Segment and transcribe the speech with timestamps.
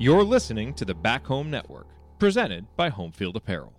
[0.00, 1.88] You're listening to the Back Home Network,
[2.20, 3.72] presented by Homefield Apparel.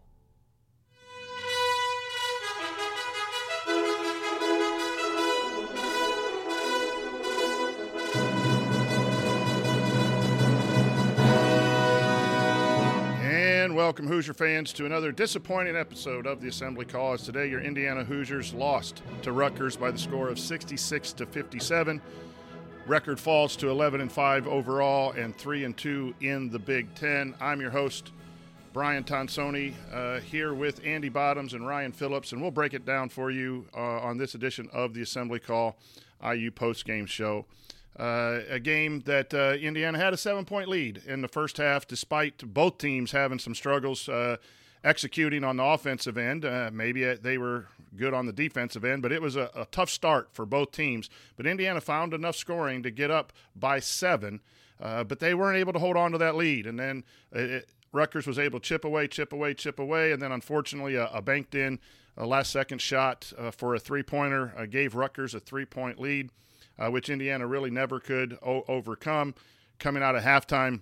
[13.21, 17.13] And welcome, Hoosier fans, to another disappointing episode of the Assembly Call.
[17.13, 22.01] As today, your Indiana Hoosiers lost to Rutgers by the score of 66 to 57.
[22.89, 27.35] Record falls to 11 and 5 overall and 3 and 2 in the Big Ten.
[27.39, 28.11] I'm your host,
[28.73, 33.09] Brian Tonsoni, uh, here with Andy Bottoms and Ryan Phillips, and we'll break it down
[33.09, 35.77] for you uh, on this edition of the Assembly Call
[36.27, 37.45] IU post game show.
[37.99, 41.85] Uh, a game that uh, Indiana had a seven point lead in the first half,
[41.85, 44.37] despite both teams having some struggles uh,
[44.83, 46.45] executing on the offensive end.
[46.45, 49.89] Uh, maybe they were good on the defensive end, but it was a, a, tough
[49.89, 51.09] start for both teams.
[51.35, 54.41] But Indiana found enough scoring to get up by seven,
[54.79, 56.65] uh, but they weren't able to hold on to that lead.
[56.65, 60.31] And then it, Rutgers was able to chip away, chip away, chip away, and then
[60.31, 61.79] unfortunately a, a banked in
[62.15, 66.29] a last second shot uh, for a three pointer gave Rutgers a three point lead
[66.79, 69.35] uh, which Indiana really never could o- overcome.
[69.77, 70.81] Coming out of halftime,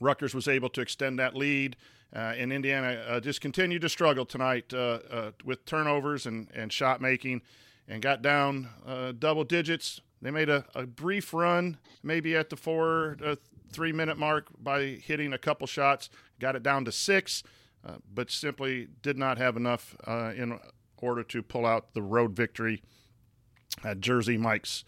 [0.00, 1.76] Rutgers was able to extend that lead,
[2.14, 6.72] uh, and Indiana uh, just continued to struggle tonight uh, uh, with turnovers and, and
[6.72, 7.42] shot making
[7.86, 10.00] and got down uh, double digits.
[10.20, 13.16] They made a, a, brief run, maybe at the four,
[13.70, 17.42] three minute mark, by hitting a couple shots, got it down to six,
[18.12, 20.58] but simply did not have enough in
[21.00, 22.82] order to pull out the road victory
[23.84, 24.84] at Jersey Mike's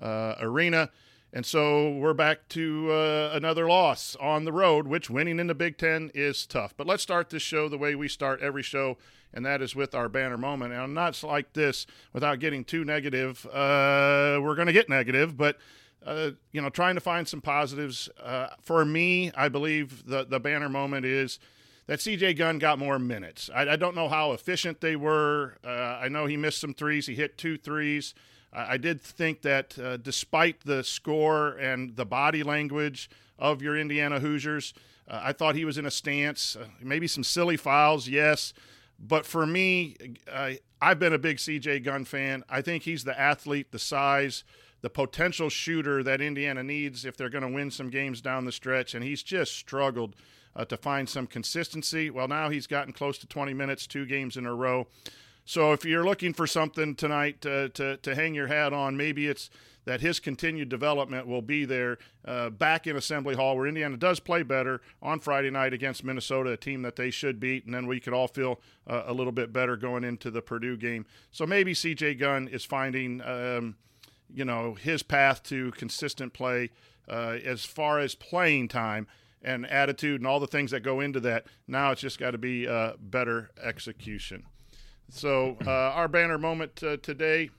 [0.00, 0.90] uh, Arena.
[1.32, 5.54] And so we're back to uh, another loss on the road, which winning in the
[5.54, 6.74] Big Ten is tough.
[6.76, 8.96] But let's start this show the way we start every show,
[9.34, 10.72] and that is with our banner moment.
[10.72, 13.44] And not like this without getting too negative.
[13.46, 15.58] Uh, we're going to get negative, but.
[16.04, 18.08] Uh, you know, trying to find some positives.
[18.22, 21.40] Uh, for me, I believe the the banner moment is
[21.86, 23.50] that CJ Gunn got more minutes.
[23.52, 25.56] I, I don't know how efficient they were.
[25.64, 25.68] Uh,
[26.00, 27.06] I know he missed some threes.
[27.06, 28.14] He hit two threes.
[28.52, 34.20] I, did think that uh, despite the score and the body language of your Indiana
[34.20, 34.72] Hoosiers,
[35.08, 36.56] uh, I thought he was in a stance.
[36.56, 38.52] Uh, maybe some silly fouls, yes.
[38.98, 39.96] But for me,
[40.80, 42.44] I've been a big CJ Gunn fan.
[42.48, 44.42] I think he's the athlete, the size,
[44.80, 48.52] the potential shooter that Indiana needs if they're going to win some games down the
[48.52, 48.94] stretch.
[48.94, 50.16] And he's just struggled
[50.54, 52.08] uh, to find some consistency.
[52.08, 54.86] Well, now he's gotten close to 20 minutes, two games in a row.
[55.46, 59.28] So if you're looking for something tonight to, to, to hang your hat on, maybe
[59.28, 59.48] it's
[59.84, 64.18] that his continued development will be there uh, back in Assembly Hall, where Indiana does
[64.18, 67.86] play better on Friday night against Minnesota, a team that they should beat, and then
[67.86, 71.06] we could all feel uh, a little bit better going into the Purdue game.
[71.30, 72.16] So maybe C.J.
[72.16, 73.76] Gunn is finding, um,
[74.28, 76.70] you know, his path to consistent play
[77.08, 79.06] uh, as far as playing time
[79.40, 81.46] and attitude and all the things that go into that.
[81.68, 84.46] Now it's just got to be uh, better execution.
[85.08, 87.50] So uh, our banner moment uh, today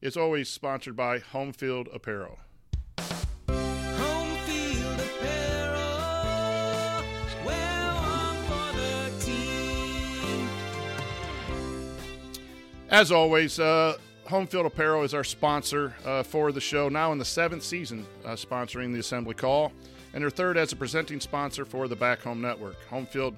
[0.00, 2.38] is always sponsored by Home Homefield Apparel.
[12.88, 13.96] As always, uh,
[14.26, 18.30] Homefield Apparel is our sponsor uh, for the show, now in the seventh season, uh,
[18.30, 19.72] sponsoring the Assembly Call
[20.14, 22.76] and her third as a presenting sponsor for the Back Home Network.
[22.88, 23.34] Homefield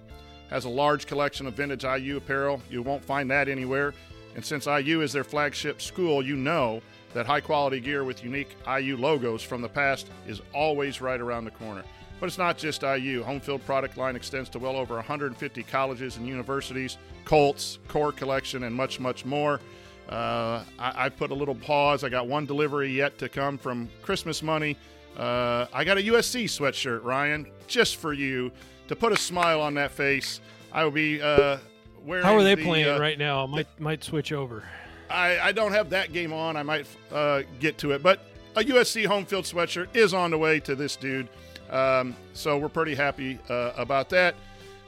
[0.50, 2.62] has a large collection of vintage IU apparel.
[2.70, 3.94] You won't find that anywhere.
[4.34, 6.80] And since IU is their flagship school, you know
[7.14, 11.44] that high quality gear with unique IU logos from the past is always right around
[11.44, 11.82] the corner.
[12.20, 13.24] But it's not just IU.
[13.24, 18.74] Homefield product line extends to well over 150 colleges and universities, Colts, core collection, and
[18.74, 19.60] much, much more.
[20.08, 22.02] Uh, I, I put a little pause.
[22.02, 24.76] I got one delivery yet to come from Christmas money
[25.18, 28.52] uh, I got a USC sweatshirt, Ryan, just for you
[28.88, 30.40] to put a smile on that face.
[30.72, 31.58] I will be uh,
[32.04, 32.24] wearing.
[32.24, 33.44] How are they the, playing uh, right now?
[33.44, 34.64] I might might switch over.
[35.10, 36.56] I, I don't have that game on.
[36.56, 38.26] I might uh, get to it, but
[38.56, 41.28] a USC home field sweatshirt is on the way to this dude.
[41.70, 44.34] Um, so we're pretty happy uh, about that.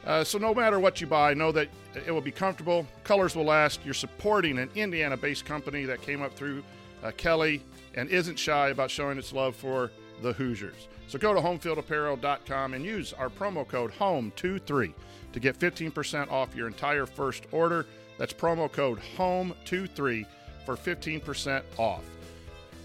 [0.04, 1.68] Uh, so no matter what you buy, know that
[2.06, 2.86] it will be comfortable.
[3.04, 3.80] Colors will last.
[3.84, 6.62] You're supporting an Indiana-based company that came up through
[7.02, 7.62] uh, Kelley
[7.94, 9.90] and isn't shy about showing its love for
[10.22, 10.88] the Hoosiers.
[11.08, 14.94] So go to homefieldapparel.com and use our promo code HOME23
[15.32, 17.86] to get 15% off your entire first order.
[18.18, 20.26] That's promo code HOME23
[20.64, 22.04] for 15% off.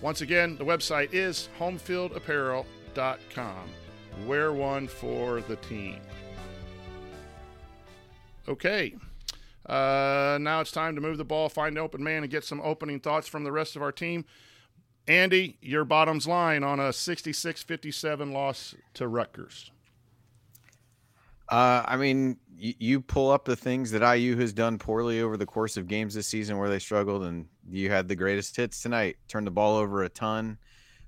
[0.01, 3.69] Once again, the website is homefieldapparel.com.
[4.25, 5.99] Wear one for the team.
[8.47, 8.95] Okay.
[9.65, 12.99] Uh, now it's time to move the ball, find open man, and get some opening
[12.99, 14.25] thoughts from the rest of our team.
[15.07, 19.71] Andy, your bottom's line on a 66 57 loss to Rutgers.
[21.49, 25.37] Uh, I mean, you, you, pull up the things that IU has done poorly over
[25.37, 28.81] the course of games this season where they struggled, and you had the greatest hits
[28.81, 29.17] tonight.
[29.27, 30.57] Turned the ball over a ton.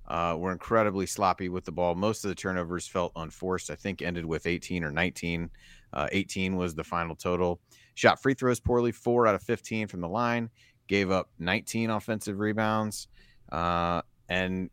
[0.07, 1.93] Uh, were incredibly sloppy with the ball.
[1.95, 3.69] Most of the turnovers felt unforced.
[3.69, 5.50] I think ended with 18 or 19.
[5.91, 7.59] Uh, 18 was the final total.
[7.95, 10.50] Shot free throws poorly, four out of 15 from the line.
[10.88, 13.07] Gave up 19 offensive rebounds.
[13.51, 14.69] Uh, and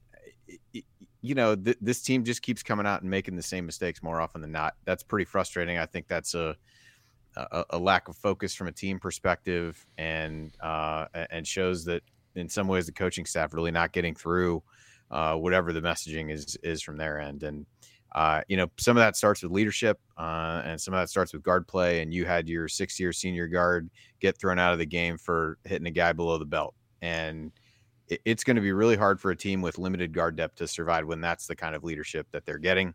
[1.23, 4.21] you know, th- this team just keeps coming out and making the same mistakes more
[4.21, 4.75] often than not.
[4.85, 5.79] That's pretty frustrating.
[5.79, 6.55] I think that's a
[7.37, 12.03] a, a lack of focus from a team perspective, and uh, and shows that
[12.35, 14.63] in some ways the coaching staff really not getting through
[15.11, 17.43] uh, whatever the messaging is is from their end.
[17.43, 17.67] And
[18.15, 21.33] uh, you know, some of that starts with leadership, uh, and some of that starts
[21.33, 22.03] with guard play.
[22.03, 25.87] And you had your six-year senior guard get thrown out of the game for hitting
[25.87, 27.51] a guy below the belt, and
[28.09, 31.07] it's going to be really hard for a team with limited guard depth to survive
[31.07, 32.95] when that's the kind of leadership that they're getting.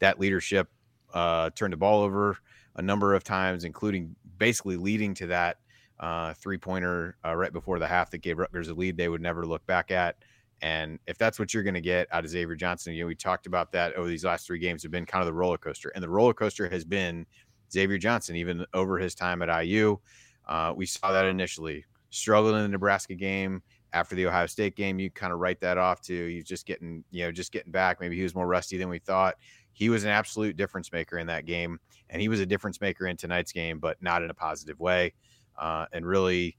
[0.00, 0.68] That leadership
[1.14, 2.38] uh, turned the ball over
[2.76, 5.58] a number of times, including basically leading to that
[6.00, 9.20] uh, three pointer uh, right before the half that gave Rutgers a lead they would
[9.20, 10.16] never look back at.
[10.60, 13.16] And if that's what you're going to get out of Xavier Johnson, you know, we
[13.16, 15.90] talked about that over these last three games have been kind of the roller coaster.
[15.94, 17.26] And the roller coaster has been
[17.72, 19.98] Xavier Johnson, even over his time at IU.
[20.46, 21.84] Uh, we saw that initially.
[22.10, 25.78] Struggled in the Nebraska game, after the Ohio State game, you kind of write that
[25.78, 28.00] off to he's just getting, you know, just getting back.
[28.00, 29.36] Maybe he was more rusty than we thought.
[29.72, 31.78] He was an absolute difference maker in that game,
[32.10, 35.14] and he was a difference maker in tonight's game, but not in a positive way.
[35.58, 36.56] Uh, and really,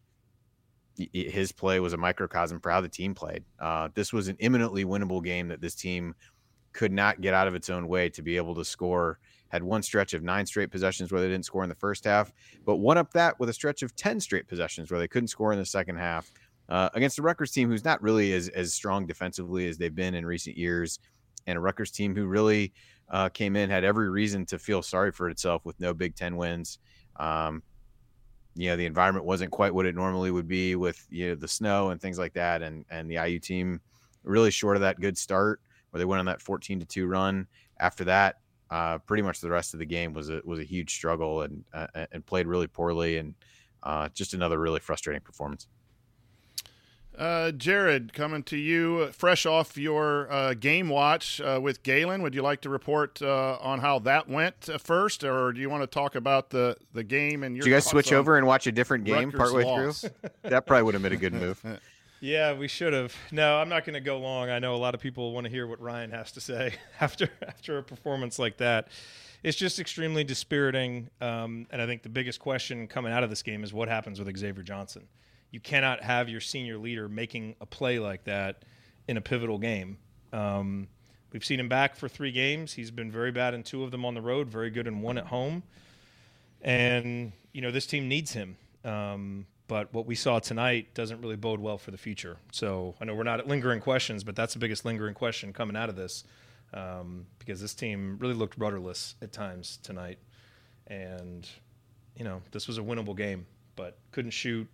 [1.12, 3.44] his play was a microcosm for how the team played.
[3.60, 6.14] Uh, this was an imminently winnable game that this team
[6.72, 9.20] could not get out of its own way to be able to score.
[9.50, 12.32] Had one stretch of nine straight possessions where they didn't score in the first half,
[12.66, 15.54] but one up that with a stretch of 10 straight possessions where they couldn't score
[15.54, 16.32] in the second half
[16.70, 20.16] uh, against the Rutgers team, who's not really as, as strong defensively as they've been
[20.16, 21.00] in recent years,
[21.48, 22.74] and a Rutgers team who really
[23.10, 26.38] uh, came in, had every reason to feel sorry for itself with no Big Ten
[26.38, 26.80] wins.
[27.18, 27.62] Um,
[28.56, 31.48] you know, the environment wasn't quite what it normally would be with you know the
[31.48, 33.82] snow and things like that, and and the IU team
[34.24, 35.60] really short of that good start
[35.90, 37.46] where they went on that 14 to two run.
[37.80, 38.38] After that,
[38.70, 41.64] uh, pretty much the rest of the game was a was a huge struggle and
[41.74, 43.36] uh, and played really poorly and
[43.84, 45.68] uh, just another really frustrating performance.
[47.18, 52.24] Uh, Jerod, coming to you fresh off your uh, game watch uh, with Galen.
[52.24, 55.70] Would you like to report uh, on how that went uh, first, or do you
[55.70, 57.64] want to talk about the, the game and your?
[57.64, 60.02] Did you guys switch over and watch a different game Rutgers partway loss?
[60.02, 60.10] through?
[60.44, 61.64] that probably would have been a good move.
[62.20, 63.14] Yeah, we should have.
[63.34, 64.50] No, I'm not going to go long.
[64.50, 67.28] I know a lot of people want to hear what Ryan has to say after
[67.46, 68.88] after a performance like that.
[69.44, 73.44] It's just extremely dispiriting, um, and I think the biggest question coming out of this
[73.44, 75.10] game is what happens with Xavier Johnson
[75.54, 78.64] you cannot have your senior leader making a play like that
[79.08, 80.00] in a pivotal game.
[80.34, 80.88] Um,
[81.32, 82.74] we've seen him back for three games.
[82.74, 85.20] He's been very bad in two of them on the road, very good in one
[85.20, 85.62] at home.
[86.64, 88.58] And, you know, this team needs him.
[88.84, 92.38] Um, but what we saw tonight doesn't really bode well for the future.
[92.52, 95.76] So I know we're not at lingering questions, but that's the biggest lingering question coming
[95.76, 96.24] out of this
[96.74, 100.18] um, because this team really looked rudderless at times tonight.
[100.88, 101.48] And,
[102.18, 103.46] you know, this was a winnable game,
[103.76, 104.68] but couldn't shoot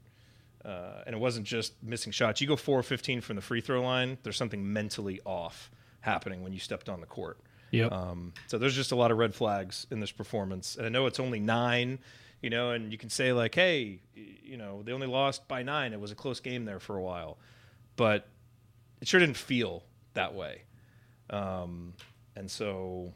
[0.66, 2.42] uh, and it wasn't just missing shots.
[2.42, 6.54] You go 4 15 from the free throw line, there's something mentally off happening when
[6.54, 7.40] you stepped on the court.
[7.72, 7.92] Yep.
[7.92, 10.76] Um, so there's just a lot of red flags in this performance.
[10.76, 12.00] And I know it's only nine,
[12.42, 15.94] you know, and you can say, like, hey, you know, they only lost by nine.
[15.94, 17.38] It was a close game there for a while.
[17.96, 18.28] But
[19.02, 20.64] it sure didn't feel that way.
[21.30, 21.94] Um,
[22.36, 23.14] and so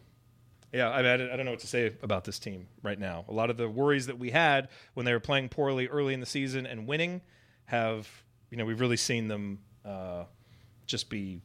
[0.74, 3.26] yeah, I, mean, I, don't know what to say about this team right now.
[3.30, 6.20] A lot of the worries that we had when they were playing poorly early in
[6.20, 7.22] the season and winning
[7.66, 8.10] have,
[8.50, 10.24] you know, we've really seen them uh,
[10.88, 11.42] just be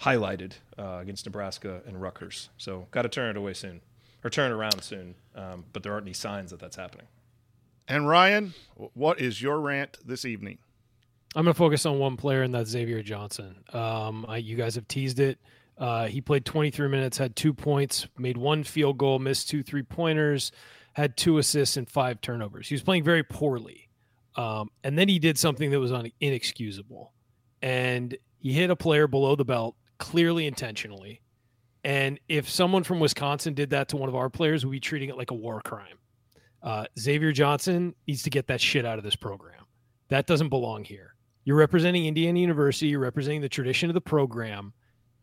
[0.00, 2.50] highlighted uh, against Nebraska and Rutgers.
[2.58, 3.80] So got to turn it away soon,
[4.22, 5.14] or turn it around soon.
[5.34, 7.06] Um, but there aren't any signs that that's happening.
[7.88, 10.58] And Ryan, what is your rant this evening?
[11.34, 13.56] I'm going to focus on one player, and that's Xavier Johnson.
[13.72, 15.38] Um, I, you guys have teased it.
[15.78, 19.82] Uh, he played 23 minutes, had two points, made one field goal, missed two three
[19.82, 20.50] pointers,
[20.94, 22.68] had two assists and five turnovers.
[22.68, 23.88] He was playing very poorly.
[24.36, 27.12] Um, and then he did something that was un- inexcusable.
[27.62, 31.20] And he hit a player below the belt, clearly intentionally.
[31.84, 35.08] And if someone from Wisconsin did that to one of our players, we'd be treating
[35.08, 35.98] it like a war crime.
[36.62, 39.64] Uh, Xavier Johnson needs to get that shit out of this program.
[40.08, 41.14] That doesn't belong here.
[41.44, 44.72] You're representing Indiana University, you're representing the tradition of the program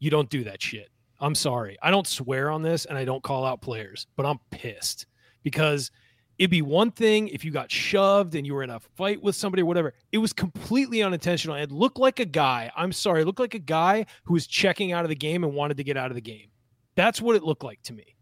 [0.04, 0.90] you don't do that shit.
[1.20, 1.78] I'm sorry.
[1.82, 5.06] I don't swear on this and I don't call out players, but I'm pissed
[5.44, 5.92] because
[6.40, 9.36] It'd be one thing if you got shoved and you were in a fight with
[9.36, 9.94] somebody or whatever.
[10.12, 11.56] It was completely unintentional.
[11.56, 14.92] It looked like a guy, I'm sorry, it looked like a guy who was checking
[14.92, 16.48] out of the game and wanted to get out of the game.
[16.96, 18.16] That's what it looked like to me.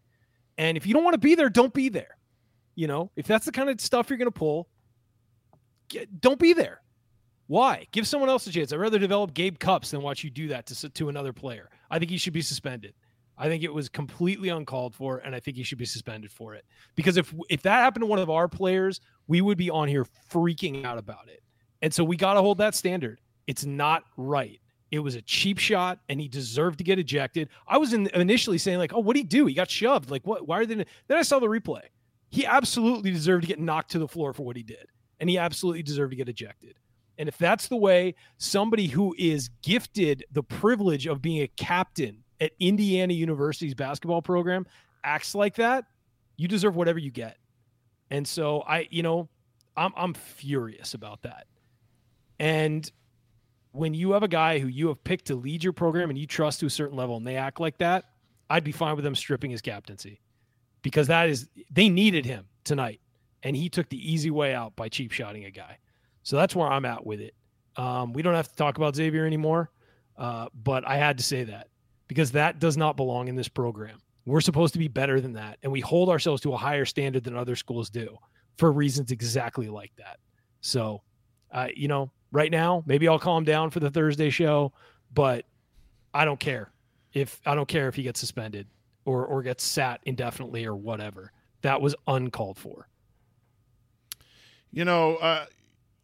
[0.58, 2.18] And if you don't want to be there, don't be there.
[2.74, 4.68] You know, if that's the kind of stuff you're going to pull,
[5.88, 6.81] get, don't be there.
[7.52, 7.86] Why?
[7.92, 8.72] Give someone else a chance.
[8.72, 11.68] I'd rather develop Gabe Cupps than watch you do that to, to another player.
[11.90, 12.94] I think he should be suspended.
[13.36, 16.54] I think it was completely uncalled for, and I think he should be suspended for
[16.54, 16.64] it.
[16.94, 20.06] Because if if that happened to one of our players, we would be on here
[20.30, 21.42] freaking out about it.
[21.82, 23.20] And so we got to hold that standard.
[23.46, 24.58] It's not right.
[24.90, 27.50] It was a cheap shot, and he deserved to get ejected.
[27.68, 29.44] I was in, initially saying like, "Oh, what did he do?
[29.44, 30.10] He got shoved.
[30.10, 30.48] Like, what?
[30.48, 31.82] Why are they?" Then I saw the replay.
[32.30, 34.86] He absolutely deserved to get knocked to the floor for what he did,
[35.20, 36.78] and he absolutely deserved to get ejected.
[37.22, 42.24] And if that's the way somebody who is gifted the privilege of being a captain
[42.40, 44.66] at Indiana University's basketball program
[45.04, 45.84] acts like that,
[46.36, 47.36] you deserve whatever you get.
[48.10, 49.28] And so I, you know,
[49.76, 51.46] I'm I'm furious about that.
[52.40, 52.90] And
[53.70, 56.26] when you have a guy who you have picked to lead your program and you
[56.26, 58.06] trust to a certain level and they act like that,
[58.50, 60.20] I'd be fine with them stripping his captaincy.
[60.82, 63.00] Because that is they needed him tonight.
[63.44, 65.78] And he took the easy way out by cheap shotting a guy.
[66.22, 67.34] So that's where I'm at with it.
[67.76, 69.70] Um, we don't have to talk about Xavier anymore,
[70.16, 71.68] uh, but I had to say that
[72.06, 73.98] because that does not belong in this program.
[74.24, 77.24] We're supposed to be better than that, and we hold ourselves to a higher standard
[77.24, 78.16] than other schools do
[78.56, 80.18] for reasons exactly like that.
[80.60, 81.02] So,
[81.50, 84.72] uh, you know, right now, maybe I'll calm down for the Thursday show,
[85.12, 85.44] but
[86.14, 86.70] I don't care
[87.12, 88.66] if I don't care if he gets suspended
[89.04, 91.32] or or gets sat indefinitely or whatever.
[91.62, 92.88] That was uncalled for.
[94.72, 95.46] You know, uh,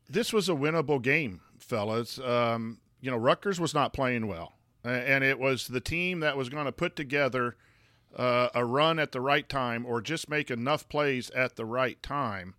[0.08, 2.18] this was a winnable game, fellas.
[2.18, 6.48] Um, you know, Rutgers was not playing well, and it was the team that was
[6.48, 7.56] going to put together
[8.16, 12.02] uh, a run at the right time or just make enough plays at the right
[12.02, 12.54] time.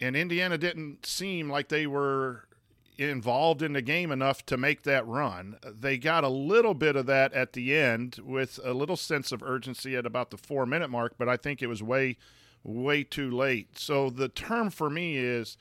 [0.00, 2.48] And Indiana didn't seem like they were
[2.98, 5.56] involved in the game enough to make that run.
[5.64, 9.42] They got a little bit of that at the end with a little sense of
[9.42, 12.16] urgency at about the four minute mark, but I think it was way,
[12.62, 13.78] way too late.
[13.78, 15.56] So the term for me is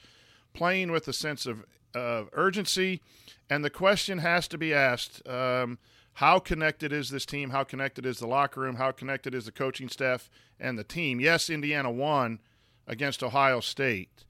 [0.54, 1.66] playing with a sense of
[1.96, 3.02] uh, urgency.
[3.50, 5.78] And the question has to be asked um,
[6.14, 7.50] how connected is this team?
[7.50, 8.76] How connected is the locker room?
[8.76, 10.30] How connected is the coaching staff
[10.60, 11.20] and the team?
[11.20, 12.40] Yes, Indiana won
[12.88, 14.26] against Ohio State,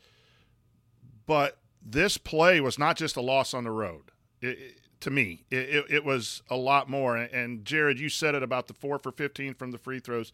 [1.26, 4.12] but this play was not just a loss on the road.
[4.42, 7.18] It, it, to me, it, it, was a lot more.
[7.18, 10.32] And Jerod, you said it about the four for 15 from the free throws.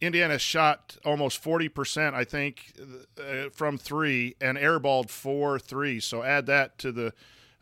[0.00, 2.72] Indiana shot almost 40%, I think,
[3.18, 6.00] uh, from three and airballed four three.
[6.00, 7.12] So add that to the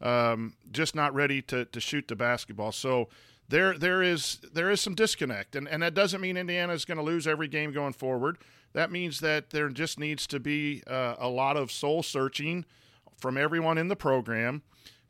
[0.01, 2.73] um, just not ready to, to shoot the basketball.
[2.73, 3.09] So
[3.49, 6.99] there there is there is some disconnect, and, and that doesn't mean Indiana is going
[6.99, 8.39] to lose every game going forward.
[8.73, 12.65] That means that there just needs to be uh, a lot of soul searching
[13.17, 14.63] from everyone in the program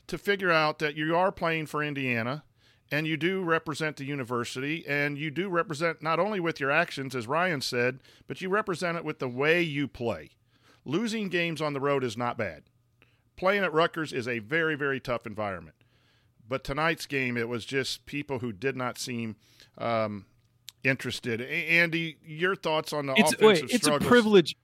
[0.09, 2.43] to figure out that you are playing for Indiana
[2.93, 7.17] and you do represent the university and you do represent not only with your actions
[7.17, 10.31] as Ryan said but you represent it with the way you play.
[10.85, 12.65] Losing games on the road is not bad.
[13.37, 15.77] Playing at Rutgers is a very very tough environment.
[16.47, 19.37] But tonight's game it was just people who did not seem
[19.79, 20.27] um,
[20.85, 21.41] interested.
[21.41, 24.05] Andy your thoughts on the it's, offensive wait, it's struggles?
[24.05, 24.57] a privilege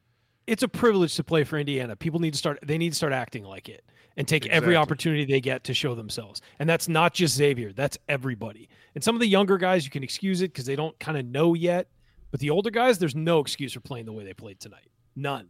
[0.47, 1.97] it's a privilege to play for Indiana.
[1.97, 3.85] People need to start they need to start acting like it
[4.19, 4.57] and take exactly.
[4.57, 6.43] every opportunity they get to show themselves.
[6.59, 8.69] And that's not just Xavier, that's everybody.
[8.95, 11.25] And some of the younger guys, you can excuse it because they don't kind of
[11.25, 11.87] know yet.
[12.33, 14.91] But the older guys, there's no excuse for playing the way they played tonight.
[15.15, 15.49] None.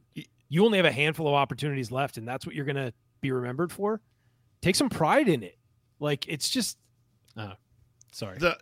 [0.49, 3.33] You only have a handful of opportunities left, and that's what you're going to be
[3.33, 4.03] remembered for.
[4.61, 5.59] Take some pride in it.
[5.99, 6.77] Like, it's just,
[7.37, 7.55] uh,
[8.13, 8.39] sorry.
[8.39, 8.57] The,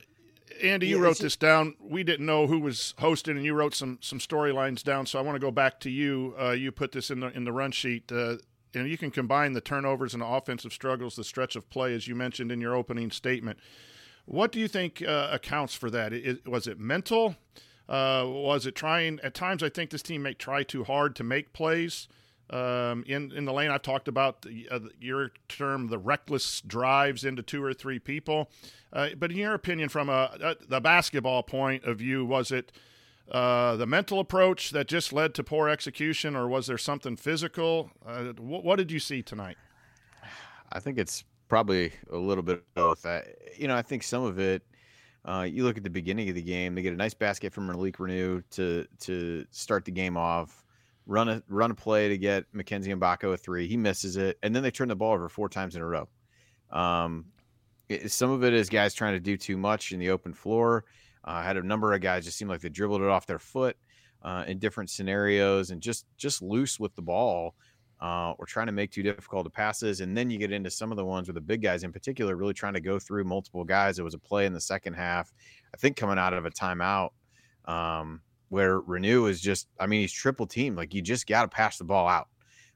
[0.62, 1.74] Andy, you yeah, wrote this down.
[1.80, 5.04] We didn't know who was hosting, and you wrote some some storylines down.
[5.04, 6.34] So I want to go back to you.
[6.40, 8.10] Uh, you put this in the in the run sheet.
[8.10, 8.36] Uh,
[8.76, 12.06] you know, you can combine the turnovers and offensive struggles, the stretch of play, as
[12.06, 13.58] you mentioned in your opening statement.
[14.26, 16.12] What do you think uh, accounts for that?
[16.12, 17.36] It, was it mental?
[17.88, 19.18] Uh, was it trying?
[19.22, 22.06] At times, I think this team may try too hard to make plays.
[22.50, 27.24] Um, in in the lane, I've talked about the, uh, your term, the reckless drives
[27.24, 28.50] into two or three people.
[28.92, 32.72] Uh, but in your opinion, from a, a, the basketball point of view, was it
[33.30, 37.90] uh, the mental approach that just led to poor execution, or was there something physical?
[38.04, 39.56] Uh, what, what, did you see tonight?
[40.72, 43.04] I think it's probably a little bit of both.
[43.04, 43.24] I,
[43.56, 44.62] you know, I think some of it.
[45.24, 47.66] Uh, you look at the beginning of the game; they get a nice basket from
[47.66, 50.62] Malik Reneau to to start the game off.
[51.06, 53.66] Run a run a play to get Mackenzie Mgbako a three.
[53.66, 56.08] He misses it, and then they turn the ball over four times in a row.
[56.70, 57.26] Um,
[57.88, 60.84] it, some of it is guys trying to do too much in the open floor.
[61.26, 63.76] Uh, had a number of guys just seemed like they dribbled it off their foot.
[64.22, 67.54] uh, in different scenarios and just just loose with the ball
[68.00, 70.00] uh, or trying to make too difficult passes.
[70.00, 72.36] And then you get into some of the ones with the big guys in particular,
[72.36, 73.98] really trying to go through multiple guys.
[73.98, 75.32] It was a play in the second half,
[75.72, 77.10] I think, coming out of a timeout
[77.66, 80.74] um, where Reneau is just, I mean, he's triple team.
[80.74, 82.28] Like you just got to pass the ball out.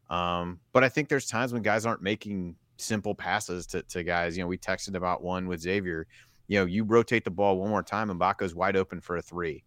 [0.08, 4.36] Um, but I think there's times when guys aren't making simple passes to, to guys.
[4.36, 6.06] You know, we texted about one with Xavier.
[6.50, 9.22] You know, you rotate the ball one more time, and Mgbako's wide open for a
[9.22, 9.62] three.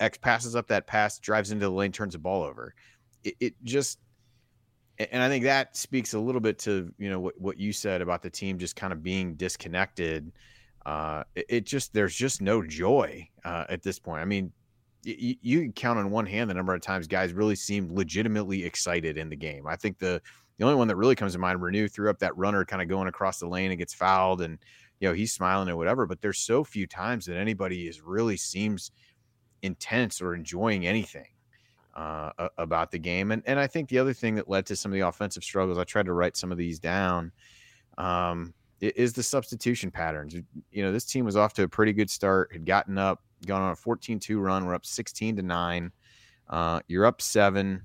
[0.00, 2.74] X passes up that pass, drives into the lane, turns the ball over.
[3.22, 4.00] It, it just
[4.98, 8.02] and I think that speaks a little bit to you know what, what you said
[8.02, 10.32] about the team just kind of being disconnected.
[10.84, 14.20] Uh, it, it just there's just no joy uh, at this point.
[14.20, 14.50] I mean,
[15.04, 19.16] you can count on one hand the number of times guys really seemed legitimately excited
[19.16, 19.68] in the game.
[19.68, 20.20] I think the
[20.58, 22.88] the only one that really comes to mind, Reneau threw up that runner kind of
[22.88, 24.58] going across the lane and gets fouled, and
[25.00, 26.06] you know he's smiling or whatever.
[26.06, 28.90] But there's so few times that anybody is really seems
[29.62, 31.26] intense or enjoying anything
[31.94, 33.32] uh, about the game.
[33.32, 35.78] And and I think the other thing that led to some of the offensive struggles,
[35.78, 37.32] I tried to write some of these down,
[37.98, 40.34] um, is the substitution patterns.
[40.70, 43.62] You know, this team was off to a pretty good start, had gotten up, gone
[43.62, 44.66] on a 14-2 run.
[44.66, 45.92] We're up 16 to nine.
[46.48, 47.82] Uh, you're up seven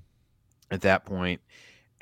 [0.70, 1.40] at that point.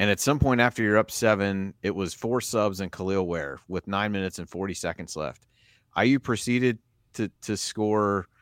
[0.01, 3.61] And at some point after you're up seven, it was four subs and Kel'el Ware
[3.69, 5.47] with nine minutes and 40 seconds left.
[5.97, 6.79] IU proceeded
[7.15, 8.27] to to score–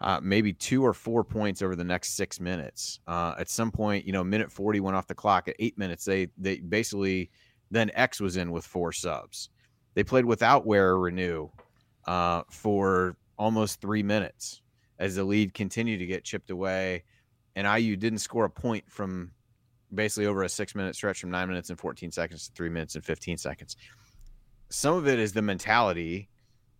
[0.00, 3.00] uh, maybe two or four points over the next six minutes.
[3.06, 5.48] Uh, at some point, you know, minute 40 went off the clock.
[5.48, 7.30] At eight minutes, they they basically
[7.70, 9.50] then X was in with four subs.
[9.94, 11.50] They played without Ware Reneau
[12.06, 14.62] uh, for almost three minutes
[14.98, 17.04] as the lead continued to get chipped away,
[17.56, 19.32] and IU didn't score a point from
[19.94, 22.94] basically over a six minute stretch from nine minutes and 14 seconds to three minutes
[22.94, 23.76] and 15 seconds.
[24.70, 26.28] Some of it is the mentality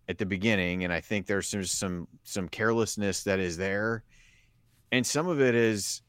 [0.08, 4.04] at the beginning, and I think there's some some some carelessness that is there,
[4.92, 6.02] and some of it is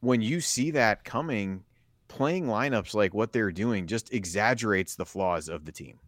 [0.00, 1.64] when you see that coming,
[2.08, 5.98] playing lineups like what they're doing just exaggerates the flaws of the team.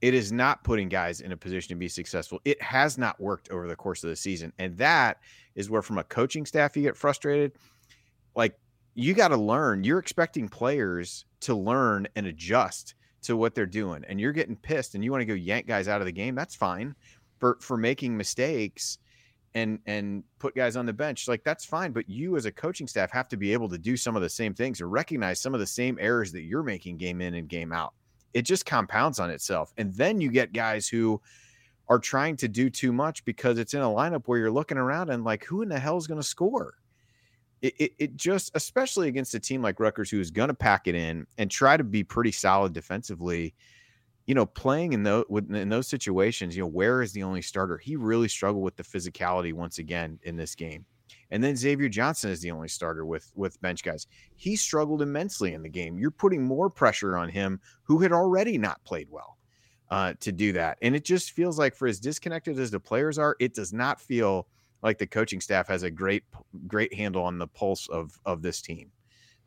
[0.00, 2.40] It is not putting guys in a position to be successful.
[2.44, 5.18] It has not worked over the course of the season, and that
[5.54, 7.52] is where, from a coaching staff, you get frustrated.
[8.36, 8.56] Like
[8.98, 9.84] you got to learn.
[9.84, 14.94] You're expecting players to learn and adjust to what they're doing and you're getting pissed
[14.94, 16.94] and you want to go yank guys out of the game, that's fine
[17.38, 18.98] for for making mistakes
[19.54, 22.86] and and put guys on the bench like that's fine but you as a coaching
[22.86, 25.54] staff have to be able to do some of the same things or recognize some
[25.54, 27.94] of the same errors that you're making game in and game out
[28.34, 31.20] it just compounds on itself and then you get guys who
[31.88, 35.08] are trying to do too much because it's in a lineup where you're looking around
[35.08, 36.74] and like who in the hell is going to score
[37.62, 40.86] it, it, it, just, especially against a team like Rutgers, who is going to pack
[40.86, 43.54] it in and try to be pretty solid defensively,
[44.26, 47.78] you know, playing in those in those situations, you know, where is the only starter.
[47.78, 50.84] He really struggled with the physicality once again in this game.
[51.30, 54.06] And then Xavier Johnson is the only starter with with bench guys.
[54.36, 55.98] He struggled immensely in the game.
[55.98, 59.38] You're putting more pressure on him, who had already not played well,
[59.90, 60.78] uh, to do that.
[60.82, 64.00] And it just feels like, for as disconnected as the players are, it does not
[64.00, 64.46] feel
[64.82, 66.24] like the coaching staff has a great
[66.66, 68.90] great handle on the pulse of of this team.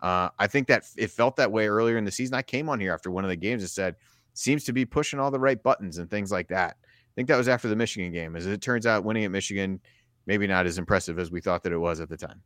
[0.01, 2.35] Uh, I think that it felt that way earlier in the season.
[2.35, 3.95] I came on here after one of the games and said
[4.33, 6.77] seems to be pushing all the right buttons and things like that.
[6.83, 8.35] I think that was after the Michigan game.
[8.35, 9.79] As it turns out, winning at Michigan
[10.25, 12.41] maybe not as impressive as we thought that it was at the time.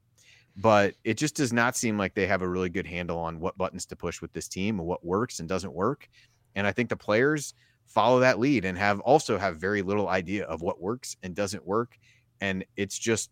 [0.57, 3.57] But it just does not seem like they have a really good handle on what
[3.57, 6.07] buttons to push with this team and what works and doesn't work.
[6.55, 7.53] And I think the players
[7.85, 11.65] follow that lead and have also have very little idea of what works and doesn't
[11.65, 11.97] work
[12.41, 13.31] and it's just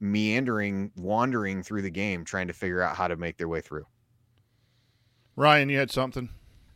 [0.00, 3.86] meandering, wandering through the game, trying to figure out how to make their way through.
[5.36, 6.28] Ryan, you had something?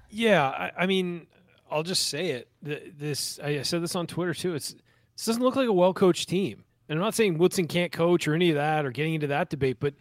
[0.08, 1.26] Yeah, I, I mean,
[1.70, 2.48] I'll just say it.
[2.62, 4.54] This I said this on Twitter too.
[4.54, 6.64] It's this doesn't look like a well coached team.
[6.88, 9.48] And I'm not saying Woodson can't coach or any of that or getting into that
[9.48, 9.94] debate, but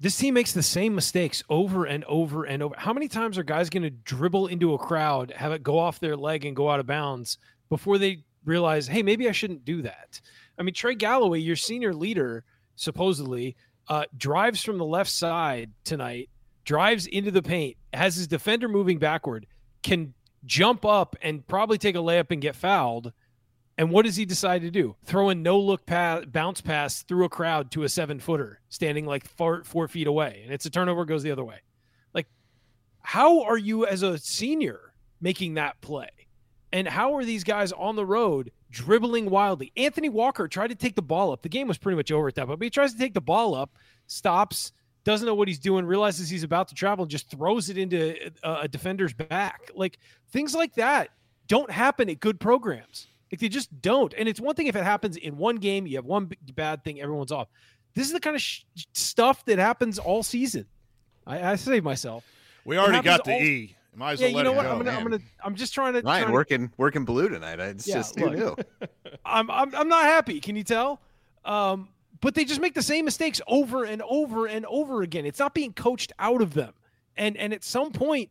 [0.00, 2.74] this team makes the same mistakes over and over and over.
[2.76, 6.00] How many times are guys going to dribble into a crowd, have it go off
[6.00, 9.82] their leg and go out of bounds before they realize, hey, maybe I shouldn't do
[9.82, 10.20] that?
[10.60, 12.44] I mean, Trey Galloway, your senior leader,
[12.76, 13.56] supposedly,
[13.88, 16.28] uh, drives from the left side tonight,
[16.66, 19.46] drives into the paint, has his defender moving backward,
[19.82, 20.12] can
[20.44, 23.14] jump up and probably take a layup and get fouled.
[23.78, 24.96] And what does he decide to do?
[25.06, 29.06] Throw a no look pass, bounce pass through a crowd to a seven footer standing
[29.06, 30.42] like four, four feet away.
[30.44, 31.60] And it's a turnover, goes the other way.
[32.12, 32.26] Like,
[33.00, 34.92] how are you as a senior
[35.22, 36.10] making that play?
[36.70, 39.72] And how are these guys on the road dribbling wildly.
[39.76, 41.42] Anthony Walker tried to take the ball up.
[41.42, 43.20] The game was pretty much over at that point, but he tries to take the
[43.20, 44.72] ball up, stops,
[45.04, 48.30] doesn't know what he's doing, realizes he's about to travel, and just throws it into
[48.42, 49.70] a, a defender's back.
[49.74, 49.98] Like
[50.30, 51.08] things like that
[51.48, 53.08] don't happen at good programs.
[53.32, 54.12] Like they just don't.
[54.16, 57.00] And it's one thing if it happens in one game, you have one bad thing,
[57.00, 57.48] everyone's off.
[57.94, 60.66] This is the kind of sh- stuff that happens all season.
[61.26, 62.24] I, I saved myself.
[62.64, 63.76] We already got the all- E.
[63.94, 64.62] Might as Yeah, well you let know what?
[64.64, 64.70] go.
[64.70, 65.10] I'm gonna, I'm man.
[65.10, 66.00] gonna, I'm just trying to.
[66.00, 67.58] Ryan trying to- working working blue tonight.
[67.60, 68.58] It's Yeah, just too look.
[68.58, 68.88] new.
[69.24, 70.40] I'm, I'm, I'm not happy.
[70.40, 71.00] Can you tell?
[71.44, 71.88] Um,
[72.20, 75.24] but they just make the same mistakes over and over and over again.
[75.26, 76.72] It's not being coached out of them,
[77.16, 78.30] and and at some point,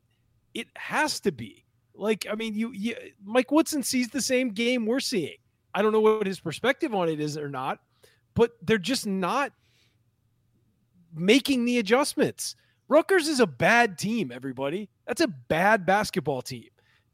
[0.54, 1.66] it has to be.
[1.96, 5.36] Like, I mean, you, you Mike Woodson sees the same game we're seeing.
[5.76, 7.80] I don't know what his perspective on it is or not,
[8.36, 9.52] but they're just not
[11.14, 12.56] making the adjustments.
[12.90, 14.90] Rutgers is a bad team, everybody.
[15.06, 16.70] That's a bad basketball team.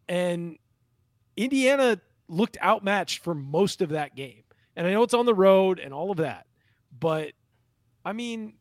[0.07, 0.57] And
[1.37, 4.43] Indiana looked outmatched for most of that game.
[4.75, 6.47] And I know it's on the road and all of that.
[6.97, 7.33] But
[8.05, 8.53] I mean,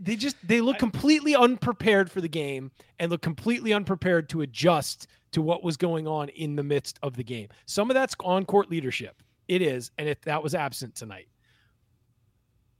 [0.00, 5.06] they just they look completely unprepared for the game and look completely unprepared to adjust
[5.32, 7.48] to what was going on in the midst of the game.
[7.66, 9.22] Some of that's on court leadership.
[9.46, 11.28] It is, and if that was absent tonight.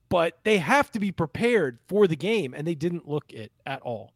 [0.09, 3.83] But they have to be prepared for the game, and they didn't look it at
[3.83, 4.12] all.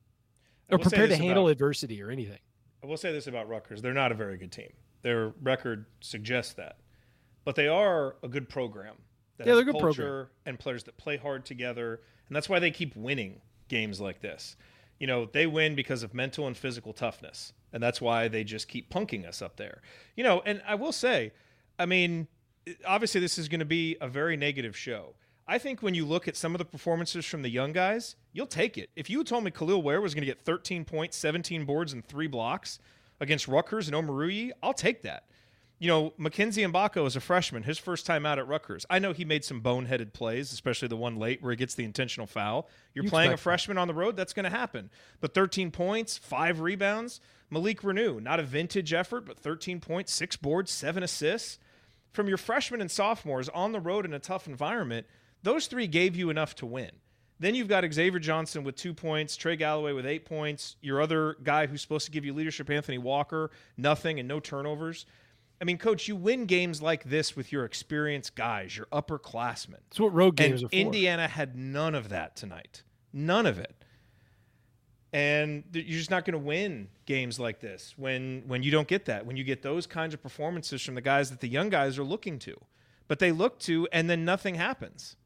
[0.70, 2.38] Or prepared to handle about- adversity or anything.
[2.82, 4.72] I will say this about Rutgers: they're not a very good team.
[5.02, 6.78] Their record suggests that,
[7.44, 8.96] but they are a good program.
[9.36, 10.28] That Yeah, they're a good culture program.
[10.46, 14.56] and players that play hard together, and that's why they keep winning games like this.
[14.98, 18.68] You know, they win because of mental and physical toughness, and that's why they just
[18.68, 19.82] keep punking us up there.
[20.16, 21.32] You know, and I will say,
[21.78, 22.28] I mean,
[22.86, 25.14] obviously this is going to be a very negative show.
[25.46, 28.46] I think when you look at some of the performances from the young guys, you'll
[28.46, 28.90] take it.
[28.96, 32.04] If you told me Kel'el Ware was going to get 13 points, 17 boards, and
[32.04, 32.78] three blocks
[33.20, 35.24] against Rutgers and Omoruyi, I'll take that.
[35.80, 38.86] You know, Mackenzie Mgbako is a freshman, his first time out at Rutgers.
[38.88, 41.82] I know he made some boneheaded plays, especially the one late where he gets the
[41.82, 42.68] intentional foul.
[42.94, 43.42] You're You playing a expect that.
[43.50, 44.90] freshman on the road, that's going to happen.
[45.20, 47.20] But 13 points, five rebounds.
[47.50, 51.58] Malik Reneau, not a vintage effort, but 13 points, six boards, seven assists.
[52.12, 55.06] From your freshmen and sophomores on the road in a tough environment,
[55.42, 56.90] those three gave you enough to win.
[57.38, 61.36] Then you've got Xavier Johnson with two points, Trey Galloway with eight points, your other
[61.42, 65.06] guy who's supposed to give you leadership, Anthony Walker, nothing and no turnovers.
[65.60, 69.80] I mean, coach, you win games like this with your experienced guys, your upperclassmen.
[69.90, 70.74] That's what road And games are for.
[70.74, 72.82] Indiana had none of that tonight.
[73.12, 73.74] None of it.
[75.12, 79.04] And you're just not going to win games like this when when you don't get
[79.04, 79.26] that.
[79.26, 82.04] When you get those kinds of performances from the guys that the young guys are
[82.04, 82.56] looking to.
[83.08, 85.16] But they look to and then nothing happens.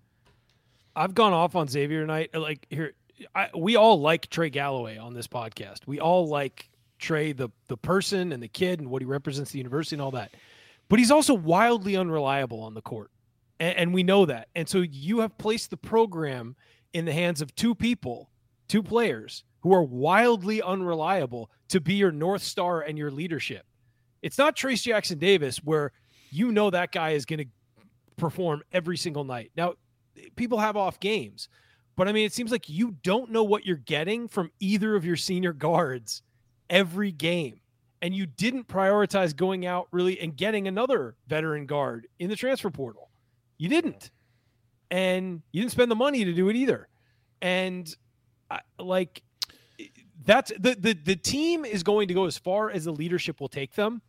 [0.96, 2.30] I've gone off on Xavier tonight.
[2.34, 2.94] Uh, like here,
[3.34, 5.86] I, we all like Trey Galloway on this podcast.
[5.86, 9.58] We all like Trey, the the person and the kid, and what he represents the
[9.58, 10.32] university and all that.
[10.88, 13.10] But he's also wildly unreliable on the court,
[13.60, 14.48] and, and we know that.
[14.54, 16.56] And so you have placed the program
[16.94, 18.30] in the hands of two people,
[18.66, 23.66] two players who are wildly unreliable to be your north star and your leadership.
[24.22, 25.92] It's not Trayce Jackson Davis where
[26.30, 27.46] you know that guy is going to
[28.16, 29.50] perform every single night.
[29.56, 29.74] Now,
[30.36, 31.48] people have off games,
[31.96, 35.04] but I mean, it seems like you don't know what you're getting from either of
[35.04, 36.22] your senior guards
[36.68, 37.60] every game.
[38.02, 42.70] And you didn't prioritize going out really and getting another veteran guard in the transfer
[42.70, 43.08] portal.
[43.56, 44.10] You didn't.
[44.90, 46.88] And you didn't spend the money to do it either.
[47.40, 47.92] And
[48.50, 49.22] I, like
[50.24, 53.48] that's the, the the team is going to go as far as the leadership will
[53.48, 54.02] take them.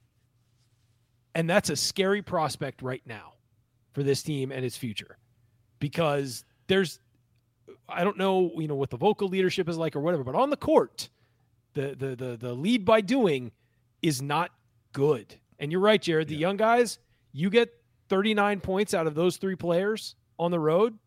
[1.34, 3.34] And that's a scary prospect right now
[3.93, 5.17] for this team and its future
[5.80, 7.00] because there's
[7.90, 10.50] I don't know, you know, what the vocal leadership is like or whatever, but on
[10.50, 11.10] the court,
[11.74, 13.52] the the the the lead by doing
[14.02, 14.52] is not
[14.94, 15.36] good.
[15.60, 16.28] And you're right, Jerod.
[16.28, 17.00] The young guys,
[17.32, 17.74] you get
[18.10, 20.98] 39 points out of those three players on the road,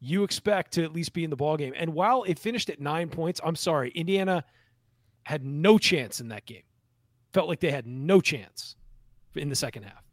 [0.00, 1.72] you expect to at least be in the ball game.
[1.76, 4.44] And while it finished at nine points, I'm sorry, Indiana
[5.24, 6.62] had no chance in that game.
[7.32, 8.76] Felt like they had no chance
[9.34, 10.04] in the second half.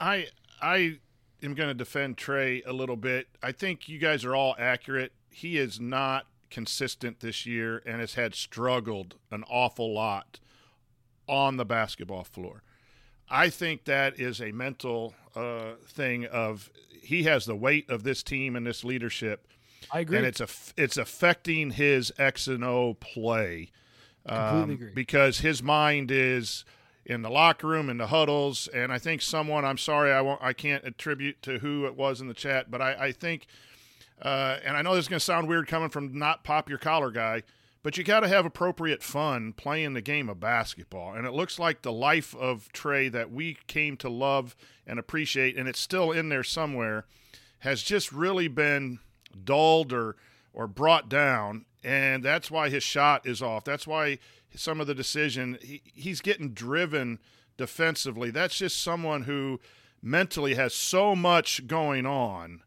[0.00, 0.26] I
[0.60, 0.98] I
[1.42, 3.28] am going to defend Trey a little bit.
[3.42, 5.12] I think you guys are all accurate.
[5.30, 10.38] He is not consistent this year and has had struggled an awful lot
[11.28, 12.62] on the basketball floor.
[13.30, 16.70] I think that is a mental uh, thing of
[17.02, 19.48] he has the weight of this team and this leadership,
[19.90, 20.18] I agree.
[20.18, 23.70] and it's a it's affecting his X and O play
[24.26, 24.90] Completely um, agree.
[24.94, 26.64] because his mind is
[27.04, 30.40] in the locker room in the huddles and i think someone i'm sorry i won't
[30.42, 33.46] i can't attribute to who it was in the chat but i, I think
[34.20, 36.78] uh, and i know this is going to sound weird coming from not pop your
[36.78, 37.42] collar guy
[37.82, 41.58] but you got to have appropriate fun playing the game of basketball and it looks
[41.58, 44.54] like the life of trey that we came to love
[44.86, 47.04] and appreciate and it's still in there somewhere
[47.60, 49.00] has just really been
[49.44, 50.16] dulled or
[50.54, 53.64] or brought down and that's why his shot is off.
[53.64, 54.18] That's why
[54.54, 57.18] some of the decision he, he's getting driven
[57.56, 59.60] defensively that's just someone who
[60.02, 62.62] mentally has so much going on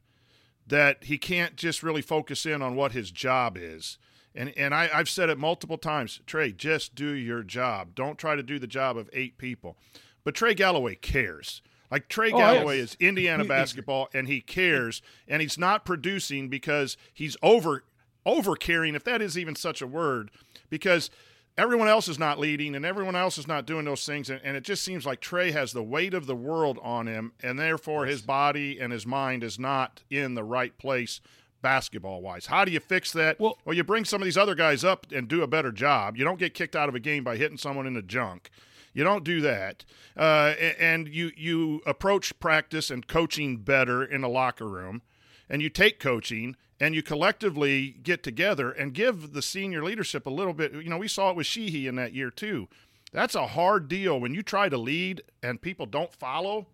[0.67, 3.97] that he can't just really focus in on what his job is.
[4.33, 7.95] And and I, I've said it multiple times, Trey, just do your job.
[7.95, 9.77] Don't try to do the job of eight people.
[10.23, 11.61] But Trey Galloway cares.
[11.91, 12.91] Like Trey oh, Galloway yes.
[12.91, 17.83] is Indiana basketball and he cares and he's not producing because he's over
[18.25, 20.31] over caring, if that is even such a word,
[20.69, 21.11] because
[21.57, 24.57] everyone else is not leading and everyone else is not doing those things and, and,
[24.57, 28.05] it just seems like trey has the weight of the world on him and therefore
[28.05, 31.21] his body and his mind is not in the right place
[31.61, 33.39] basketball wise how do you fix that?
[33.39, 36.17] Well, well you bring some of these other guys up and do a better job.
[36.17, 38.49] You don't get kicked out of a game by hitting someone in the junk.
[38.93, 39.83] You don't do that.
[40.15, 45.01] Uh, and you you approach practice and coaching better in the locker room
[45.49, 50.29] and you take coaching and you collectively get together and give the senior leadership a
[50.29, 50.73] little bit.
[50.73, 52.67] You know, we saw it with Sheehy in that year too.
[53.11, 56.67] That's a hard deal when you try to lead and people don't follow.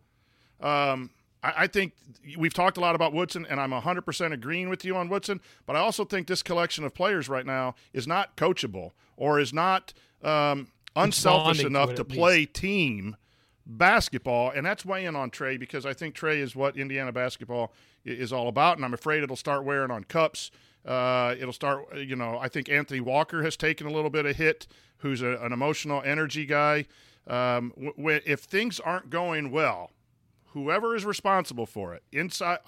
[0.59, 1.11] Um,
[1.43, 1.93] I, I, think
[2.37, 5.39] we've talked a lot about Woodson, and I'm 100% agreeing with you on Woodson.
[5.65, 9.53] But I also think this collection of players right now is not coachable or is
[9.53, 13.15] not um, unselfish enough to play team
[13.65, 17.74] basketball, and that's weighing on Trey because I think Trey is what Indiana basketball
[18.06, 20.52] is all about, and I'm afraid it'll start wearing on Cupps.
[20.86, 24.36] Uh, it'll start, you know, I think Anthony Walker has taken a little bit of
[24.36, 26.86] hit, who's a, an emotional energy guy.
[27.28, 29.91] Um, if things aren't going well,
[30.54, 32.60] whoever is responsible for it, inside,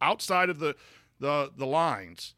[0.00, 0.76] outside of the,
[1.20, 2.34] the, the lines,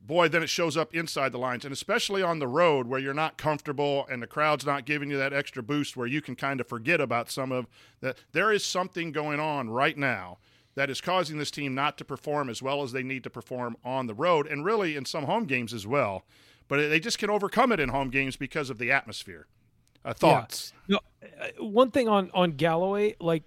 [0.00, 3.14] boy, then it shows up inside the lines, and especially on the road where you're
[3.14, 6.60] not comfortable and the crowd's not giving you that extra boost where you can kind
[6.60, 7.66] of forget about some of
[8.00, 8.16] that.
[8.32, 10.38] There is something going on right now
[10.74, 13.76] that is causing this team not to perform as well as they need to perform
[13.84, 16.24] on the road and really in some home games as well.
[16.68, 19.46] But they just can overcome it in home games because of the atmosphere.
[20.04, 20.72] Uh, thoughts?
[20.86, 20.96] Yeah.
[20.96, 21.00] No,
[21.40, 23.42] uh, one thing on on Galloway, like,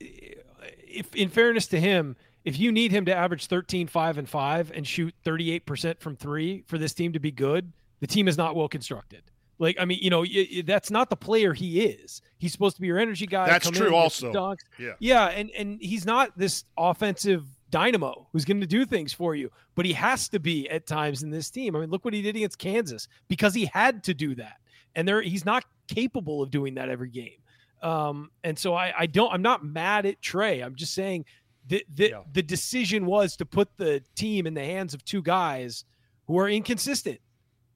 [0.00, 4.72] if in fairness to him, if you need him to average 13, 5, and 5
[4.74, 8.56] and shoot 38% from three for this team to be good, the team is not
[8.56, 9.22] well constructed.
[9.58, 10.24] Like, I mean, you know,
[10.64, 12.22] that's not the player he is.
[12.38, 13.46] He's supposed to be your energy guy.
[13.46, 14.32] That's true, also.
[14.32, 14.60] Dunks.
[14.78, 19.34] Yeah, yeah, and and he's not this offensive dynamo who's going to do things for
[19.34, 21.74] you, but he has to be at times in this team.
[21.74, 24.58] I mean, look what he did against Kansas because he had to do that,
[24.94, 27.38] and there he's not capable of doing that every game.
[27.82, 30.60] Um, and so I, I don't, I'm not mad at Trey.
[30.60, 31.24] I'm just saying
[31.68, 32.22] the the, yeah.
[32.32, 35.84] the decision was to put the team in the hands of two guys
[36.26, 37.20] who are inconsistent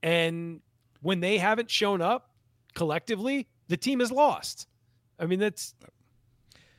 [0.03, 0.61] and
[1.01, 2.31] when they haven't shown up
[2.75, 4.67] collectively, the team is lost.
[5.19, 5.75] I mean, that's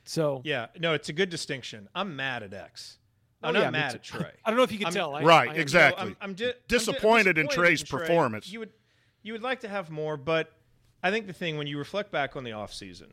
[0.04, 0.42] so.
[0.44, 1.88] Yeah, no, it's a good distinction.
[1.94, 2.98] I'm mad at X.
[3.42, 4.32] Oh, I'm oh, not yeah, mad at Trey.
[4.44, 5.14] I don't know if you can I'm, tell.
[5.14, 6.02] I, right, I, exactly.
[6.02, 8.00] I'm, I'm, di- disappointed, in Trey's in Trey.
[8.00, 8.50] performance.
[8.50, 8.72] You would,
[9.22, 10.52] you would like to have more, but
[11.02, 13.08] I think the thing when you reflect back on the offseason,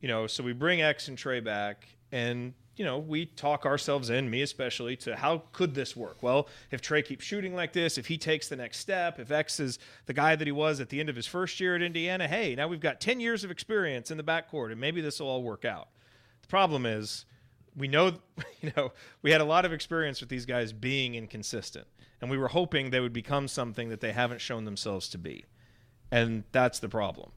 [0.00, 4.08] you know, so we bring X and Trey back, and you know, we talk ourselves
[4.08, 6.22] in, me especially, to how could this work?
[6.22, 9.60] Well, if Trey keeps shooting like this, if he takes the next step, if X
[9.60, 12.26] is the guy that he was at the end of his first year at Indiana,
[12.26, 15.28] hey, now we've got 10 years of experience in the backcourt and maybe this will
[15.28, 15.88] all work out.
[16.40, 17.26] The problem is,
[17.76, 18.12] we know,
[18.62, 21.86] you know, we had a lot of experience with these guys being inconsistent,
[22.22, 25.44] and we were hoping they would become something that they haven't shown themselves to be.
[26.10, 27.30] And that's the problem.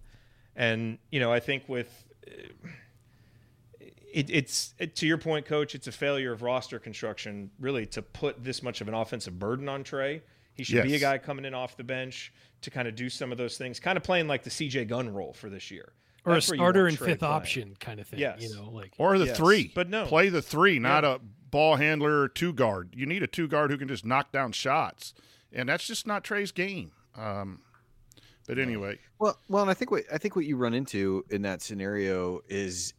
[0.55, 2.05] And, you know, I think with
[4.13, 5.75] it, it's it, to your point, coach.
[5.75, 9.67] It's a failure of roster construction, really, to put this much of an offensive burden
[9.67, 10.21] on Trey.
[10.53, 10.85] He should yes.
[10.85, 13.57] be a guy coming in off the bench to kind of do some of those
[13.57, 15.93] things, kind of playing like the CJ Gunn role for this year.
[16.25, 17.33] Or That's a starter and fifth playing.
[17.33, 18.19] option kind of thing.
[18.19, 18.41] Yes.
[18.41, 19.37] You know, like or the yes.
[19.37, 19.71] three.
[19.73, 20.05] But no.
[20.05, 21.15] Play the three, not yeah.
[21.15, 22.93] a ball handler or two guard.
[22.95, 25.13] You need a two guard who can just knock down shots.
[25.51, 26.91] And that's just not Trey's game.
[27.17, 27.61] Um,
[28.47, 28.99] but anyway.
[29.19, 32.41] Well well and I think what I think what you run into in that scenario
[32.47, 32.93] is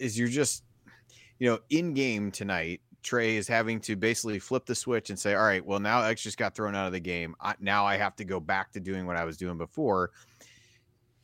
[0.00, 0.64] is you're just
[1.38, 5.34] you know in game tonight Trey is having to basically flip the switch and say,
[5.34, 7.34] all right, well, now X just got thrown out of the game.
[7.40, 10.10] I, now I have to go back to doing what I was doing before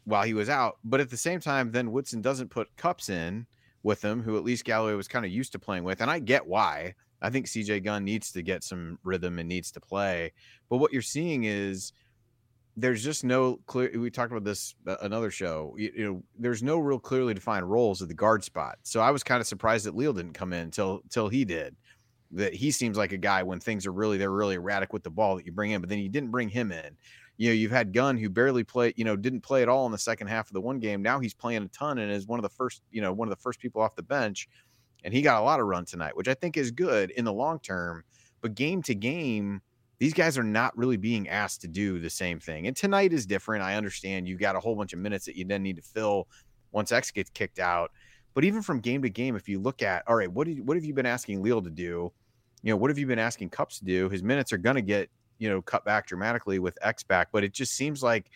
[0.04, 0.78] while he was out.
[0.84, 3.46] But at the same time, then Woodson doesn't put Cupps in
[3.82, 6.00] with him, who at least Galloway was kind of used to playing with.
[6.00, 6.94] And I get why.
[7.20, 10.32] I think CJ Gunn needs to get some rhythm and needs to play.
[10.68, 11.92] But what you're seeing is
[12.76, 16.62] there's just no clear we talked about this uh, another show you, you, know there's
[16.62, 18.78] no real clearly defined roles at the guard spot.
[18.82, 21.76] So i was kind of surprised that Leal didn't come in until until he did
[22.32, 25.10] that he seems like a guy when things are really they're really erratic with the
[25.10, 26.96] ball that you bring in but then you didn't bring him in.
[27.36, 29.92] You know you've had gunn who barely played you know didn't play at all in
[29.92, 31.02] the second half of the one game.
[31.02, 33.30] Now he's playing a ton and is one of the first you know one of
[33.30, 34.48] the first people off the bench
[35.04, 37.32] and he got a lot of run tonight which i think is good in the
[37.32, 38.02] long term
[38.40, 39.60] but game to game
[39.98, 42.66] these guys are not really being asked to do the same thing.
[42.66, 43.62] And tonight is different.
[43.62, 46.28] I understand you've got a whole bunch of minutes that you then need to fill
[46.72, 47.92] once X gets kicked out.
[48.34, 50.76] But even from game to game, if you look at, all right, what did what
[50.76, 52.12] have you been asking Leal to do?
[52.64, 54.08] you know, what have you been asking Cupps to do?
[54.08, 57.44] His minutes are going to get, you know, cut back dramatically with X back, but
[57.44, 58.30] it just seems like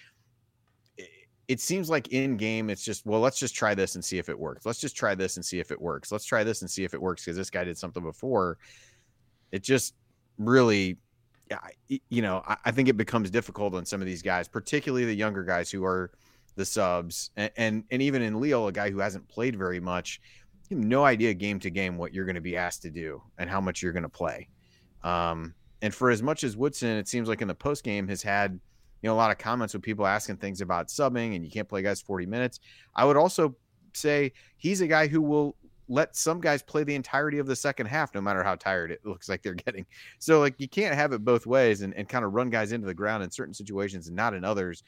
[1.48, 4.28] it seems like in game it's just well let's just try this and see if
[4.28, 6.70] it works let's just try this and see if it works let's try this and
[6.70, 8.58] see if it works because this guy did something before
[9.50, 9.94] it just
[10.36, 10.98] really
[11.88, 15.42] you know I, think it becomes difficult on some of these guys particularly the younger
[15.42, 16.10] guys who are
[16.56, 20.20] the subs and and, and even in Leal a guy who hasn't played very much
[20.68, 23.22] you have no idea game to game what you're going to be asked to do
[23.38, 24.48] and how much you're going to play
[25.04, 28.22] um, and for as much as woodson it seems like in the post game has
[28.22, 28.58] had
[29.02, 31.68] you know, a lot of comments with people asking things about subbing and you can't
[31.68, 32.60] play guys 40 minutes.
[32.94, 33.54] I would also
[33.94, 35.56] say he's a guy who will
[35.88, 39.00] let some guys play the entirety of the second half, no matter how tired it
[39.04, 39.86] looks like they're getting.
[40.18, 42.86] So, like, you can't have it both ways and, and kind of run guys into
[42.86, 44.82] the ground in certain situations and not in others.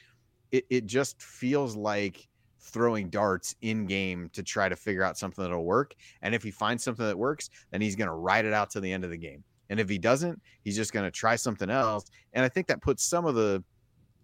[0.52, 2.28] It, it just feels like
[2.60, 5.94] throwing darts in game to try to figure out something that'll work.
[6.22, 8.80] And if he finds something that works, then he's going to ride it out to
[8.80, 9.42] the end of the game.
[9.70, 12.10] And if he doesn't, he's just going to try something else.
[12.32, 13.62] And I think that puts some of the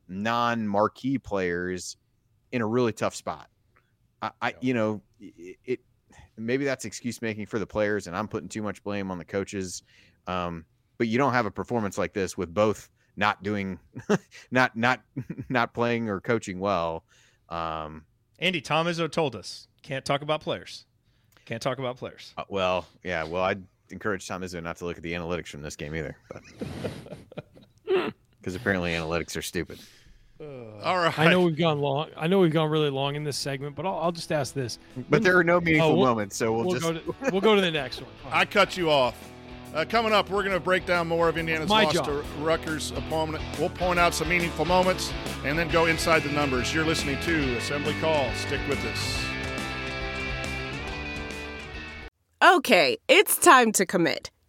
[0.08, 1.96] non marquee players
[2.52, 3.48] in a really tough spot.
[4.20, 5.80] I, I you know, it, it,
[6.36, 9.24] maybe that's excuse making for the players, and I'm putting too much blame on the
[9.24, 9.82] coaches.
[10.26, 10.64] Um,
[10.98, 13.78] but you don't have a performance like this with both not doing,
[14.50, 15.00] not not
[15.48, 17.04] not playing or coaching well.
[17.48, 18.04] Um,
[18.38, 20.84] Andy Tom Izzo told us can't talk about players.
[21.44, 22.34] Can't talk about players.
[22.36, 23.22] Uh, well, yeah.
[23.24, 26.16] Well, I'd encourage Tom Izzo not to look at the analytics from this game either,
[28.40, 29.78] because apparently analytics are stupid.
[30.82, 31.18] All right.
[31.18, 32.08] I know we've gone long.
[32.16, 34.78] I know we've gone really long in this segment, but I'll, I'll just ask this.
[35.08, 37.40] But there are no meaningful oh, we'll, moments, so we'll, we'll just go to, we'll
[37.40, 38.10] go to the next one.
[38.30, 39.16] I cut you off.
[39.74, 42.06] Uh, coming up, we're going to break down more of Indiana's My loss job.
[42.06, 43.44] to Rutgers opponent.
[43.58, 45.12] We'll point out some meaningful moments
[45.44, 46.72] and then go inside the numbers.
[46.72, 48.32] You're listening to Assembly Call.
[48.34, 49.24] Stick with us.
[52.42, 54.30] Okay, it's time to commit.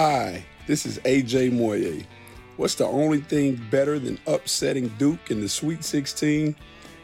[0.00, 2.06] Hi, this is AJ Moye.
[2.56, 6.54] What's the only thing better than upsetting Duke in the Sweet 16?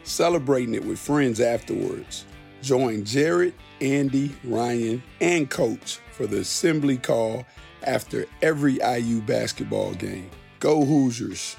[0.05, 2.23] Celebrating it with friends afterwards.
[2.61, 7.45] Join Jerod, Andy, Ryan, and Coach for the assembly call
[7.83, 10.29] after every IU basketball game.
[10.61, 11.57] Go Hoosiers!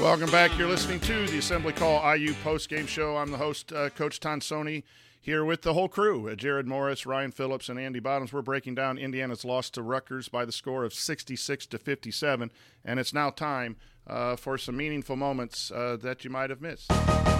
[0.00, 0.56] Welcome back.
[0.56, 3.16] You're listening to the Assembly Call IU post game show.
[3.16, 4.84] I'm the host, uh, Coach Tonsoni
[5.20, 8.32] here with the whole crew Jerod Morris, Ryan Phillips, and Andy Bottoms.
[8.32, 12.50] We're breaking down Indiana's loss to Rutgers by the score of 66 to 57.
[12.84, 16.90] And it's now time uh, for some meaningful moments uh, that you might have missed.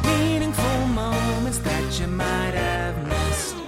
[0.04, 3.59] Meaningful moments that you might have missed.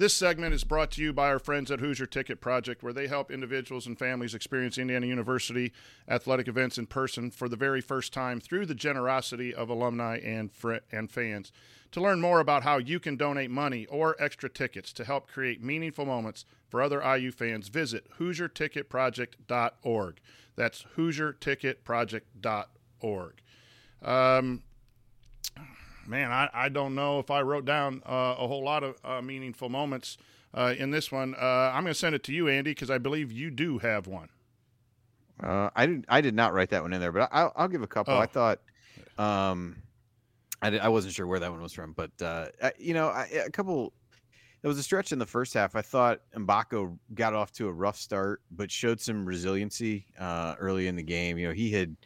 [0.00, 3.06] This segment is brought to you by our friends at Hoosier Ticket Project, where they
[3.06, 5.74] help individuals and families experience Indiana University
[6.08, 10.52] athletic events in person for the very first time through the generosity of alumni and,
[10.52, 11.52] fr- and fans.
[11.92, 15.62] To learn more about how you can donate money or extra tickets to help create
[15.62, 20.20] meaningful moments for other IU fans, visit HoosierTicketProject.org.
[20.56, 23.42] That's HoosierTicketProject.org.
[24.02, 24.62] Um,
[26.06, 29.22] man, I, I don't know if I wrote down uh, a whole lot of uh,
[29.22, 30.18] meaningful moments
[30.54, 31.34] uh, in this one.
[31.34, 34.06] Uh, I'm going to send it to you, Andy, because I believe you do have
[34.06, 34.28] one.
[35.42, 36.04] Uh, I did.
[36.08, 38.14] I did not write that one in there, but I'll, I'll give a couple.
[38.14, 38.18] Oh.
[38.18, 38.60] I thought.
[39.16, 39.82] Um,
[40.62, 42.48] I, I wasn't sure where that one was from, but uh,
[42.78, 43.92] you know, I, a couple.
[44.62, 45.74] It was a stretch in the first half.
[45.74, 50.86] I thought Mgbako got off to a rough start, but showed some resiliency uh, early
[50.86, 51.38] in the game.
[51.38, 51.96] You know, he had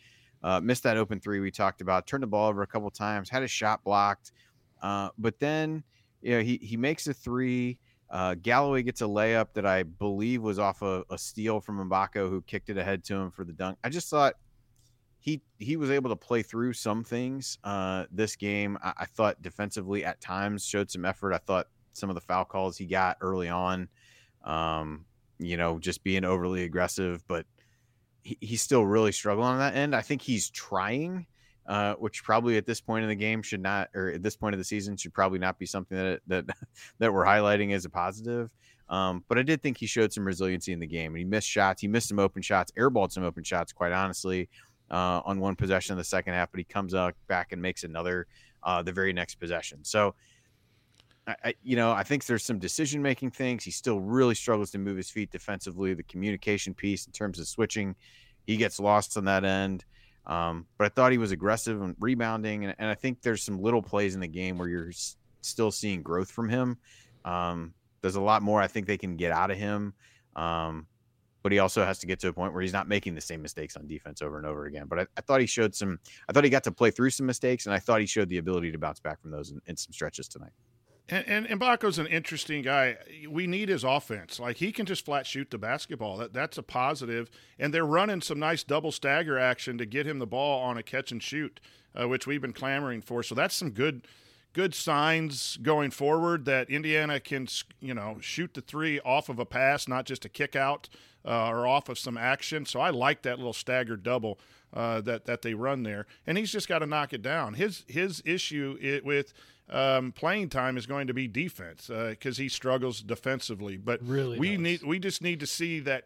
[0.44, 3.30] uh, missed that open three we talked about, turned the ball over a couple times,
[3.30, 4.32] had a shot blocked,
[4.82, 5.82] uh, but then
[6.20, 7.78] you know he he makes a three.
[8.10, 12.28] Uh, Galloway gets a layup that I believe was off a, a steal from Mgbako,
[12.28, 13.78] who kicked it ahead to him for the dunk.
[13.82, 14.34] I just thought
[15.18, 18.76] he he was able to play through some things uh, this game.
[18.84, 21.32] I, I, thought defensively at times showed some effort.
[21.32, 23.88] I thought some of the foul calls he got early on,
[24.44, 25.06] um,
[25.38, 27.46] you know, just being overly aggressive, but
[28.24, 29.94] he, he's still really struggling on that end.
[29.94, 31.26] I think he's trying,
[31.66, 34.54] uh, which probably at this point in the game should not, or at this point
[34.54, 36.46] of the season should probably not be something that that
[36.98, 38.50] that we're highlighting as a positive.
[38.88, 41.48] Um, but I did think he showed some resiliency in the game, and he missed
[41.48, 41.80] shots.
[41.80, 43.72] He missed some open shots, airballed some open shots.
[43.72, 44.48] Quite honestly,
[44.90, 47.84] uh, on one possession in the second half, but he comes out back and makes
[47.84, 48.26] another
[48.62, 49.78] uh, the very next possession.
[49.82, 50.14] So,
[51.26, 53.64] I, you know, I think there's some decision making things.
[53.64, 55.94] He still really struggles to move his feet defensively.
[55.94, 57.94] The communication piece in terms of switching,
[58.46, 59.84] he gets lost on that end.
[60.26, 63.60] Um, but I thought he was aggressive and rebounding, and, and, I think there's some
[63.60, 66.78] little plays in the game where you're s- still seeing growth from him.
[67.26, 69.92] Um, there's a lot more I think they can get out of him.
[70.34, 70.86] Um,
[71.42, 73.42] but he also has to get to a point where he's not making the same
[73.42, 74.86] mistakes on defense over and over again.
[74.88, 77.26] But I, I, thought he showed some, I thought he got to play through some
[77.26, 79.76] mistakes, and I thought he showed the ability to bounce back from those in, in
[79.76, 80.52] some stretches tonight.
[81.08, 82.96] And, and, and Mgbako's an interesting guy.
[83.28, 84.40] We need his offense.
[84.40, 86.16] Like he can just flat shoot the basketball.
[86.16, 87.30] That that's a positive.
[87.58, 90.82] And they're running some nice double stagger action to get him the ball on a
[90.82, 91.60] catch and shoot,
[91.94, 93.22] uh, which we've been clamoring for.
[93.22, 94.06] So that's some good
[94.54, 97.48] good signs going forward that Indiana can
[97.80, 100.88] you know shoot the three off of a pass, not just a kick out
[101.26, 102.64] uh, or off of some action.
[102.64, 104.38] So I like that little staggered double
[104.72, 107.54] uh, that that they run there, and he's just got to knock it down.
[107.54, 109.32] His his issue it, with
[109.70, 113.76] um, playing time is going to be defense because uh, he struggles defensively.
[113.76, 114.60] But really, we does.
[114.60, 116.04] need we just need to see that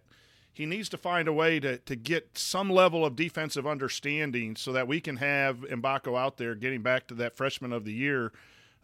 [0.53, 4.73] he needs to find a way to, to get some level of defensive understanding so
[4.73, 8.33] that we can have Mgbako out there getting back to that freshman of the year,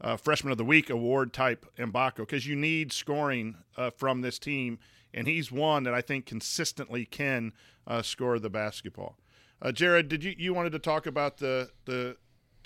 [0.01, 4.39] uh, freshman of the week award type Mgbako because you need scoring uh, from this
[4.39, 4.79] team
[5.15, 7.53] and he's one that I think consistently can
[7.87, 9.17] uh, score the basketball.
[9.63, 12.17] Uh, Jerod, did you you wanted to talk about the the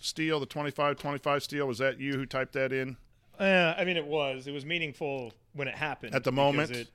[0.01, 1.67] steal, the 25-25 steal?
[1.67, 2.97] Was that you who typed that in?
[3.39, 4.47] Uh, I mean, it was.
[4.47, 6.15] It was meaningful when it happened.
[6.15, 6.71] At the moment?
[6.71, 6.89] It,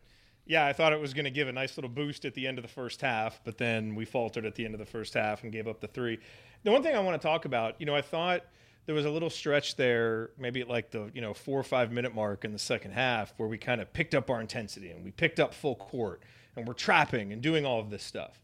[0.46, 2.58] yeah, I thought it was going to give a nice little boost at the end
[2.58, 5.44] of the first half, but then we faltered at the end of the first half
[5.44, 6.20] and gave up the three.
[6.64, 8.42] The one thing I want to talk about, you know, I thought–
[8.86, 11.92] there was a little stretch there, maybe at like the you know four or five
[11.92, 15.04] minute mark in the second half, where we kind of picked up our intensity and
[15.04, 16.22] we picked up full court
[16.56, 18.42] and we're trapping and doing all of this stuff.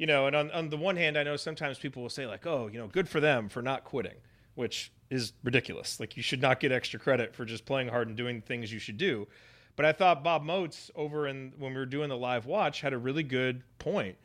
[0.00, 2.46] You know, and on, on the one hand, I know sometimes people will say like,
[2.46, 4.16] "Oh, you know, good for them for not quitting,"
[4.54, 6.00] which is ridiculous.
[6.00, 8.78] Like you should not get extra credit for just playing hard and doing things you
[8.78, 9.28] should do.
[9.76, 12.94] But I thought Bob Moats over in when we were doing the live watch had
[12.94, 14.16] a really good point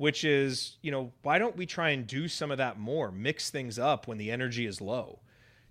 [0.00, 3.12] which is, you know, why don't we try and do some of that more?
[3.12, 5.18] Mix things up when the energy is low.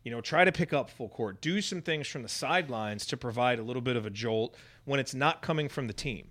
[0.03, 1.41] You know, try to pick up full court.
[1.41, 4.55] Do some things from the sidelines to provide a little bit of a jolt
[4.85, 6.29] when it's not coming from the team.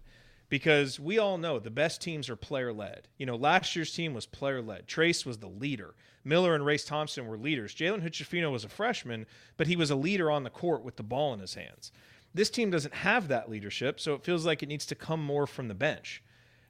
[0.48, 3.08] Because we all know the best teams are player led.
[3.18, 4.86] You know, last year's team was player led.
[4.86, 5.94] Trayce was the leader.
[6.24, 7.74] Miller and Race Thompson were leaders.
[7.74, 9.26] Jalen Hood-Schifino was a freshman,
[9.56, 11.92] but he was a leader on the court with the ball in his hands.
[12.32, 15.46] This team doesn't have that leadership, so it feels like it needs to come more
[15.46, 16.22] from the bench.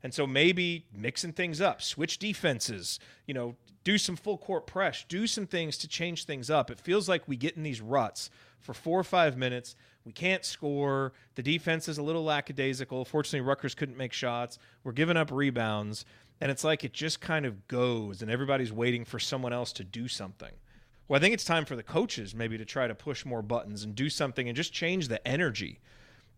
[0.02, 5.04] And so maybe mixing things up, switch defenses, you know, do some full court press,
[5.08, 6.70] do some things to change things up.
[6.70, 9.74] It feels like we get in these ruts for four or five minutes.
[10.08, 11.12] We can't score.
[11.34, 13.04] The defense is a little lackadaisical.
[13.04, 14.58] Fortunately, Rutgers couldn't make shots.
[14.82, 16.06] We're giving up rebounds.
[16.40, 19.84] And it's like it just kind of goes, and everybody's waiting for someone else to
[19.84, 20.52] do something.
[21.08, 23.84] Well, I think it's time for the coaches maybe to try to push more buttons
[23.84, 25.78] and do something and just change the energy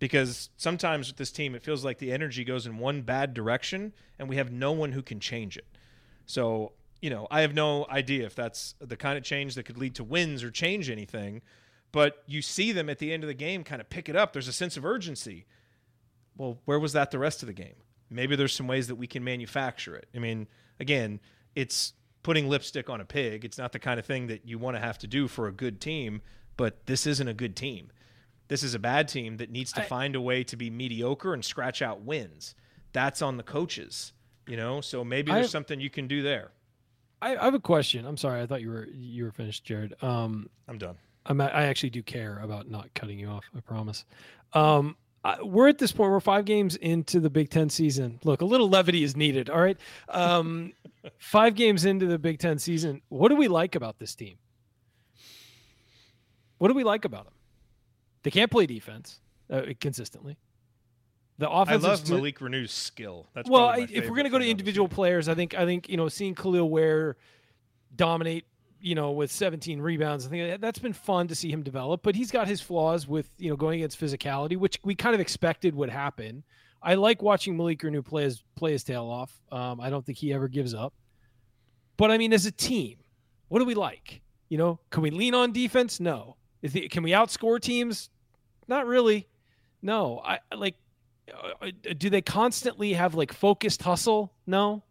[0.01, 3.93] because sometimes with this team it feels like the energy goes in one bad direction
[4.19, 5.67] and we have no one who can change it.
[6.27, 9.79] So, you know, I have no idea if that's the kind of change that could
[9.79, 11.43] lead to wins or change anything,
[11.93, 14.33] but you see them at the end of the game kind of pick it up.
[14.33, 15.47] There's a sense of urgency.
[16.37, 17.75] Well, where was that the rest of the game?
[18.09, 20.09] Maybe there's some ways that we can manufacture it.
[20.15, 21.21] I mean, again,
[21.55, 23.45] it's putting lipstick on a pig.
[23.45, 25.53] It's not the kind of thing that you want to have to do for a
[25.53, 26.23] good team,
[26.57, 27.91] but this isn't a good team.
[28.49, 31.33] This is a bad team that needs to I, find a way to be mediocre
[31.35, 32.55] and scratch out wins.
[32.93, 34.13] That's on the coaches,
[34.49, 34.81] you know.
[34.81, 36.51] So maybe there's something you can do there.
[37.23, 38.05] I, I, have a question.
[38.05, 40.03] I'm sorry, I thought you were you were finished, Jerod.
[40.03, 40.97] Um, I'm done.
[41.31, 43.45] I'm, I actually do care about not cutting you off.
[43.57, 44.05] I promise.
[44.53, 46.11] Um, I, we're at this point.
[46.11, 48.19] We're five games into the Big Ten season.
[48.25, 49.49] Look, a little levity is needed.
[49.49, 49.77] All right.
[50.09, 50.73] Um,
[51.19, 53.01] five games into the Big Ten season.
[53.11, 54.39] What do we like about this team?
[56.59, 57.35] What do we like about them?
[58.25, 59.21] They can't play defense
[59.51, 60.37] uh, consistently.
[61.39, 61.85] The offense.
[61.85, 63.29] I love sti- Malik Reneau's skill.
[63.35, 65.37] That's well, I, if we're going to go to thing on this individual players, I
[65.37, 67.17] think I think you know seeing Kel'el Ware
[67.95, 68.47] dominate,
[68.81, 72.03] you know, with 17 rebounds, I think that- that's been fun to see him develop.
[72.03, 75.21] But he's got his flaws with you know going against physicality, which we kind of
[75.21, 76.45] expected would happen.
[76.83, 79.33] I like watching Malik Reneau play his play his tail off.
[79.53, 80.95] Um, I don't think he ever gives up.
[81.97, 82.97] But I mean, as a team,
[83.49, 84.23] what do we like?
[84.49, 86.01] You know, can we lean on defense?
[86.01, 86.37] No.
[86.63, 88.11] Is the, can we outscore teams?
[88.67, 89.29] Not really.
[89.83, 90.21] No.
[90.25, 90.77] I like.
[91.61, 94.33] uh, Do they constantly have like focused hustle?
[94.47, 94.83] No.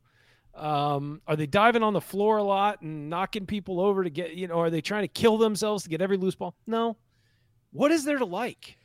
[0.60, 4.34] Um, are they diving on the floor a lot and knocking people over to get
[4.34, 4.60] you know?
[4.60, 6.54] Are they trying to kill themselves to get every loose ball?
[6.68, 6.98] No.
[7.72, 8.78] What is there to like?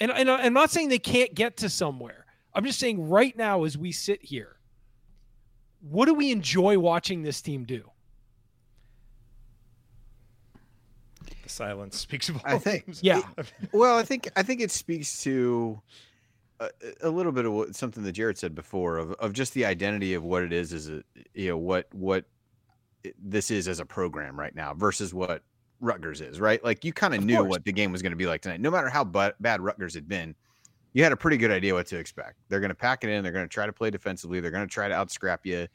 [0.00, 2.24] And, and I'm not saying they can't get to somewhere.
[2.54, 4.56] I'm just saying right now, as we sit here,
[5.82, 7.88] what do we enjoy watching this team do?
[11.42, 12.44] The silence speaks volumes.
[12.46, 13.22] I think- Yeah.
[13.72, 15.80] Well, I think I think it speaks to
[16.60, 16.70] a,
[17.02, 20.14] a little bit of what, something that Jared said before of, of just the identity
[20.14, 21.02] of what it is as a
[21.34, 22.24] you know what what
[23.18, 25.42] this is as a program right now versus what
[25.80, 26.62] Rutgers is right.
[26.62, 27.48] Like you kind of knew course.
[27.48, 29.94] what the game was going to be like tonight, no matter how bu- bad Rutgers
[29.94, 30.34] had been.
[30.92, 32.40] You had a pretty good idea what to expect.
[32.48, 33.22] They're going to pack it in.
[33.22, 34.40] They're going to try to play defensively.
[34.40, 35.68] They're going to try to outscrap you,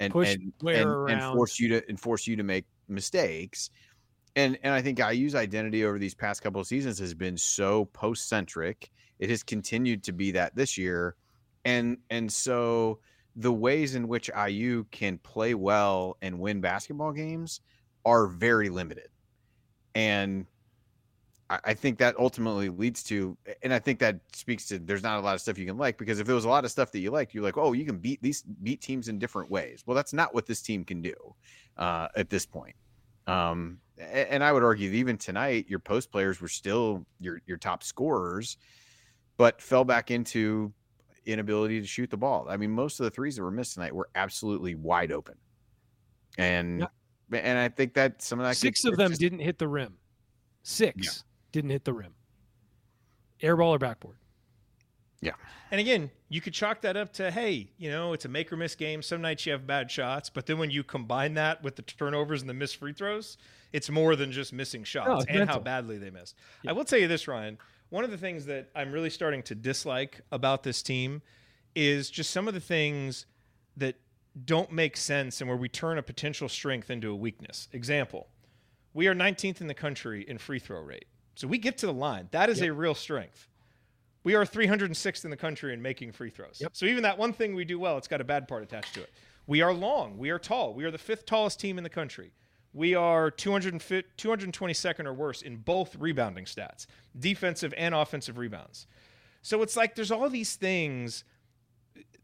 [0.00, 3.70] and Push and, and, and force you to and force you to make mistakes
[4.36, 7.86] and and I think IU's identity over these past couple of seasons has been so
[7.86, 8.90] post centric.
[9.18, 11.16] It has continued to be that this year,
[11.64, 12.98] and and so
[13.36, 17.60] the ways in which IU can play well and win basketball games
[18.04, 19.08] are very limited,
[19.94, 20.46] and
[21.50, 25.20] I, think that ultimately leads to, and I think that speaks to there's not a
[25.20, 27.00] lot of stuff you can like because if there was a lot of stuff that
[27.00, 29.82] you like, you're like, oh, you can beat these beat teams in different ways.
[29.86, 31.14] Well, that's not what this team can do
[31.76, 32.74] uh, at this point.
[33.26, 37.58] Um, and I would argue that even tonight, your post players were still your your
[37.58, 38.56] top scorers,
[39.36, 40.72] but fell back into
[41.26, 42.46] inability to shoot the ball.
[42.48, 45.34] I mean, most of the threes that were missed tonight were absolutely wide open,
[46.38, 46.86] and
[47.32, 49.68] and I think that some of that Six gets- of them just- didn't hit the
[49.68, 49.94] rim.
[50.62, 52.14] Six didn't hit the rim.
[53.40, 54.16] Airball or backboard.
[55.20, 55.32] Yeah.
[55.70, 58.56] And again, you could chalk that up to, hey, you know, it's a make or
[58.56, 59.00] miss game.
[59.00, 62.42] Some nights you have bad shots, but then when you combine that with the turnovers
[62.42, 63.38] and the missed free throws,
[63.72, 66.36] it's more than just missing oh, shots it's and how badly they missed.
[66.66, 67.58] I will tell you this, Ryan.
[67.94, 71.22] One of the things that I'm really starting to dislike about this team
[71.76, 73.24] is just some of the things
[73.76, 73.94] that
[74.44, 77.68] don't make sense and where we turn a potential strength into a weakness.
[77.72, 78.26] Example,
[78.94, 81.04] we are 19th in the country in free throw rate.
[81.36, 82.26] So we get to the line.
[82.32, 83.46] That is a real strength.
[84.24, 86.58] We are 306th in the country in making free throws.
[86.60, 86.72] Yep.
[86.74, 89.02] So even that one thing we do well, it's got a bad part attached to
[89.02, 89.10] it.
[89.46, 90.18] We are long.
[90.18, 90.74] We are tall.
[90.74, 92.32] We are the fifth tallest team in the country.
[92.74, 96.86] We are 222nd or worse in both rebounding stats,
[97.18, 98.86] defensive and offensive rebounds.
[99.42, 101.24] So it's like there's all these things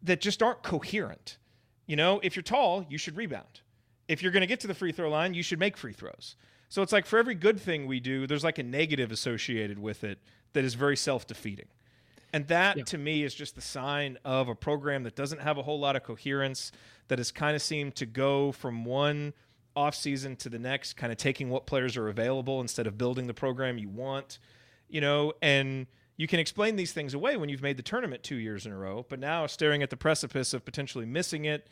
[0.02, 1.38] that just aren't coherent.
[1.86, 3.60] You know, if you're tall, you should rebound.
[4.08, 6.34] If you're going to get to the free throw line, you should make free throws.
[6.68, 10.02] So it's like for every good thing we do, there's like a negative associated with
[10.02, 10.18] it
[10.52, 11.66] that is very self defeating.
[12.32, 12.84] And that Yeah.
[12.84, 15.96] to me is just the sign of a program that doesn't have a whole lot
[15.96, 16.70] of coherence,
[17.08, 19.32] that has kind of seemed to go from one
[19.76, 23.34] offseason to the next, kind of taking what players are available instead of building the
[23.34, 24.38] program you want,
[24.88, 28.36] you know, and you can explain these things away when you've made the tournament two
[28.36, 31.68] years in a row, but now staring at the precipice of potentially missing it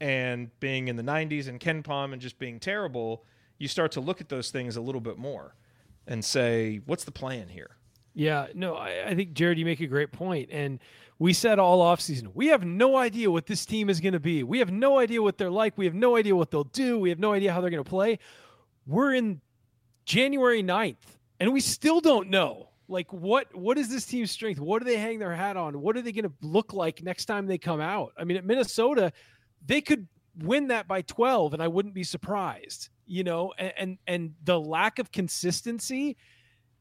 [0.00, 3.24] and being in the 90s and KenPom and just being terrible,
[3.58, 5.54] you start to look at those things a little bit more
[6.06, 7.76] and say, what's the plan here?
[8.14, 10.48] Yeah, no, I, I think Jerod, you make a great point.
[10.50, 10.80] And
[11.18, 14.42] we said all offseason, we have no idea what this team is going to be.
[14.42, 15.78] We have no idea what they're like.
[15.78, 16.98] We have no idea what they'll do.
[16.98, 18.18] We have no idea how they're going to play.
[18.86, 19.40] We're in
[20.04, 20.96] January 9th,
[21.40, 22.68] and we still don't know.
[22.88, 24.60] Like what what is this team's strength?
[24.60, 25.80] What do they hang their hat on?
[25.80, 28.12] What are they going to look like next time they come out?
[28.16, 29.12] I mean, at Minnesota,
[29.64, 30.06] they could
[30.38, 32.90] win that by 12 and I wouldn't be surprised.
[33.04, 36.16] You know, and and, and the lack of consistency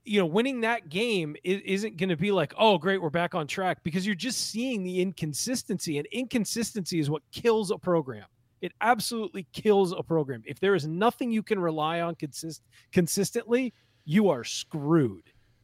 [0.05, 3.33] you know, winning that game is, isn't going to be like, oh, great, we're back
[3.33, 8.25] on track because you're just seeing the inconsistency, and inconsistency is what kills a program.
[8.61, 10.43] It absolutely kills a program.
[10.45, 13.73] If there is nothing you can rely on consist- consistently,
[14.05, 15.23] you are screwed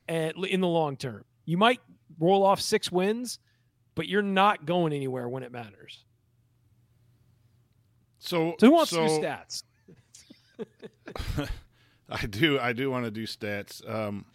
[0.10, 1.24] at, in the long term.
[1.46, 1.80] You might
[2.20, 3.40] roll off six wins,
[3.96, 6.04] but you're not going anywhere when it matters.
[8.20, 9.64] So, So who wants so to do stats?
[12.12, 12.60] I do.
[12.60, 13.88] I do want to do stats.
[13.90, 14.26] Um,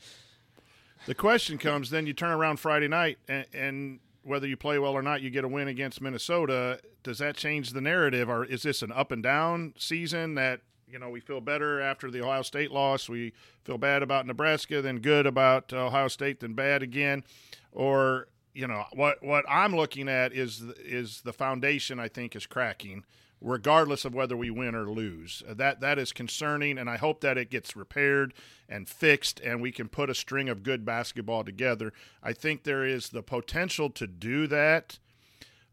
[1.07, 4.93] the question comes then you turn around Friday night, and, and whether you play well
[4.93, 6.81] or not, you get a win against Minnesota.
[7.03, 10.99] Does that change the narrative, or is this an up and down season that you
[10.99, 13.09] know, we feel better after the Ohio State loss.
[13.09, 13.33] We
[13.65, 17.25] feel bad about Nebraska, then good about Ohio State, then bad again.
[17.73, 22.47] Or you know what what I'm looking at is is the foundation I think is
[22.47, 23.05] cracking
[23.43, 25.43] regardless of whether we win or lose.
[25.47, 28.33] Uh, that that is concerning, and I hope that it gets repaired
[28.67, 31.93] and fixed, and we can put a string of good basketball together.
[32.23, 34.99] I think there is the potential to do that,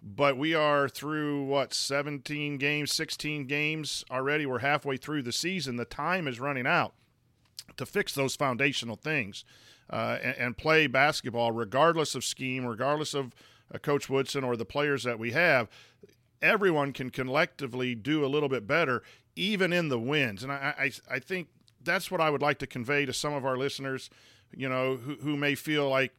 [0.01, 4.45] but we are through what 17 games, 16 games already.
[4.45, 5.77] We're halfway through the season.
[5.77, 6.93] The time is running out
[7.77, 9.45] to fix those foundational things
[9.89, 13.33] uh, and, and, play basketball, regardless of scheme, regardless of
[13.73, 15.69] uh, Coach Woodson or the players that we have
[16.43, 19.01] everyone can collectively do a little bit better,
[19.35, 20.43] even in the wins.
[20.43, 21.47] And I, I, I think
[21.81, 24.09] that's what I would like to convey to some of our listeners,
[24.51, 26.13] you know, who, who may feel like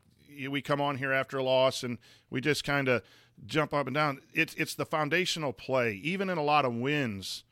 [0.49, 1.99] we come on here after a loss and
[2.31, 3.03] we just kind of
[3.47, 4.21] jump up and down.
[4.33, 5.93] It's it's the foundational play.
[6.03, 7.45] Even in a lot of wins,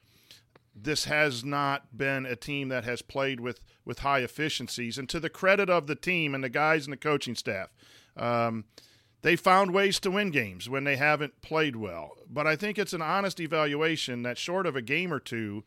[0.74, 4.98] this has not been a team that has played with with high efficiencies.
[4.98, 7.68] And to the credit of the team and the guys and the coaching staff.
[8.16, 8.64] Um,
[9.22, 12.12] they found ways to win games when they haven't played well.
[12.28, 15.62] But I think it's an honest evaluation that short of a game or two,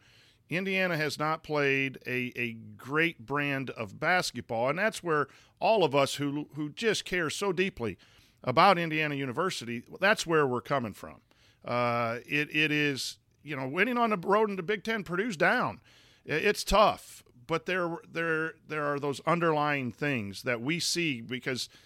[0.49, 4.69] Indiana has not played a, a great brand of basketball.
[4.69, 5.27] And that's where
[5.59, 7.97] all of us who, who just care so deeply
[8.43, 11.21] about Indiana University, that's where we're coming from.
[11.63, 15.37] Uh, it, it is, you know, winning on the road in the Big Ten, Purdue's
[15.37, 15.79] down.
[16.25, 21.69] It's tough, but there, there, there are those underlying things that we see because–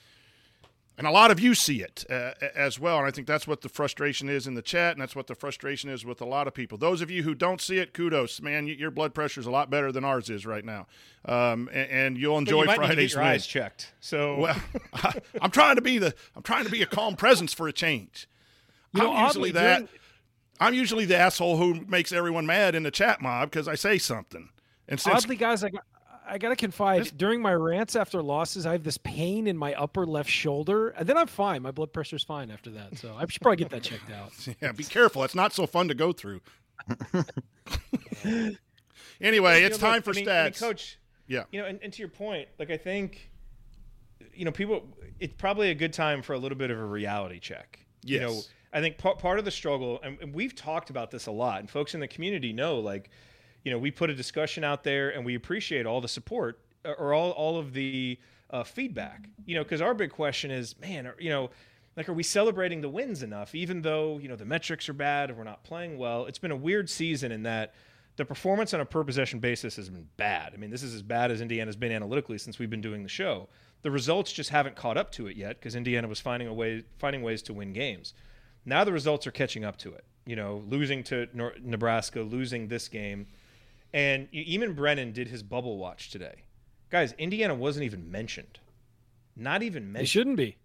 [1.00, 2.98] and a lot of you see it uh, as well.
[2.98, 5.34] And I think that's what the frustration is in the chat, and that's what the
[5.34, 6.78] frustration is with a lot of people.
[6.78, 8.68] Those of you who don't see it, kudos, man.
[8.68, 10.88] Your blood pressure is a lot better than ours is right now,
[11.24, 13.94] um, and, and, you'll enjoy you Friday's your eyes checked.
[14.02, 14.62] So, well,
[14.94, 17.74] I, am trying to be the I'm trying to be a calm presence for a
[17.74, 18.28] change.
[18.94, 19.78] You know, I'm usually that.
[19.78, 19.90] During...
[20.60, 23.98] I'm usually the asshole who makes everyone mad in the chat mob because I say
[23.98, 24.50] something.
[24.88, 25.86] And since, oddly, guys, I got
[26.30, 27.02] I gotta confide.
[27.02, 30.90] This, during my rants after losses, I have this pain in my upper left shoulder,
[30.90, 31.64] and then I'm fine.
[31.64, 34.32] My blood pressure's fine after that, so I should probably get that checked out.
[34.62, 35.24] Yeah, be careful.
[35.24, 36.42] It's not so fun to go through.
[39.22, 40.40] anyway, it's time for I mean, stats.
[40.40, 41.00] I mean, Coach.
[41.28, 41.44] Yeah.
[41.52, 43.30] You know, and, and to your point, like I think,
[44.34, 44.84] you know, people.
[45.20, 47.80] It's probably a good time for a little bit of a reality check.
[48.04, 48.22] Yes.
[48.22, 48.42] You know,
[48.72, 51.60] I think part part of the struggle, and, and we've talked about this a lot,
[51.60, 53.10] and folks in the community know, like
[53.64, 56.92] you know, we put a discussion out there and we appreciate all the support uh,
[56.92, 58.18] or all, all of the
[58.50, 61.50] uh, feedback, you know, because our big question is, man, are, you know,
[61.98, 65.30] like, are we celebrating the wins enough, even though, you know, the metrics are bad
[65.30, 66.26] and we're not playing well?
[66.26, 67.74] It's been a weird season in that
[68.16, 70.54] the performance on a per possession basis has been bad.
[70.54, 73.10] I mean, this is as bad as Indiana's been analytically since we've been doing the
[73.10, 73.50] show.
[73.82, 76.84] The results just haven't caught up to it yet because Indiana was finding a way,
[76.98, 78.14] finding ways to win games.
[78.66, 80.04] Now the results are catching up to it.
[80.26, 81.28] You know, losing to
[81.62, 83.28] Nebraska, losing this game
[83.94, 86.44] and Eamonn Brennan did his bubble watch today.
[86.90, 88.60] Guys, Indiana wasn't even mentioned.
[89.36, 90.04] Not even mentioned.
[90.04, 90.58] It shouldn't be.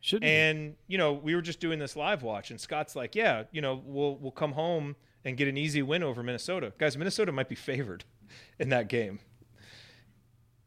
[0.00, 0.76] Shouldn't and, be.
[0.88, 3.82] you know, we were just doing this live watch and Scott's like, "Yeah, you know,
[3.84, 7.54] we'll we'll come home and get an easy win over Minnesota." Guys, Minnesota might be
[7.54, 8.04] favored
[8.58, 9.20] in that game.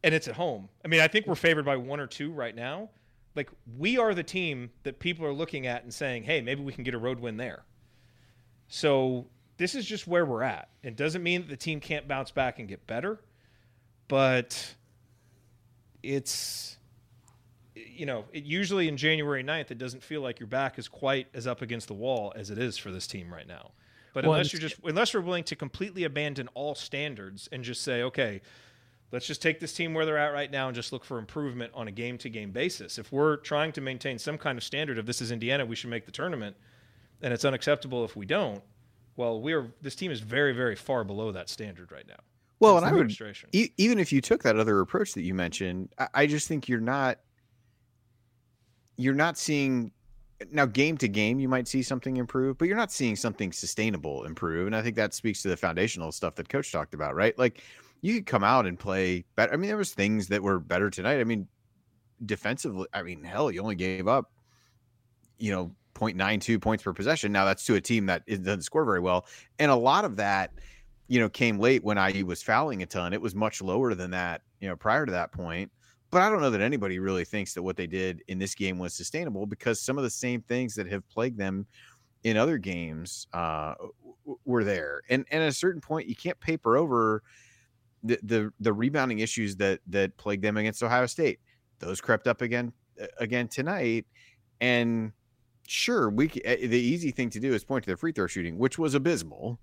[0.04, 0.70] And it's at home.
[0.84, 2.90] I mean, I think we're favored by one or two right now.
[3.40, 6.74] Like we are the team that people are looking at and saying, "Hey, maybe we
[6.74, 7.64] can get a road win there."
[8.68, 10.68] So this is just where we're at.
[10.84, 13.22] It doesn't mean that the team can't bounce back and get better,
[14.10, 14.76] but
[16.04, 16.78] it's
[17.76, 21.28] you know, it usually in January 9th, it doesn't feel like your back is quite
[21.34, 23.72] as up against the wall as it is for this team right now.
[24.14, 27.84] But well, unless you're just unless we're willing to completely abandon all standards and just
[27.84, 28.42] say, okay,
[29.12, 31.72] let's just take this team where they're at right now and just look for improvement
[31.76, 32.98] on a game to game basis.
[32.98, 35.90] If we're trying to maintain some kind of standard of this is Indiana, we should
[35.90, 36.56] make the tournament,
[37.22, 38.62] and it's unacceptable if we don't,
[39.16, 42.16] well, we're this team is very, very far below that standard right now.
[42.60, 45.34] Well, That's and I would e- even if you took that other approach that you
[45.34, 47.20] mentioned, I, I just think you're not
[48.96, 49.92] you're not seeing
[50.52, 54.24] now game to game you might see something improve but you're not seeing something sustainable
[54.24, 57.38] improve and i think that speaks to the foundational stuff that coach talked about right
[57.38, 57.62] like
[58.02, 60.90] you could come out and play better i mean there was things that were better
[60.90, 61.48] tonight i mean
[62.26, 64.32] defensively i mean hell you only gave up
[65.38, 67.32] you know 0.92 points per possession.
[67.32, 69.26] Now that's to a team that doesn't score very well,
[69.60, 70.52] and a lot of that,
[71.08, 73.14] you know, came late when IU was fouling a ton.
[73.14, 75.72] It was much lower than that, you know, prior to that point.
[76.12, 78.80] But I don't know that anybody really thinks that what they did in this game
[78.80, 81.68] was sustainable because some of the same things that have plagued them
[82.24, 83.76] in other games uh,
[84.46, 85.02] were there.
[85.10, 87.24] And and at a certain point, you can't paper over
[88.04, 91.40] the the rebounding issues that that plagued them against Ohio State.
[91.80, 92.74] Those crept up again
[93.20, 94.06] again tonight,
[94.62, 95.12] and
[95.68, 98.58] sure, we eh, the easy thing to do is point to their free throw shooting,
[98.58, 99.60] which was abysmal.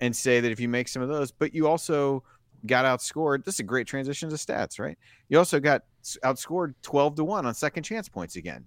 [0.00, 2.22] and say that if you make some of those, but you also
[2.66, 3.44] got outscored.
[3.44, 4.98] This is a great transition to stats, right?
[5.28, 5.82] You also got
[6.24, 8.64] outscored 12 to 1 on second chance points again.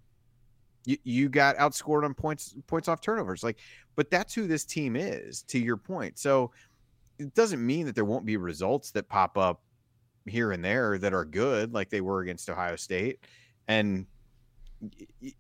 [0.85, 3.43] You, you got outscored on points points off turnovers.
[3.43, 3.59] Like,
[3.95, 6.17] but that's who this team is, to your point.
[6.17, 6.51] So
[7.21, 9.61] it doesn't mean that there won't be results that pop up
[10.25, 13.19] here and there that are good, like they were against Ohio State.
[13.67, 14.05] And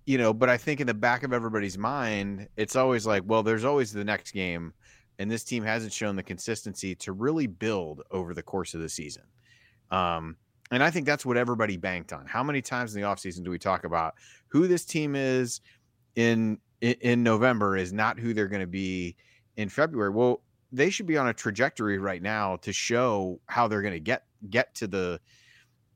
[0.05, 3.41] you know, but I think in the back of everybody's mind, it's always like, well,
[3.41, 4.73] there's always the next game
[5.21, 8.89] and this team hasn't shown the consistency to really build over the course of the
[8.89, 9.21] season.
[9.91, 10.35] Um,
[10.71, 12.25] and I think that's what everybody banked on.
[12.25, 14.15] How many times in the offseason do we talk about
[14.47, 15.61] who this team is
[16.15, 19.15] in in November is not who they're going to be
[19.57, 20.09] in February?
[20.09, 20.41] Well,
[20.71, 24.23] they should be on a trajectory right now to show how they're going to get
[24.49, 25.19] get to the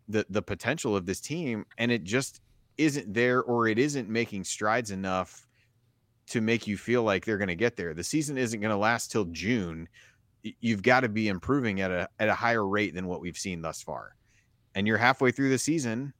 [0.07, 2.41] the the potential of this team and it just
[2.77, 5.47] isn't there or it isn't making strides enough
[6.27, 7.93] to make you feel like they're going to get there.
[7.93, 9.87] The season isn't going to last till June.
[10.59, 13.61] You've got to be improving at a at a higher rate than what we've seen
[13.61, 14.15] thus far.
[14.75, 16.13] And you're halfway through the season.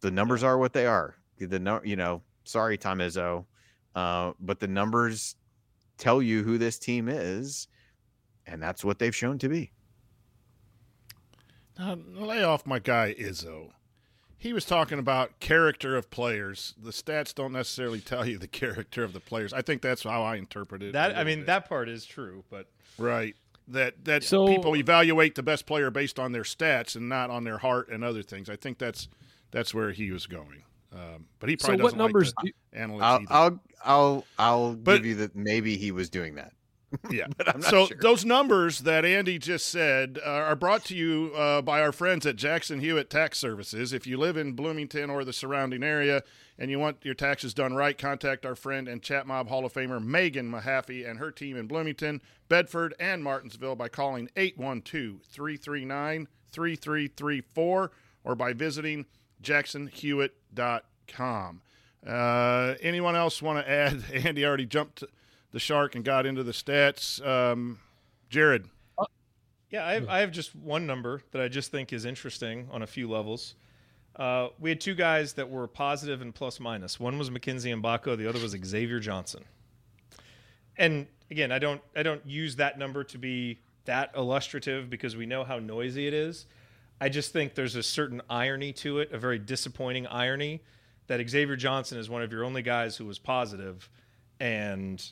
[0.00, 1.16] The numbers are what they are.
[1.38, 3.44] The no, you know, sorry Tom Izzo,
[3.94, 5.36] uh, but the numbers
[5.98, 7.68] tell you who this team is,
[8.46, 9.72] and that's what they've shown to be.
[11.78, 13.72] Now, lay off my guy Izzo
[14.38, 16.74] he was talking about character of players.
[16.80, 19.52] The stats don't necessarily tell you the character of the players.
[19.52, 21.16] I think that's how I interpreted that.
[21.16, 21.46] I mean, bit.
[21.46, 22.66] that part is true, but
[22.98, 23.34] right
[23.68, 27.44] that that so, people evaluate the best player based on their stats and not on
[27.44, 28.48] their heart and other things.
[28.48, 29.08] I think that's
[29.50, 30.62] that's where he was going.
[30.92, 35.06] Um, but he probably so what numbers like do, I'll, I'll I'll I'll but, give
[35.06, 36.52] you that maybe he was doing that.
[37.10, 37.26] Yeah.
[37.60, 37.96] so sure.
[38.00, 42.24] those numbers that Andy just said uh, are brought to you uh, by our friends
[42.26, 43.92] at Jackson Hewitt Tax Services.
[43.92, 46.22] If you live in Bloomington or the surrounding area
[46.58, 49.72] and you want your taxes done right, contact our friend and Chat Mob Hall of
[49.72, 56.28] Famer Megan Mahaffey and her team in Bloomington, Bedford, and Martinsville by calling 812 339
[56.52, 57.90] 3334
[58.24, 59.06] or by visiting
[59.42, 61.60] jacksonhewitt.com.
[62.06, 64.04] Uh, anyone else want to add?
[64.12, 65.02] Andy already jumped
[65.52, 67.24] the shark and got into the stats.
[67.26, 67.78] Um,
[68.30, 68.66] Jerod.
[69.70, 72.82] Yeah, I have, I have, just one number that I just think is interesting on
[72.82, 73.56] a few levels.
[74.14, 77.00] Uh, we had two guys that were positive and plus minus.
[77.00, 79.44] One was Mackenzie and Mgbako, the other was Xavier Johnson.
[80.78, 85.26] And again, I don't I don't use that number to be that illustrative because we
[85.26, 86.46] know how noisy it is.
[87.00, 90.62] I just think there's a certain irony to it, a very disappointing irony
[91.06, 93.88] that Xavier Johnson is one of your only guys who was positive
[94.40, 95.04] and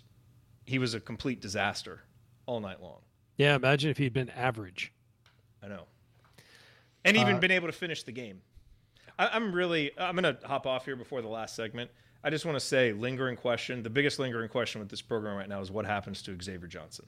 [0.64, 2.02] he was a complete disaster
[2.46, 3.00] all night long.
[3.36, 4.92] Yeah, imagine if he'd been average.
[5.62, 5.84] I know,
[7.04, 8.42] and even uh, been able to finish the game.
[9.18, 9.92] I, am really.
[9.98, 11.90] I'm going to hop off here before the last segment.
[12.22, 13.82] I just want to say, lingering question.
[13.82, 17.06] The biggest lingering question with this program right now is what happens to Xavier Johnson.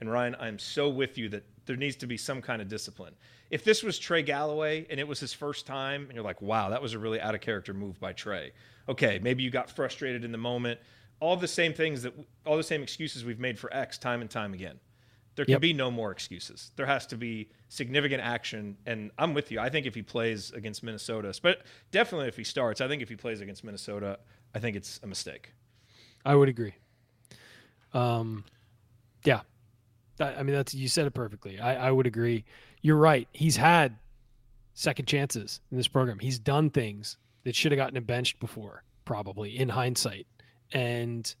[0.00, 3.14] And Ryan, I'm so with you that there needs to be some kind of discipline.
[3.50, 6.70] If this was Trey Galloway and it was his first time, and you're like, wow,
[6.70, 8.52] that was a really out of character move by Trey.
[8.88, 10.80] Okay, maybe you got frustrated in the moment
[11.20, 12.12] all the same things that
[12.44, 14.78] all the same excuses we've made for X time and time again.
[15.36, 15.60] There can yep.
[15.62, 16.70] be no more excuses.
[16.76, 18.76] There has to be significant action.
[18.86, 19.58] And I'm with you.
[19.58, 23.08] I think if he plays against Minnesota, but definitely if he starts, I think if
[23.08, 24.18] he plays against Minnesota,
[24.54, 25.52] I think it's a mistake.
[26.24, 26.74] I would agree.
[27.92, 28.44] Um,
[29.24, 29.40] yeah.
[30.20, 31.58] I mean, that's you said it perfectly.
[31.58, 32.44] I, I would agree.
[32.82, 33.28] You're right.
[33.32, 33.96] He's had
[34.74, 36.18] second chances in this program.
[36.18, 40.26] He's done things that should have gotten him benched before, probably in hindsight
[40.74, 41.34] and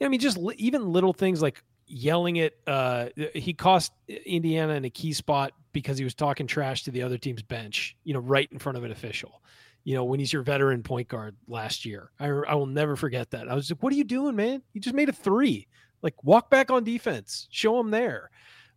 [0.00, 2.52] I mean, just li- even little things like yelling at.
[2.66, 7.02] Uh, he cost Indiana in a key spot because he was talking trash to the
[7.02, 7.96] other team's bench.
[8.04, 9.40] You know, right in front of an official.
[9.84, 13.30] You know, when he's your veteran point guard last year, I, I will never forget
[13.32, 13.48] that.
[13.48, 14.62] I was like, "What are you doing, man?
[14.72, 15.66] You just made a three.
[16.04, 17.48] Like, walk back on defense.
[17.50, 18.30] Show him there."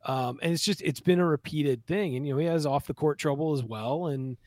[0.07, 2.15] Um, and it's just it's been a repeated thing.
[2.15, 4.07] And you know, he has off the court trouble as well.
[4.07, 4.37] And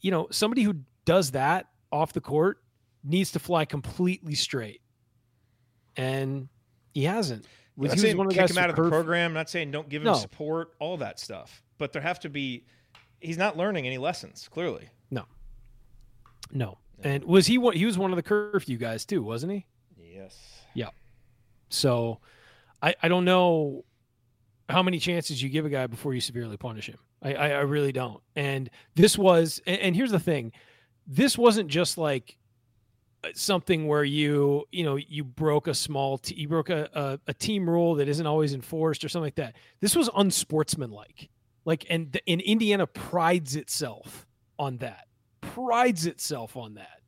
[0.00, 2.58] you know, somebody who does that off the court
[3.02, 4.80] needs to fly completely straight,
[5.96, 6.48] and
[6.92, 7.46] he hasn't.
[7.76, 9.32] Was not saying kick him out of the program.
[9.32, 10.14] Not saying don't give him no.
[10.14, 11.60] support, all that stuff.
[11.78, 12.64] But there have to be.
[13.18, 14.48] He's not learning any lessons.
[14.48, 15.24] Clearly, no,
[16.52, 16.78] no.
[17.02, 17.58] And was he?
[17.58, 19.66] one He was one of the curfew guys too, wasn't he?
[19.96, 20.38] Yes.
[20.74, 20.90] Yeah.
[21.74, 22.20] So,
[22.82, 23.84] I I don't know
[24.68, 26.98] how many chances you give a guy before you severely punish him.
[27.22, 28.22] I I, I really don't.
[28.36, 29.60] And this was.
[29.66, 30.52] And, and here's the thing,
[31.06, 32.38] this wasn't just like
[33.24, 37.18] uh, something where you you know you broke a small t- you broke a, a,
[37.28, 41.30] a team rule that isn't always enforced or something like that this was unsportsmanlike
[41.64, 44.26] like and and indiana prides itself
[44.58, 45.06] on that
[45.40, 47.00] prides itself on that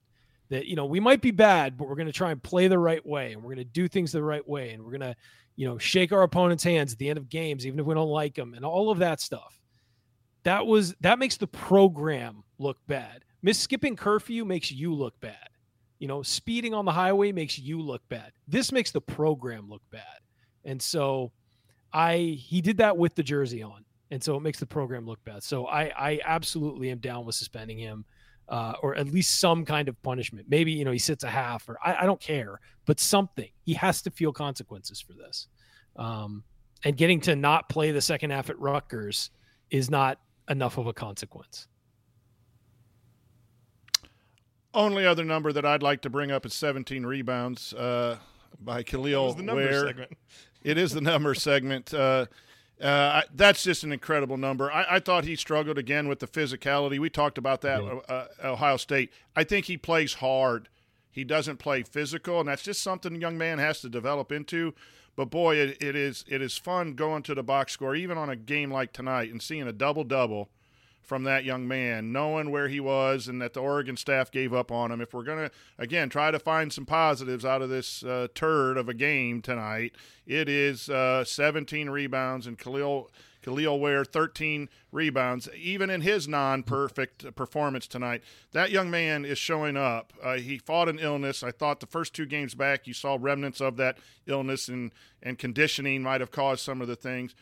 [0.48, 2.78] that you know we might be bad but we're going to try and play the
[2.78, 5.16] right way and we're going to do things the right way and we're going to
[5.56, 8.08] you know, shake our opponent's hands at the end of games, even if we don't
[8.08, 9.58] like them, and all of that stuff.
[10.44, 13.24] That was that makes the program look bad.
[13.42, 15.48] Miss skipping curfew makes you look bad.
[15.98, 18.32] You know, speeding on the highway makes you look bad.
[18.46, 20.02] This makes the program look bad.
[20.64, 21.32] And so
[21.92, 23.84] I he did that with the jersey on.
[24.10, 25.42] And so it makes the program look bad.
[25.42, 28.04] So I I absolutely am down with suspending him.
[28.48, 30.46] Uh, or at least some kind of punishment.
[30.48, 33.48] Maybe you know he sits a half, or I, I don't care, but something.
[33.62, 35.48] He has to feel consequences for this.
[35.96, 36.44] Um,
[36.84, 39.30] and getting to not play the second half at Rutgers
[39.70, 41.66] is not enough of a consequence.
[44.74, 48.18] Only other number that I'd like to bring up is 17 rebounds uh,
[48.60, 49.86] by Kel'el Ware.
[49.86, 50.12] segment.
[50.62, 51.94] It is the number segment.
[51.94, 52.26] Uh,
[52.80, 54.70] uh, that's just an incredible number.
[54.70, 56.98] I, I, thought he struggled again with the physicality.
[56.98, 58.00] We talked about that yeah.
[58.08, 59.10] uh, Ohio State.
[59.34, 60.68] I think he plays hard.
[61.10, 64.74] He doesn't play physical, and that's just something a young man has to develop into.
[65.16, 68.28] But boy, it, it is it is fun going to the box score, even on
[68.28, 70.50] a game like tonight, and seeing a double double
[71.06, 74.72] from that young man, knowing where he was and that the Oregon staff gave up
[74.72, 75.00] on him.
[75.00, 78.76] If we're going to, again, try to find some positives out of this uh, turd
[78.76, 79.94] of a game tonight,
[80.26, 83.08] it is uh, 17 rebounds and Kel'el.
[83.44, 88.24] Kel'el Ware, 13 rebounds, even in his non perfect performance tonight.
[88.50, 90.12] That young man is showing up.
[90.20, 91.44] Uh, he fought an illness.
[91.44, 94.90] I thought the first two games back, you saw remnants of that illness, and,
[95.22, 97.36] and conditioning might have caused some of the things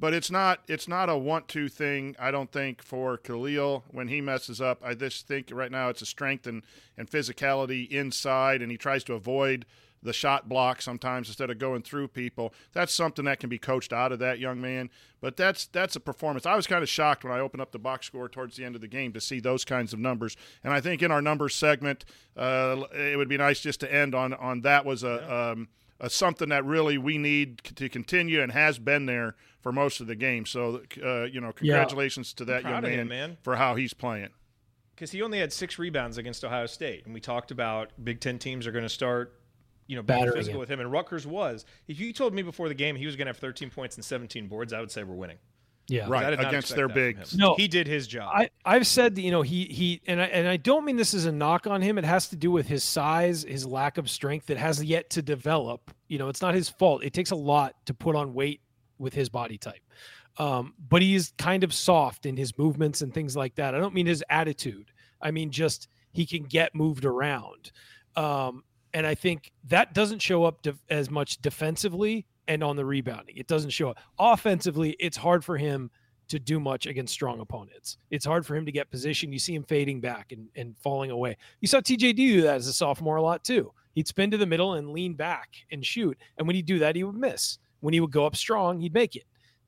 [0.00, 2.14] but it's not it's not a want to thing.
[2.18, 4.80] I don't think for Kel'el when he messes up.
[4.84, 6.62] I just think right now it's a strength and,
[6.96, 9.66] and physicality inside, and he tries to avoid
[10.02, 12.54] the shot block sometimes instead of going through people.
[12.72, 14.90] That's something that can be coached out of that young man.
[15.20, 16.46] But that's that's a performance.
[16.46, 18.76] I was kind of shocked when I opened up the box score towards the end
[18.76, 20.36] of the game to see those kinds of numbers.
[20.62, 22.04] And I think in our numbers segment,
[22.36, 25.52] uh, it would be nice just to end on on that was a.
[25.52, 25.68] Um,
[26.00, 30.06] uh, something that really we need to continue and has been there for most of
[30.06, 30.46] the game.
[30.46, 32.38] So, uh, you know, congratulations yeah.
[32.38, 34.30] to that young man, him, man, for how he's playing.
[34.94, 38.38] Because he only had six rebounds against Ohio State, and we talked about Big Ten
[38.38, 39.40] teams are going to start,
[39.86, 40.60] you know, being physical him.
[40.60, 40.80] with him.
[40.80, 41.64] And Rutgers was.
[41.86, 44.04] If you told me before the game he was going to have 13 points and
[44.04, 45.38] 17 boards, I would say we're winning.
[45.88, 47.34] Yeah, right against their bigs.
[47.34, 48.30] No, he did his job.
[48.34, 51.14] I, I've said that you know he he and I and I don't mean this
[51.14, 51.96] as a knock on him.
[51.96, 55.22] It has to do with his size, his lack of strength that has yet to
[55.22, 55.90] develop.
[56.08, 57.02] You know, it's not his fault.
[57.02, 58.60] It takes a lot to put on weight
[58.98, 59.80] with his body type.
[60.36, 63.74] Um, but he's kind of soft in his movements and things like that.
[63.74, 64.92] I don't mean his attitude.
[65.22, 67.72] I mean just he can get moved around.
[68.14, 68.62] Um,
[68.92, 73.36] and I think that doesn't show up de- as much defensively and on the rebounding.
[73.36, 73.98] It doesn't show up.
[74.18, 75.90] Offensively, it's hard for him
[76.28, 77.96] to do much against strong opponents.
[78.10, 79.32] It's hard for him to get position.
[79.32, 81.36] You see him fading back and, and falling away.
[81.60, 83.72] You saw TJ do that as a sophomore a lot too.
[83.94, 86.18] He'd spin to the middle and lean back and shoot.
[86.36, 87.58] And when he'd do that, he would miss.
[87.80, 89.24] When he would go up strong, he'd make it.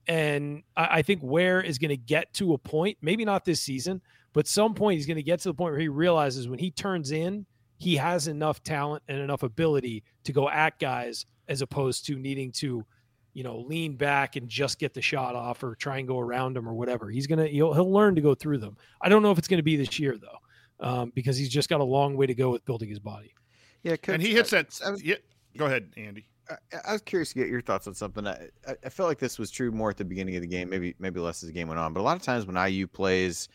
[0.07, 3.61] And I, I think Ware is going to get to a point, maybe not this
[3.61, 4.03] season,
[4.33, 6.71] but some point he's going to get to the point where he realizes when he
[6.71, 7.47] turns in,
[7.79, 12.53] he has enough talent and enough ability to go at guys as opposed to needing
[12.53, 12.87] to,
[13.35, 16.57] you know, lean back and just get the shot off or try and go around
[16.57, 17.11] them or whatever.
[17.11, 18.77] He's gonna he'll he'll learn to go through them.
[19.03, 21.69] I don't know if it's going to be this year though, um, because he's just
[21.69, 23.35] got a long way to go with building his body.
[23.83, 24.67] Yeah, and he hits that.
[24.89, 25.17] Was, yeah,
[25.57, 26.27] go ahead, Andy.
[26.51, 26.57] I,
[26.89, 28.27] I, was curious to get your thoughts on something.
[28.27, 28.49] I,
[28.85, 31.21] I felt like this was true more at the beginning of the game, maybe maybe
[31.21, 31.93] less as the game went on.
[31.93, 33.49] But a lot of times when IU plays,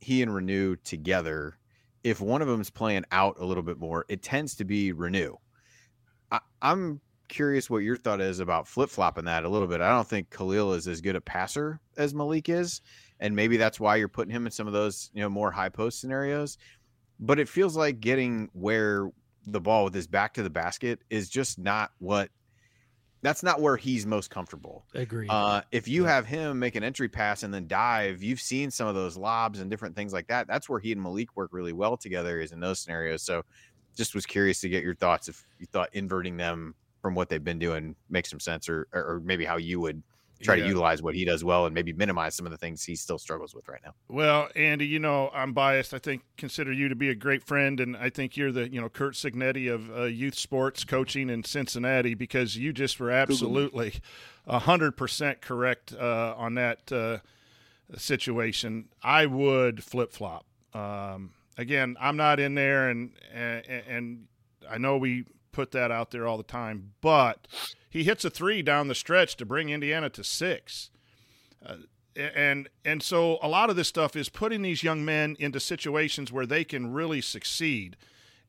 [0.00, 1.58] he and Reneau together,
[2.02, 4.92] if one of them is playing out a little bit more, it tends to be
[4.92, 5.36] Reneau.
[6.30, 9.80] I, am curious what your thought is about flip flopping that a little bit.
[9.80, 12.80] I don't think Kel'el is as good a passer as Malik is,
[13.20, 15.68] and maybe that's why you're putting him in some of those you know more high
[15.68, 16.58] post scenarios.
[17.20, 19.10] But it feels like getting Ware
[19.46, 22.30] the ball with his back to the basket is just not what
[23.22, 24.84] that's not where he's most comfortable.
[24.94, 25.26] Agree.
[25.30, 28.86] Uh, if you have him make an entry pass and then dive, you've seen some
[28.86, 30.46] of those lobs and different things like that.
[30.46, 33.22] That's where he and Malik work really well together is in those scenarios.
[33.22, 33.42] So
[33.96, 37.44] just was curious to get your thoughts if you thought inverting them from what they've
[37.44, 40.02] been doing makes some sense, or or maybe how you would
[40.40, 40.62] try yeah.
[40.62, 43.18] to utilize what he does well and maybe minimize some of the things he still
[43.18, 43.92] struggles with right now.
[44.08, 45.92] Well, Andy, you know I'm biased.
[45.92, 48.80] I think consider you to be a great friend, and I think you're the you
[48.80, 53.96] know Curt Cignetti of uh, youth sports coaching in Cincinnati because you just were absolutely
[54.48, 57.18] hundred percent correct uh, on that uh,
[57.98, 58.88] situation.
[59.02, 60.46] I would flip flop.
[60.72, 64.26] Um, again, I'm not in there, and, and and
[64.70, 66.92] I know we put that out there all the time.
[67.00, 67.46] But
[67.88, 70.90] he hits a three down the stretch to bring Indiana to six.
[71.64, 71.76] Uh,
[72.16, 76.30] and and so a lot of this stuff is putting these young men into situations
[76.32, 77.96] where they can really succeed.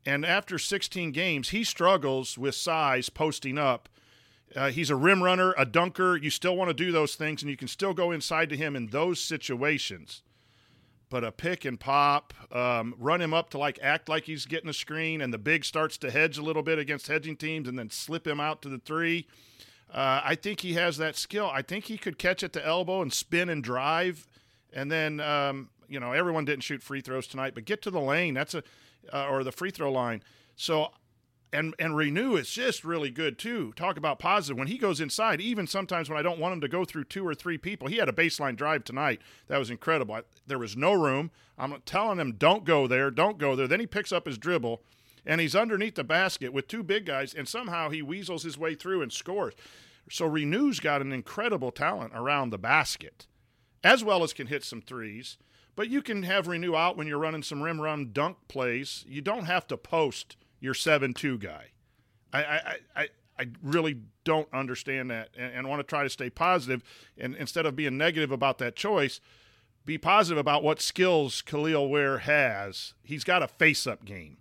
[0.05, 3.89] And after 16 games, he struggles with size posting up
[4.55, 6.15] Uh, he's a rim runner, a dunker.
[6.15, 8.75] You still want to do those things, and you can still go inside to him
[8.75, 10.21] in those situations.
[11.09, 14.69] But a pick and pop, um, run him up to like act like he's getting
[14.69, 17.77] a screen, and the big starts to hedge a little bit against hedging teams, and
[17.77, 19.27] then slip him out to the three.
[19.93, 21.49] Uh, I think he has that skill.
[21.53, 24.27] I think he could catch at the elbow and spin and drive,
[24.73, 28.01] and then um, you know everyone didn't shoot free throws tonight, but get to the
[28.01, 28.33] lane.
[28.33, 28.63] That's a
[29.13, 30.23] uh, or the free throw line.
[30.55, 30.91] So
[31.55, 33.73] and and Reneau is just really good too.
[33.75, 35.41] Talk about positive when he goes inside.
[35.41, 37.97] Even sometimes when I don't want him to go through two or three people, he
[37.97, 40.15] had a baseline drive tonight that was incredible.
[40.15, 41.31] I, there was no room.
[41.57, 43.67] I'm telling him don't go there, don't go there.
[43.67, 44.83] Then he picks up his dribble,
[45.25, 48.75] and he's underneath the basket with two big guys, and somehow he weasels his way
[48.75, 49.53] through and scores.
[50.09, 53.25] So Reneau's got an incredible talent around the basket,
[53.83, 55.37] as well as can hit some threes.
[55.75, 59.03] But you can have Renew out when you're running some rim run dunk plays.
[59.07, 61.71] You don't have to post your seven two guy.
[62.33, 63.07] I, I, I,
[63.39, 66.83] I really don't understand that and, and want to try to stay positive
[67.17, 69.19] and instead of being negative about that choice,
[69.85, 72.93] be positive about what skills Kel'el Ware has.
[73.03, 74.37] He's got a face up game.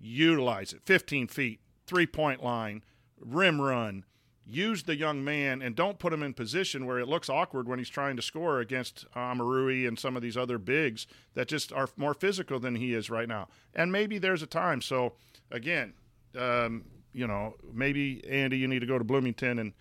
[0.00, 0.80] Utilize it.
[0.84, 2.82] 15 feet, three point line,
[3.20, 4.04] rim run.
[4.48, 7.80] Use the young man and don't put him in position where it looks awkward when
[7.80, 11.88] he's trying to score against Omoruyi and some of these other bigs that just are
[11.96, 13.48] more physical than he is right now.
[13.74, 14.80] And maybe there's a time.
[14.80, 15.14] So,
[15.50, 15.94] again,
[16.38, 19.72] um, you know, maybe Andy, you need to go to Bloomington and,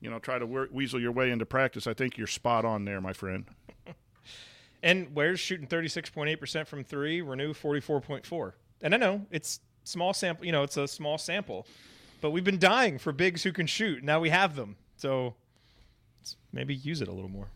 [0.00, 1.86] you know, try to weasel your way into practice.
[1.86, 3.44] I think you're spot on there, my friend.
[4.82, 8.52] and Ware's shooting 36.8% from three, Reneau 44.4.
[8.82, 11.66] And I know it's small sample, you know, it's a small sample
[12.20, 14.02] but we've been dying for bigs who can shoot.
[14.02, 14.76] Now we have them.
[14.96, 15.34] So
[16.52, 17.48] maybe use it a little more.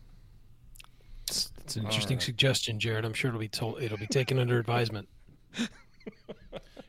[1.29, 2.23] It's, it's an interesting right.
[2.23, 3.05] suggestion, Jerod.
[3.05, 5.07] I'm sure it'll be told it'll be taken under advisement.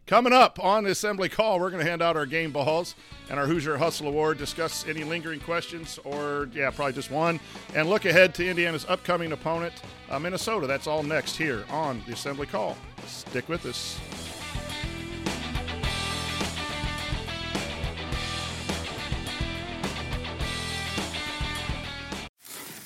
[0.06, 2.94] Coming up on the assembly call, we're going to hand out our game balls
[3.30, 7.40] and our Hoosier Hustle Award, discuss any lingering questions, or, yeah, probably just one,
[7.74, 9.72] and look ahead to Indiana's upcoming opponent,
[10.10, 10.66] uh, Minnesota.
[10.66, 12.76] That's all next here on the assembly call.
[13.06, 13.98] Stick with us.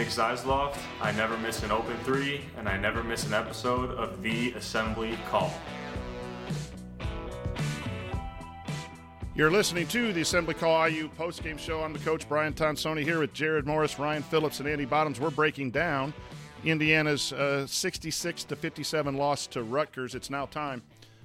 [0.00, 0.78] Nick Zeisloft.
[1.02, 5.18] I never miss an open three, and I never miss an episode of The Assembly
[5.28, 5.52] Call.
[9.34, 11.82] You're listening to the Assembly Call IU postgame show.
[11.82, 15.20] I'm the coach, Brian Tonsoni, here with Jerod Morris, Ryan Phillips, and Andy Bottoms.
[15.20, 16.14] We're breaking down
[16.64, 20.14] Indiana's uh, 66 to 57 loss to Rutgers.
[20.14, 20.80] It's now time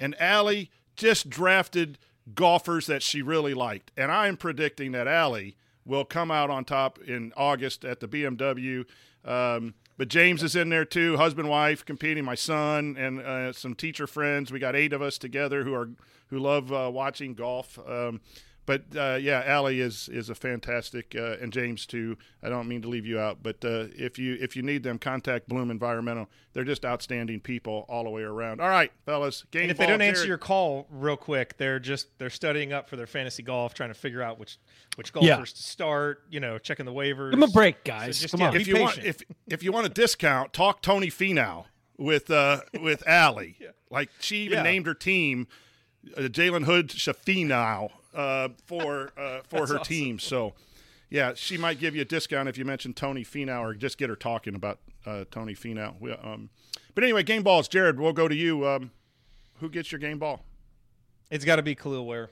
[0.00, 1.98] And Allie just drafted
[2.34, 3.90] golfers that she really liked.
[3.96, 8.84] And I'm predicting that Allie will come out on top in August at the BMW.
[9.24, 12.24] Um, but James is in there too, husband, wife, competing.
[12.24, 14.50] My son and uh, some teacher friends.
[14.50, 15.90] We got eight of us together who are
[16.28, 17.78] who love uh, watching golf.
[17.86, 18.20] Um,
[18.68, 22.18] but uh, yeah, Allie is is a fantastic, uh, and James too.
[22.42, 24.98] I don't mean to leave you out, but uh, if you if you need them,
[24.98, 26.28] contact Bloom Environmental.
[26.52, 28.60] They're just outstanding people all the way around.
[28.60, 29.62] All right, fellas, game.
[29.62, 32.96] And if they don't answer your call real quick, they're just they're studying up for
[32.96, 34.58] their fantasy golf, trying to figure out which
[34.96, 35.44] which golfers Yeah.
[35.44, 36.22] to start.
[36.30, 37.30] You know, checking the waivers.
[37.30, 38.20] Give 'em a break, So guys.
[38.20, 38.52] just, Come yeah, on.
[38.54, 41.64] be if you want if if you want a discount, talk Tony Finau
[41.96, 43.56] with uh with Allie.
[43.90, 44.62] Like she even Yeah.
[44.64, 45.46] named her team
[46.14, 49.82] uh, Jalen Hood Shafinau uh for uh for That's her awesome.
[49.84, 50.18] team.
[50.18, 50.54] So
[51.10, 54.10] yeah, she might give you a discount if you mention Tony Finau or just get
[54.10, 55.94] her talking about uh, Tony Finau.
[55.98, 56.50] We, um,
[56.94, 57.96] but anyway, game balls, Jerod.
[57.96, 58.66] We'll go to you.
[58.68, 58.90] Um,
[59.60, 60.44] who gets your game ball?
[61.30, 62.28] It's got to be Kel'el Ware.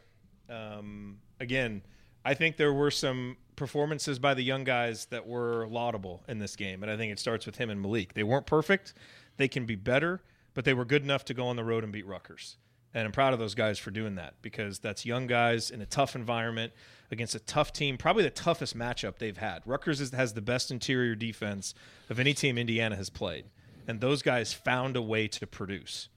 [0.50, 1.82] Um, again,
[2.24, 6.54] I think there were some performances by the young guys that were laudable in this
[6.54, 8.12] game, and I think it starts with him and Malik.
[8.12, 8.92] They weren't perfect;
[9.38, 10.20] they can be better,
[10.52, 12.56] but they were good enough to go on the road and beat Rutgers.
[12.96, 15.86] And I'm proud of those guys for doing that because that's young guys in a
[15.86, 16.72] tough environment
[17.10, 19.60] against a tough team, probably the toughest matchup they've had.
[19.66, 21.74] Rutgers is, has the best interior defense
[22.08, 23.44] of any team Indiana has played,
[23.86, 26.08] and those guys found a way to produce.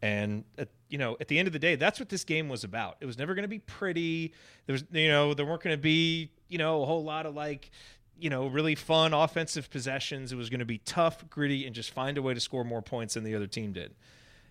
[0.00, 2.64] And at, you know, at the end of the day, that's what this game was
[2.64, 2.96] about.
[3.00, 4.32] It was never going to be pretty.
[4.64, 7.34] There was, you know, there weren't going to be, you know, a whole lot of
[7.34, 7.70] like,
[8.18, 10.32] you know, really fun offensive possessions.
[10.32, 12.80] It was going to be tough, gritty, and just find a way to score more
[12.80, 13.94] points than the other team did.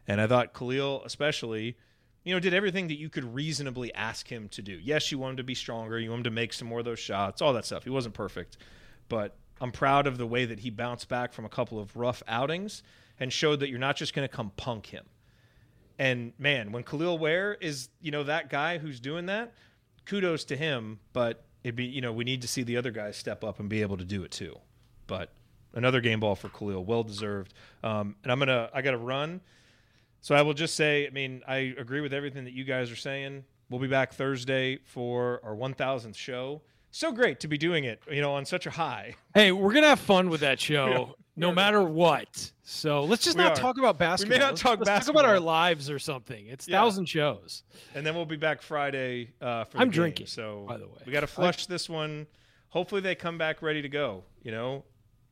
[0.08, 1.78] And I thought Kel'el, especially,
[2.24, 4.74] you know, did everything that you could reasonably ask him to do.
[4.74, 5.99] Yes, you want him to be stronger.
[5.99, 7.84] You want him to make some more of those shots, all that stuff.
[7.84, 8.58] He wasn't perfect,
[9.10, 12.24] but I'm proud of the way that he bounced back from a couple of rough
[12.28, 12.84] outings
[13.20, 15.06] and showed that you're not just going to come punk him.
[15.99, 19.54] And man, when Kel'el Ware is, you know, that guy who's doing that,
[20.06, 20.99] kudos to him.
[21.14, 23.70] But it'd be, you know, we need to see the other guys step up and
[23.70, 24.58] be able to do it too.
[25.08, 25.30] But
[25.74, 27.54] another game ball for Kel'el, well deserved.
[27.84, 29.41] Um, and I'm gonna, I got to run.
[30.24, 32.95] So I will just say, I mean, I agree with everything that you guys are
[32.95, 33.43] saying.
[33.69, 36.61] We'll be back Thursday for our 1000th show.
[36.91, 39.15] So great to be doing it, you know, on such a high.
[39.34, 42.51] Hey, we're gonna have fun with that show, no matter what.
[42.63, 43.61] So let's just We not are.
[43.61, 44.36] talk about basketball.
[44.36, 46.47] We may not Let's- talk let's talk about our lives or something.
[46.47, 46.80] It's Yeah.
[46.80, 47.63] thousand shows.
[47.93, 49.91] And then we'll be back Friday uh, for the I'm game.
[49.91, 51.01] drinking, So by the way.
[51.05, 52.28] we got to flush this one.
[52.69, 54.24] Hopefully they come back ready to go.
[54.41, 54.86] You know,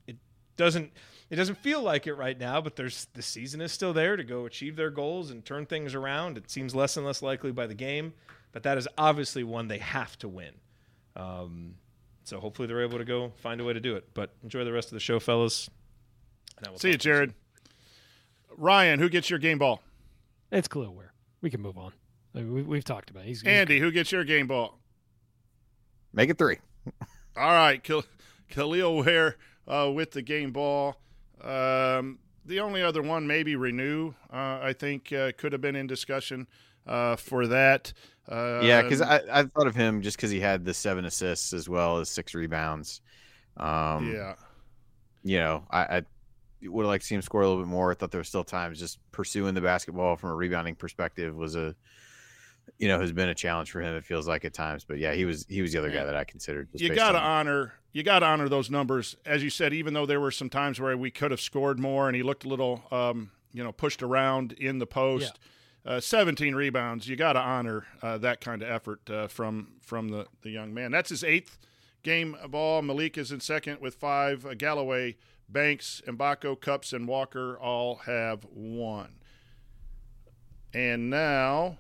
[0.08, 0.18] it
[0.58, 0.92] doesn't
[1.32, 4.24] it doesn't feel like it right now, but there's the season is still there to
[4.24, 6.38] go achieve their goals and turn things around.
[6.38, 8.14] It seems less and less likely by the game,
[8.52, 10.52] but that is obviously one they have to win.
[11.16, 11.76] Um,
[12.26, 14.10] so hopefully they're able to go find a way to do it.
[14.14, 15.70] But enjoy the rest of the show, fellas.
[16.58, 17.14] And I will See you, talk soon.
[17.30, 17.34] Jerod.
[18.58, 19.82] Ryan, who gets your game ball?
[20.52, 21.14] It's Kel'el Ware.
[21.42, 21.94] We can move on.
[22.36, 23.28] I mean, we, we've talked about it.
[23.28, 24.78] He's, he's Andy, who gets your game ball?
[26.14, 26.58] Make it three.
[27.38, 28.06] All right, Khal-
[28.52, 30.98] Kel'el Ware uh, with the game ball.
[31.44, 35.88] Um, the only other one, maybe Reneau, uh, I think uh, could have been in
[35.88, 36.48] discussion
[36.88, 37.94] uh, for that.
[38.30, 41.54] Uh, Yeah, because I, I thought of him just because he had the seven assists
[41.54, 43.02] as well as six rebounds.
[43.58, 44.36] Um, yeah,
[45.24, 46.02] you know, I, I
[46.64, 47.92] would have liked to see him score a little bit more.
[47.92, 51.56] I thought there was still times just pursuing the basketball from a rebounding perspective was
[51.56, 51.76] a,
[52.78, 53.96] you know, has been a challenge for him.
[53.96, 56.16] It feels like at times, but yeah, he was he was the other guy that
[56.16, 56.70] I considered.
[56.74, 59.74] you got to honor you got to honor those numbers, as you said.
[59.74, 62.46] Even though there were some times where we could have scored more, and he looked
[62.46, 65.40] a little, um, you know, pushed around in the post.
[65.84, 67.08] Uh, 17 rebounds.
[67.08, 70.76] You got to honor uh, that kind of effort uh, from from the, the young
[70.76, 70.92] man.
[70.92, 71.58] That's his eighth
[72.04, 72.84] game ball.
[72.84, 74.46] Malik is in second with five.
[74.46, 75.18] Uh, Galloway,
[75.50, 79.16] Banks, Mgbako, Cupps, and Walker all have one.
[80.72, 81.78] And now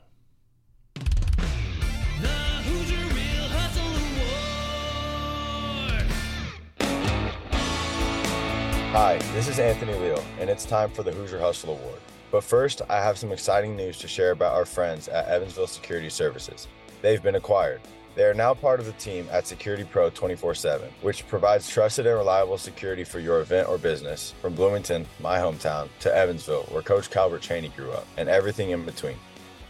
[8.91, 11.99] Hi, this is Anthony Leal, and it's time for the Hoosier Hustle Award.
[12.29, 16.09] But first, I have some exciting news to share about our friends at Evansville Security
[16.09, 16.67] Services.
[17.01, 17.79] They've been acquired.
[18.15, 22.05] They are now part of the team at Security Pro 24 7, which provides trusted
[22.05, 26.81] and reliable security for your event or business from Bloomington, my hometown, to Evansville, where
[26.81, 29.15] Coach Calbert Cheaney grew up, and everything in between.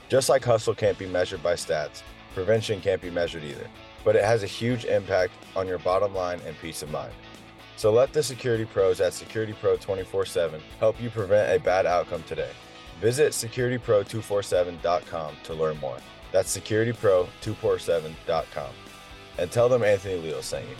[0.09, 2.01] Just like hustle can't be measured by stats,
[2.33, 3.67] prevention can't be measured either,
[4.03, 7.13] but it has a huge impact on your bottom line and peace of mind.
[7.81, 11.87] So let the security pros at Security Pro 24 7 help you prevent a bad
[11.87, 12.51] outcome today.
[12.99, 15.97] Visit securitypro247.com to learn more.
[16.31, 18.69] That's securitypro247.com.
[19.39, 20.75] And tell them Anthony Leal sent you.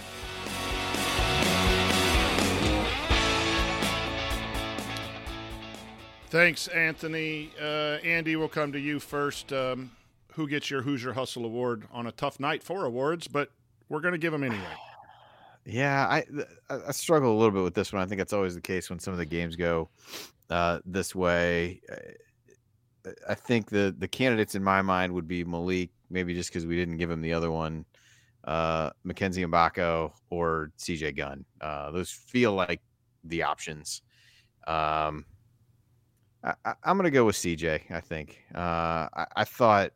[6.30, 7.50] Thanks, Anthony.
[7.60, 9.52] Uh, Andy, we'll come to you first.
[9.52, 9.90] Um,
[10.34, 13.28] who gets your Hoosier Hustle Award on a tough night for awards?
[13.28, 13.50] But
[13.90, 14.78] we're going to give them anyway.
[15.66, 16.26] Yeah, I
[16.70, 18.02] I struggle a little bit with this one.
[18.02, 19.90] I think that's always the case when some of the games go
[20.50, 21.82] uh, this way.
[21.92, 26.66] Uh, I think the the candidates in my mind would be Malik, maybe just because
[26.66, 27.86] we didn't give him the other one,
[28.46, 31.46] uh, Mackenzie Mgbako or CJ Gunn.
[31.60, 32.82] Uh, those feel like
[33.24, 34.02] the options.
[34.68, 35.26] Um,
[36.44, 36.54] I,
[36.86, 37.92] am going to go with CJ.
[37.92, 38.42] I think.
[38.54, 39.92] Uh, I, I, thought,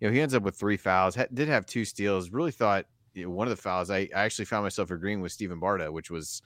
[0.00, 1.14] you know, he ends up with three fouls.
[1.14, 2.30] Ha- did have two steals.
[2.30, 3.90] Really thought you know, one of the fouls.
[3.90, 6.42] I, I actually found myself agreeing with Stephen Bardo, which was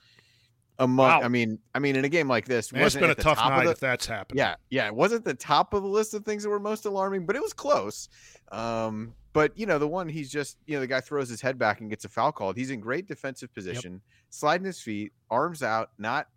[0.79, 1.07] among.
[1.07, 1.21] Wow.
[1.23, 3.65] I mean, I mean, in a game like this, Man, it's been a tough night
[3.65, 4.39] the, if that's happened.
[4.39, 7.27] Yeah, yeah, it wasn't the top of the list of things that were most alarming,
[7.27, 8.09] but it was close.
[8.53, 11.59] Um, but you know, the one he's just, you know, the guy throws his head
[11.59, 12.57] back and gets a foul called.
[12.57, 14.01] He's in great defensive position, yep.
[14.31, 16.29] sliding his feet, arms out, not.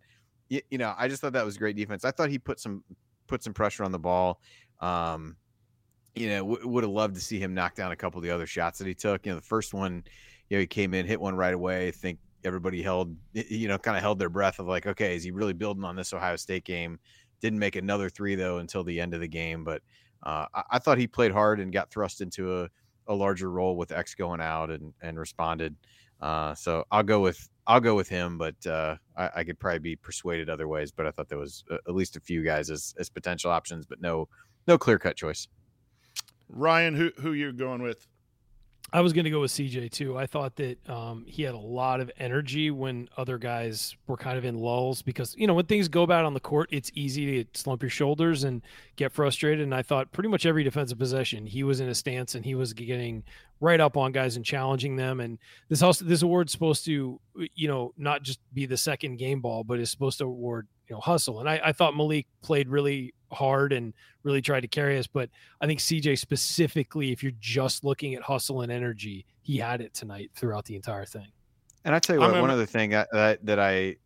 [0.48, 2.04] You, you know, I just thought that was great defense.
[2.04, 2.82] I thought he put some
[3.26, 4.40] put some pressure on the ball.
[4.80, 5.36] Um,
[6.14, 8.30] you know, w- would have loved to see him knock down a couple of the
[8.30, 9.26] other shots that he took.
[9.26, 10.04] You know, the first one,
[10.48, 11.88] you know, he came in, hit one right away.
[11.88, 15.22] I think everybody held, you know, kind of held their breath of like, okay, is
[15.22, 16.98] he really building on this Ohio State game?
[17.40, 19.82] Didn't make another three though until the end of the game, but
[20.24, 22.68] uh, I, I, thought he played hard and got thrust into a,
[23.06, 25.76] a larger role with X going out and and responded.
[26.20, 29.78] Uh, so I'll go with I'll go with him, but uh, I, I, could probably
[29.78, 30.90] be persuaded other ways.
[30.90, 34.00] But I thought there was at least a few guys as, as potential options, but
[34.00, 34.28] no
[34.66, 35.46] no clear cut choice.
[36.48, 38.06] Ryan, who who you going with?
[38.90, 40.16] I was going to go with CJ too.
[40.16, 44.38] I thought that um, he had a lot of energy when other guys were kind
[44.38, 47.44] of in lulls because you know when things go bad on the court, it's easy
[47.44, 48.62] to slump your shoulders and
[48.96, 49.62] get frustrated.
[49.62, 52.54] And I thought pretty much every defensive possession he was in a stance and he
[52.54, 53.24] was getting
[53.60, 55.20] right up on guys and challenging them.
[55.20, 55.38] And
[55.68, 57.20] this also this award's supposed to
[57.54, 60.96] you know not just be the second game ball, but it's supposed to award you
[60.96, 61.40] know hustle.
[61.40, 63.92] And I, I thought Malik played really hard and
[64.22, 65.06] really tried to carry us.
[65.06, 69.80] But I think CJ specifically, if you're just looking at hustle and energy, he had
[69.80, 71.28] it tonight throughout the entire thing.
[71.84, 73.08] And I tell you what, one other thing that
[73.44, 73.96] that I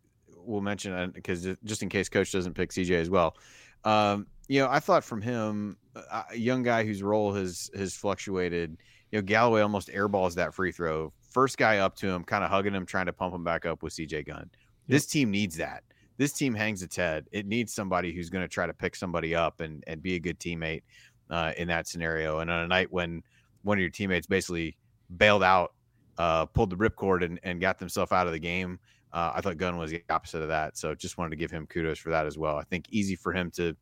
[0.45, 3.35] will mention because uh, just in case Coach doesn't pick CJ as well,
[3.83, 8.77] um, you know, I thought from him, a young guy whose role has has fluctuated.
[9.11, 11.13] You know, Galloway almost airballs that free throw.
[11.29, 13.83] First guy up to him, kind of hugging him, trying to pump him back up
[13.83, 14.49] with CJ Gunn.
[14.87, 15.83] This team needs that
[16.17, 17.27] this team hangs its head.
[17.31, 20.19] It needs somebody who's going to try to pick somebody up and and be a
[20.19, 20.83] good teammate
[21.29, 22.39] uh, in that scenario.
[22.39, 23.23] And on a night when
[23.63, 24.77] one of your teammates basically
[25.17, 25.73] bailed out,
[26.17, 28.79] uh, pulled the ripcord and, and got themselves out of the game,
[29.13, 30.77] uh, I thought Gunn was the opposite of that.
[30.77, 32.57] So just wanted to give him kudos for that as well.
[32.57, 33.75] I think easy for him to,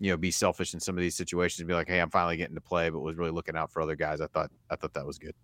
[0.00, 2.54] you know, be selfish in some of these situations be like, hey, I'm finally getting
[2.54, 4.20] to play, but was really looking out for other guys.
[4.20, 5.34] I thought I thought that was good.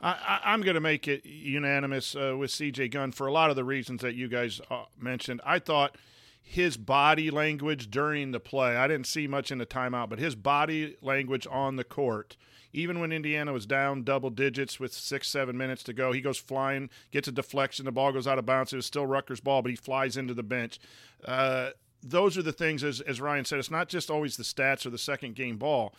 [0.00, 3.56] I, am going to make it unanimous uh, with CJ Gunn for a lot of
[3.56, 5.40] the reasons that you guys uh, mentioned.
[5.44, 5.96] I thought
[6.42, 10.34] his body language during the play, I didn't see much in the timeout, but his
[10.34, 12.36] body language on the court,
[12.72, 16.38] even when Indiana was down double digits with six, seven minutes to go, he goes
[16.38, 18.72] flying, gets a deflection, the ball goes out of bounds.
[18.72, 20.80] It was still Rutgers' ball, but he flies into the bench.
[21.24, 21.70] Uh,
[22.02, 24.90] those are the things, as, as Ryan said, it's not just always the stats or
[24.90, 25.94] the second game ball.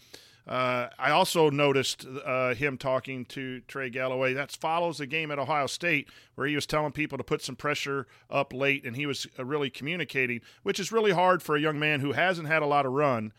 [0.46, 4.34] Uh, I also noticed uh, him talking to Trey Galloway.
[4.34, 7.56] That follows the game at Ohio State where he was telling people to put some
[7.56, 11.62] pressure up late, and he was uh, really communicating, which is really hard for a
[11.62, 13.32] young man who hasn't had a lot of run,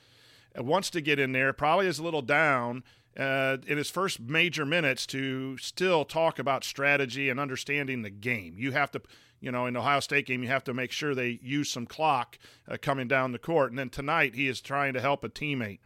[0.59, 2.83] uh, wants to get in there, probably is a little down.
[3.17, 8.55] Uh, in his first major minutes, to still talk about strategy and understanding the game,
[8.59, 9.01] you have to
[9.41, 11.85] you know, in the Ohio State game, you have to make sure they use some
[11.85, 13.71] clock uh, coming down the court.
[13.71, 15.81] And then tonight, he is trying to help a teammate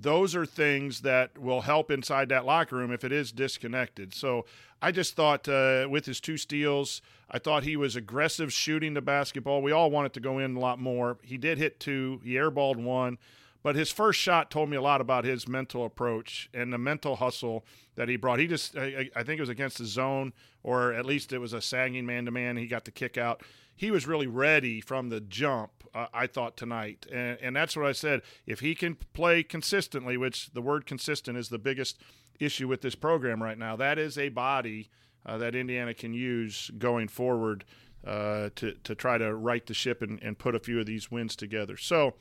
[0.00, 4.14] those are things that will help inside that locker room if it is disconnected.
[4.14, 4.44] So
[4.80, 9.00] I just thought uh, with his two steals, I thought he was aggressive shooting the
[9.00, 9.60] basketball.
[9.60, 11.18] We all wanted to go in a lot more.
[11.22, 13.18] He did hit two, he airballed one,
[13.62, 17.16] but his first shot told me a lot about his mental approach and the mental
[17.16, 17.64] hustle
[17.96, 18.38] that he brought.
[18.38, 21.52] He just, I, I think it was against the zone, or at least it was
[21.52, 22.56] a sagging man to man.
[22.56, 23.42] He got the kick out.
[23.78, 27.86] He was really ready from the jump uh, I thought tonight, and, and that's what
[27.86, 28.22] I said.
[28.44, 32.00] If he can play consistently, which the word consistent is the biggest
[32.40, 34.90] issue with this program right now, that is a body
[35.24, 37.64] uh, that Indiana can use going forward
[38.04, 41.10] uh, to to try to right the ship and, and put a few of these
[41.10, 41.76] wins together.
[41.76, 42.14] So.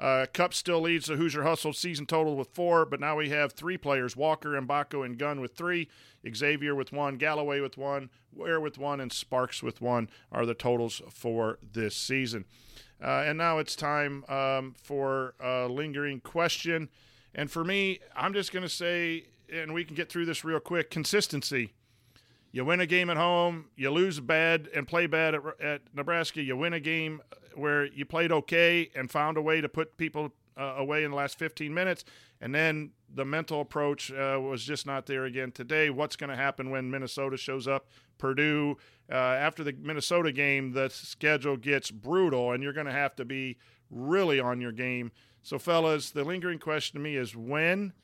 [0.00, 3.52] Uh, Cupps still leads the Hoosier Hustle season total with four, but now we have
[3.52, 5.88] three players Walker, Mgbako, and Gunn with three,
[6.34, 10.54] Xavier with one, Galloway with one, Ware with one, and Sparks with one are the
[10.54, 12.46] totals for this season.
[13.02, 16.88] Uh, and now it's time um, for a lingering question.
[17.34, 20.60] And for me, I'm just going to say, and we can get through this real
[20.60, 21.74] quick consistency.
[22.52, 26.42] You win a game at home, you lose bad and play bad at, at Nebraska.
[26.42, 27.20] You win a game
[27.54, 31.16] where you played okay and found a way to put people uh, away in the
[31.16, 32.04] last 15 minutes.
[32.40, 35.90] And then the mental approach uh, was just not there again today.
[35.90, 37.88] What's going to happen when Minnesota shows up?
[38.18, 38.76] Purdue,
[39.10, 43.24] uh, after the Minnesota game, the schedule gets brutal, and you're going to have to
[43.24, 43.56] be
[43.90, 45.10] really on your game.
[45.42, 47.94] So, fellas, the lingering question to me is when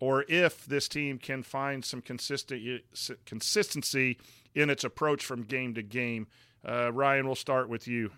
[0.00, 2.82] or if this team can find some consistent
[3.24, 4.18] consistency
[4.54, 6.28] in its approach from game to game.
[6.66, 8.12] Uh, Ryan, we'll start with you.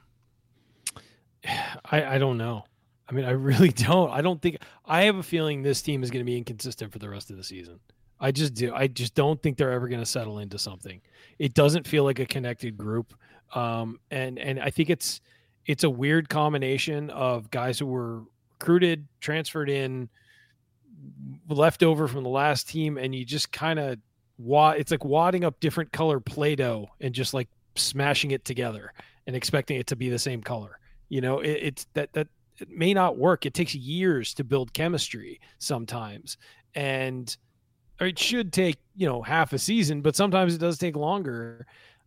[1.84, 2.64] I, I don't know.
[3.08, 4.10] I mean, I really don't.
[4.10, 6.98] I don't think I have a feeling this team is going to be inconsistent for
[6.98, 7.80] the rest of the season.
[8.20, 8.74] I just do.
[8.74, 11.00] I just don't think they're ever going to settle into something.
[11.38, 13.14] It doesn't feel like a connected group,
[13.54, 15.20] um, and and I think it's
[15.66, 18.22] it's a weird combination of guys who were
[18.52, 20.08] recruited, transferred in,
[21.48, 23.98] left over from the last team, and you just kind of
[24.38, 24.78] wad.
[24.78, 28.92] It's like wadding up different color Play-Doh and just like smashing it together
[29.26, 30.78] and expecting it to be the same color.
[31.10, 32.28] You know, it, it's that that
[32.58, 33.44] it may not work.
[33.44, 36.38] It takes years to build chemistry sometimes,
[36.74, 37.36] and
[38.00, 41.66] it should take you know half a season, but sometimes it does take longer.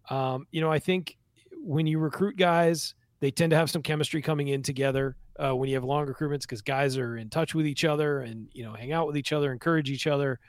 [0.10, 1.18] Um, you know, I think
[1.64, 5.16] when you recruit guys, they tend to have some chemistry coming in together.
[5.44, 8.48] Uh, when you have long recruitments, because guys are in touch with each other and
[8.54, 10.40] you know hang out with each other, encourage each other.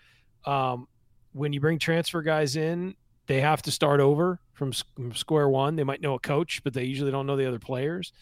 [0.45, 0.87] Um,
[1.33, 2.95] when you bring transfer guys in,
[3.27, 5.77] they have to start over from, from square one.
[5.77, 8.13] They might know a coach, but they usually don't know the other players.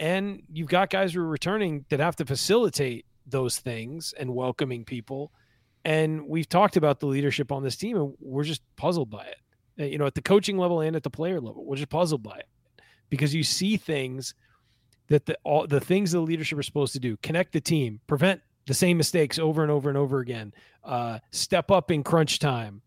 [0.00, 4.84] And you've got guys who are returning that have to facilitate those things and welcoming
[4.84, 5.32] people
[5.84, 9.36] and we've talked about the leadership on this team, and we're just puzzled by it.
[9.80, 12.22] Uh, you know, at the coaching level and at the player level, we're just puzzled
[12.22, 12.48] by it
[13.10, 14.34] because you see things
[15.08, 18.42] that the all the things the leadership are supposed to do: connect the team, prevent
[18.66, 20.52] the same mistakes over and over and over again,
[20.84, 22.82] uh, step up in crunch time,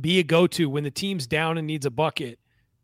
[0.00, 2.38] be a go-to when the team's down and needs a bucket.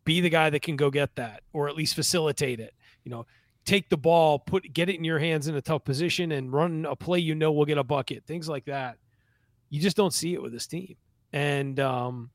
[0.05, 2.75] Be the guy that can go get that, or at least facilitate it.
[3.05, 3.27] You know,
[3.67, 6.87] take the ball, put get it in your hands in a tough position, and run
[6.87, 8.25] a play you know will get a bucket.
[8.25, 8.97] Things like that
[9.71, 10.97] you just don't see it with this team.
[11.33, 12.31] And um,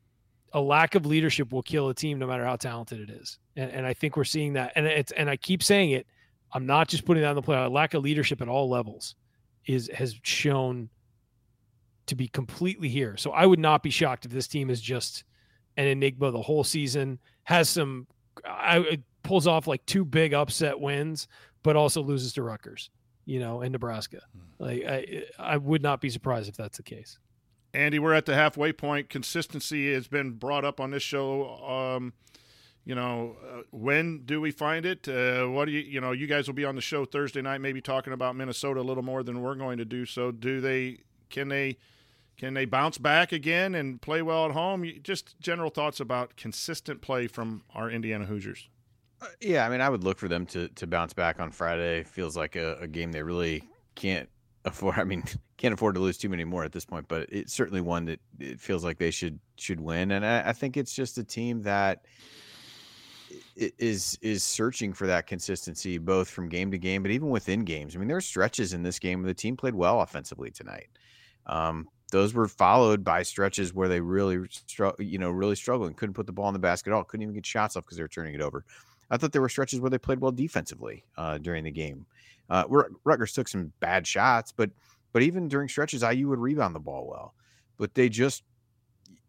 [0.53, 3.39] a lack of leadership will kill a team no matter how talented it is.
[3.55, 4.73] And, and I think we're seeing that.
[4.75, 6.07] And it's and I keep saying it.
[6.53, 7.59] I'm not just putting that on the player.
[7.59, 9.15] A lack of leadership at all levels
[9.65, 10.89] is has shown
[12.07, 13.15] to be completely here.
[13.15, 15.23] So I would not be shocked if this team is just
[15.77, 17.19] an enigma the whole season.
[17.43, 18.07] Has some,
[18.45, 21.27] I pulls off like two big upset wins,
[21.63, 22.89] but also loses to Rutgers
[23.25, 24.21] you know, in Nebraska.
[24.33, 24.63] Hmm.
[24.63, 27.17] Like I, I would not be surprised if that's the case.
[27.73, 29.09] Andy, we're at the halfway point.
[29.09, 31.55] Consistency has been brought up on this show.
[31.63, 32.13] Um,
[32.83, 35.07] you know, uh, when do we find it?
[35.07, 37.61] Uh, what do you, you know, you guys will be on the show Thursday night,
[37.61, 40.05] maybe talking about Minnesota a little more than we're going to do.
[40.05, 41.77] So, do they, can they,
[42.37, 44.83] can they bounce back again and play well at home?
[45.03, 48.67] Just general thoughts about consistent play from our Indiana Hoosiers.
[49.21, 52.03] Uh, yeah, I mean, I would look for them to to bounce back on Friday.
[52.03, 53.63] Feels like a, a game they really
[53.95, 54.29] can't
[54.65, 54.97] afford.
[54.97, 55.23] I mean,
[55.57, 57.07] can't afford to lose too many more at this point.
[57.07, 60.11] But it's certainly one that it feels like they should should win.
[60.11, 62.05] And I, I think it's just a team that
[63.55, 67.95] is is searching for that consistency both from game to game, but even within games.
[67.95, 70.87] I mean, there are stretches in this game where the team played well offensively tonight.
[71.45, 74.45] Um, those were followed by stretches where they really,
[74.99, 77.03] you know, really struggled and couldn't put the ball in the basket at all.
[77.05, 78.65] Couldn't even get shots off because they were turning it over.
[79.11, 82.05] I thought there were stretches where they played well defensively uh, during the game.
[82.49, 82.63] Uh,
[83.03, 84.71] Rutgers took some bad shots, but
[85.13, 87.33] but even during stretches, IU would rebound the ball well.
[87.77, 88.43] But they just,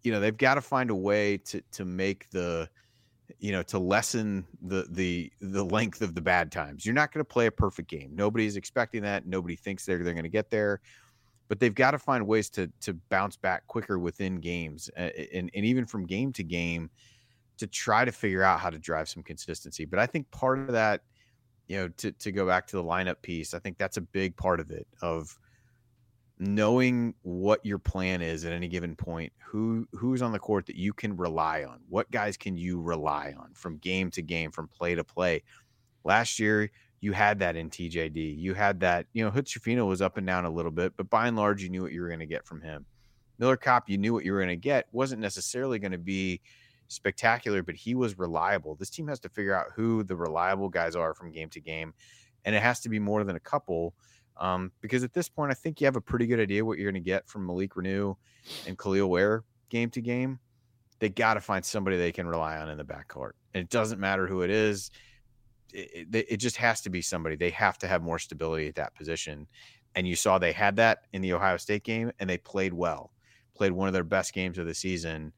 [0.02, 2.68] you know, they've got to find a way to to make the,
[3.40, 6.86] you know, to lessen the the the length of the bad times.
[6.86, 8.12] You're not going to play a perfect game.
[8.14, 9.26] Nobody's expecting that.
[9.26, 10.80] Nobody thinks they're they're going to get there.
[11.48, 15.64] But they've got to find ways to to bounce back quicker within games, and and
[15.64, 16.88] even from game to game
[17.62, 19.84] to try to figure out how to drive some consistency.
[19.84, 21.02] But I think part of that,
[21.68, 24.36] you know, to, to go back to the lineup piece, I think that's a big
[24.36, 25.38] part of it of
[26.40, 30.74] knowing what your plan is at any given point, who who's on the court that
[30.74, 31.78] you can rely on.
[31.88, 35.44] What guys can you rely on from game to game, from play to play?
[36.02, 36.68] Last year,
[37.00, 38.40] you had that in TJD.
[38.40, 39.48] You had that, you know, Hood
[39.86, 42.02] was up and down a little bit, but by and large, you knew what you
[42.02, 42.86] were going to get from him.
[43.38, 44.88] Miller Kopp, you knew what you were going to get.
[44.90, 46.40] Wasn't necessarily going to be
[46.92, 48.74] spectacular, but he was reliable.
[48.74, 51.94] This team has to figure out who the reliable guys are from game to game,
[52.44, 53.94] and it has to be more than a couple.
[54.36, 56.90] Um, because at this point, I think you have a pretty good idea what you're
[56.90, 58.16] going to get from Malik Reneau
[58.66, 60.38] and Kel'el Ware game to game.
[61.00, 64.00] They got to find somebody they can rely on in the backcourt, and it doesn't
[64.00, 64.90] matter who it is.
[65.72, 67.36] It, it, it just has to be somebody.
[67.36, 69.46] They have to have more stability at that position,
[69.94, 73.12] and you saw they had that in the Ohio State game, and they played well,
[73.54, 75.32] played one of their best games of the season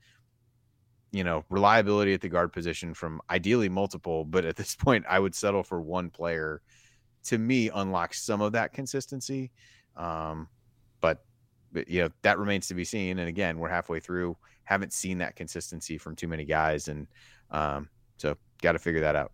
[1.14, 5.20] you know, reliability at the guard position from ideally multiple, but at this point, I
[5.20, 6.60] would settle for one player.
[7.26, 9.50] To me, unlocks some of that consistency,
[9.96, 10.46] um,
[11.00, 11.24] but,
[11.72, 13.18] but you know that remains to be seen.
[13.18, 17.06] And again, we're halfway through, haven't seen that consistency from too many guys, and
[17.50, 17.88] um,
[18.18, 19.32] so got to figure that out.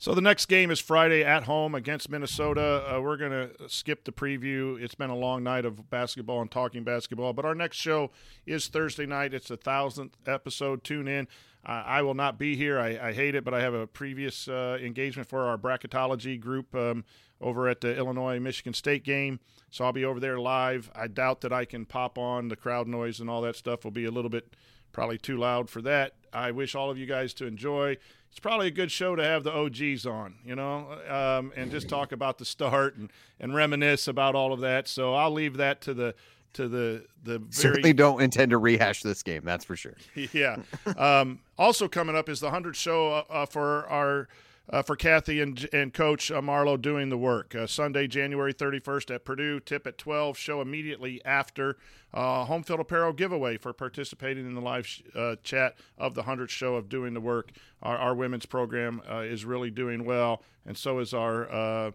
[0.00, 2.84] So the next game is Friday at home against Minnesota.
[2.88, 4.80] Uh, we're going to skip the preview.
[4.80, 8.12] It's been a long night of basketball and talking basketball, but our next show
[8.46, 9.34] is Thursday night.
[9.34, 10.84] It's the thousandth episode.
[10.84, 11.26] Tune in.
[11.66, 12.78] Uh, I will not be here.
[12.78, 16.72] I, I, hate it, but I have a previous uh, engagement for our bracketology group
[16.76, 17.04] um,
[17.40, 20.92] over at the Illinois Michigan State game, so I'll be over there live.
[20.94, 22.48] I doubt that I can pop on.
[22.48, 24.54] The crowd noise and all that stuff will be a little bit
[24.98, 26.14] probably too loud for that.
[26.32, 27.96] I wish all of you guys to enjoy
[28.30, 31.88] it's probably a good show to have the OGs on, you know, um, and just
[31.88, 33.10] talk about the start and,
[33.40, 34.86] and reminisce about all of that.
[34.86, 36.14] So I'll leave that to the
[36.52, 37.50] to the the very...
[37.50, 39.42] certainly don't intend to rehash this game.
[39.44, 39.96] That's for sure.
[40.32, 40.58] yeah.
[40.96, 44.28] Um, also coming up is the hundred show uh, uh, for our
[44.70, 47.54] uh, for Kathy and and Coach uh, Marlowe doing the work.
[47.54, 49.60] Uh, Sunday, January 31st at Purdue.
[49.60, 50.36] Tip at 12.
[50.36, 51.76] Show immediately after.
[52.12, 56.22] Uh, home field apparel giveaway for participating in the live sh- uh, chat of the
[56.22, 57.50] 100th show of doing the work.
[57.82, 61.92] Our, our women's program uh, is really doing well, and so is our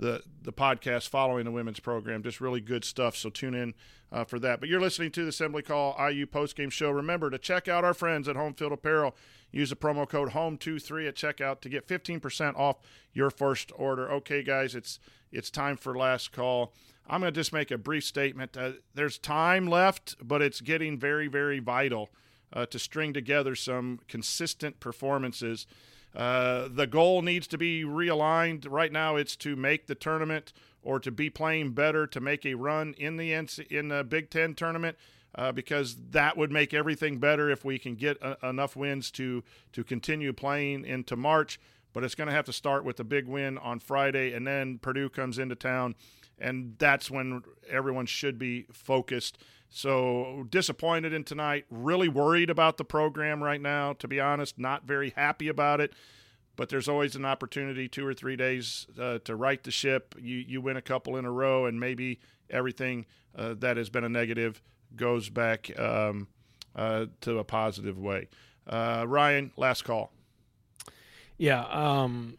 [0.00, 2.22] the the podcast following the women's program.
[2.22, 3.14] Just really good stuff.
[3.14, 3.74] So tune in
[4.10, 4.58] uh, for that.
[4.58, 6.90] But you're listening to the Assembly Call IU postgame show.
[6.90, 9.14] Remember to check out our friends at Home Field Apparel.
[9.52, 12.76] Use the promo code HOME23 at checkout to get 15% off
[13.12, 14.10] your first order.
[14.10, 14.98] Okay, guys, it's
[15.30, 16.72] it's time for last call.
[17.06, 18.56] I'm going to just make a brief statement.
[18.56, 22.08] Uh, there's time left, but it's getting very, very vital
[22.52, 25.66] uh, to string together some consistent performances.
[26.14, 28.66] Uh, the goal needs to be realigned.
[28.68, 32.54] Right now, it's to make the tournament or to be playing better to make a
[32.54, 34.96] run in the in the Big Ten tournament.
[35.32, 39.44] Uh, because that would make everything better if we can get a, enough wins to
[39.72, 41.60] to continue playing into March.
[41.92, 44.78] But it's going to have to start with a big win on Friday, and then
[44.78, 45.94] Purdue comes into town,
[46.38, 49.38] and that's when everyone should be focused.
[49.70, 51.64] So disappointed in tonight.
[51.70, 53.92] Really worried about the program right now.
[53.94, 55.92] To be honest, not very happy about it
[56.60, 60.14] but there's always an opportunity two or three days uh, to right the ship.
[60.20, 62.20] You you win a couple in a row, and maybe
[62.50, 64.60] everything uh, that has been a negative
[64.94, 66.28] goes back um,
[66.76, 68.28] uh, to a positive way.
[68.66, 70.12] Uh, Ryan, last call.
[71.38, 71.64] Yeah.
[71.64, 72.36] Um,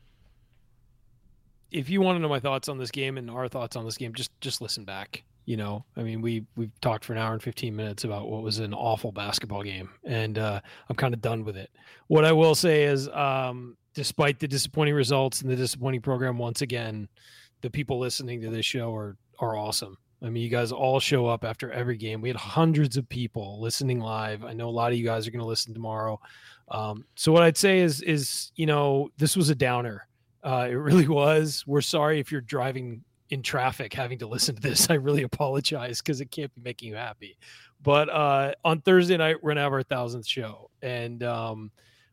[1.71, 3.97] if you want to know my thoughts on this game and our thoughts on this
[3.97, 5.23] game, just just listen back.
[5.51, 8.41] You know, I mean, we we've talked for an hour and fifteen minutes about what
[8.41, 11.69] was an awful basketball game, and uh, I'm kind of done with it.
[12.07, 16.61] What I will say is, um, despite the disappointing results and the disappointing program once
[16.61, 17.09] again
[17.59, 19.97] the people listening to this show are are awesome.
[20.23, 22.21] I mean you guys all show up after every game.
[22.21, 24.45] We had hundreds of people listening live.
[24.45, 26.17] I know a lot of you guys are going to listen tomorrow.
[26.69, 30.07] Um, so what i'd say is is you know this was a downer.
[30.45, 31.65] Uh, it really was.
[31.67, 35.99] We're sorry if you're driving in traffic having to listen to this i really apologize
[35.99, 37.37] because it can't be making you happy
[37.81, 41.71] but uh, on thursday night we're to have our thousandth show and um,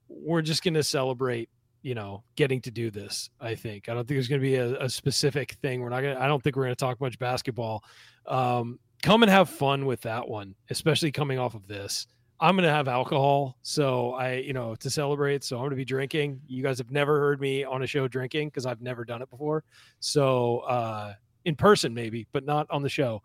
[0.09, 1.51] we're just to celebrate
[1.83, 3.31] you know, getting to do this.
[3.41, 5.81] I think I don't think there's to be a, a, specific thing.
[5.81, 7.85] We're not to I don't think we're to talk much basketball.
[8.27, 12.07] Um, come and have fun with that one, especially coming off of this.
[12.41, 15.43] I'm to have alcohol, so I, you know, to celebrate.
[15.43, 16.41] So I'm to be drinking.
[16.47, 19.31] You guys have never heard me on a show drinking because I've never done it
[19.31, 19.65] before.
[20.01, 23.23] So uh, in person, maybe, but not on the show.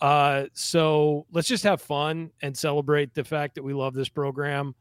[0.00, 4.74] Uh, so let's just have fun and celebrate the fact that we love this program,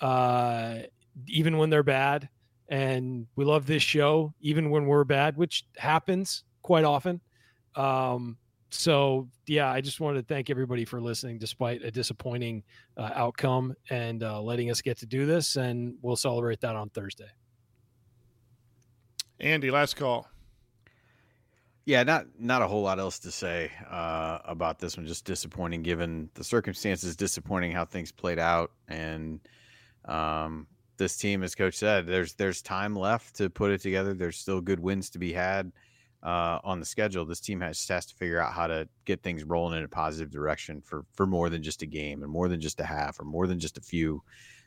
[0.00, 0.78] uh,
[1.26, 2.28] even when they're bad
[2.68, 7.20] and we love this show even when we're bad which happens quite often
[7.76, 8.36] um,
[8.70, 12.62] so yeah i just wanted to thank everybody for listening despite a disappointing
[12.96, 16.88] uh, outcome and uh, letting us get to do this and we'll celebrate that on
[16.90, 17.28] thursday.
[19.38, 20.28] Andy last call.
[21.84, 25.06] Yeah not not a whole lot else to say uh, about this one.
[25.06, 29.40] Just disappointing given the circumstances disappointing how things played out and
[30.06, 30.66] um,
[30.96, 34.14] this team, as coach said, there's there's time left to put it together.
[34.14, 35.72] There's still good wins to be had
[36.26, 37.24] uh, on the schedule.
[37.24, 40.30] This team has has to figure out how to get things rolling in a positive
[40.30, 43.24] direction for for more than just a game and more than just a half or
[43.24, 44.22] more than just a few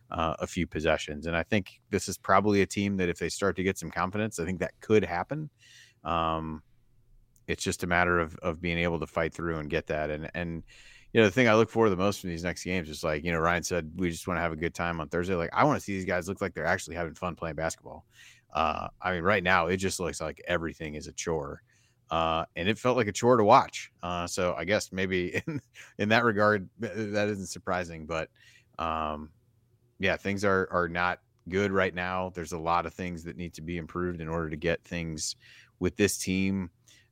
[0.10, 1.28] uh, a few possessions.
[1.28, 3.92] And I think this is probably a team that if they start to get some
[3.92, 5.50] confidence, I think that could happen.
[6.06, 6.64] Um,
[7.48, 10.10] it's just a matter of of being able to fight through and get that.
[10.10, 10.64] And and
[11.12, 13.26] you know, the thing I look for the most from these next games is like,
[13.26, 15.34] you know, Ryan said, we just want to have a good time on Thursday.
[15.34, 18.06] Like, I want to see these guys look like they're actually having fun playing basketball.
[18.54, 21.62] Uh, I mean, right now, it just looks like everything is a chore.
[22.10, 23.92] Uh, and it felt like a chore to watch.
[24.02, 25.62] Uh, so I guess maybe in,
[25.98, 28.06] in that regard, that isn't surprising.
[28.06, 28.30] But
[28.80, 29.30] um,
[30.00, 31.20] yeah, things are, are not
[31.50, 32.32] good right now.
[32.34, 35.36] There's a lot of things that need to be improved in order to get things
[35.80, 36.70] with this team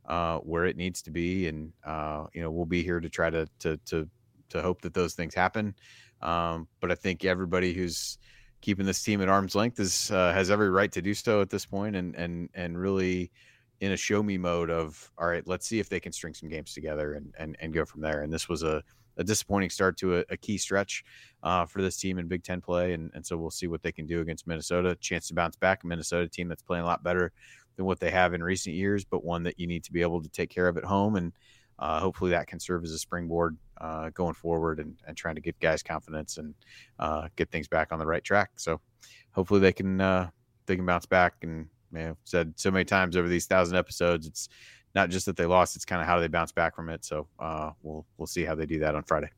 [0.07, 3.29] uh, where it needs to be, and uh, you know we'll be here to try
[3.29, 4.07] to to to
[4.49, 5.75] to hope that those things happen.
[6.21, 8.17] Um, but I think everybody who's
[8.61, 11.49] keeping this team at arm's length is uh, has every right to do so at
[11.49, 13.31] this point, and and and really
[13.79, 16.49] in a show me mode of all right, let's see if they can string some
[16.49, 18.21] games together and and, and go from there.
[18.23, 18.83] And this was a,
[19.17, 21.03] a disappointing start to a, a key stretch
[21.43, 23.91] uh, for this team in Big Ten play, and and so we'll see what they
[23.91, 24.95] can do against Minnesota.
[24.95, 27.31] Chance to bounce back, a Minnesota team that's playing a lot better
[27.75, 30.21] than what they have in recent years, but one that you need to be able
[30.21, 31.33] to take care of at home and.
[31.79, 35.41] Uh, hopefully that can serve as a springboard uh, going forward and, and trying to
[35.41, 36.55] give guys confidence and
[36.99, 38.51] uh, get things back on the right track.
[38.55, 38.81] So
[39.31, 40.29] hopefully they can uh,
[40.65, 41.35] they can bounce back.
[41.43, 44.49] And you know, said so many times over these thousand episodes, it's
[44.95, 47.05] not just that they lost; it's kind of how they bounce back from it.
[47.05, 49.29] So uh, we'll we'll see how they do that on Friday.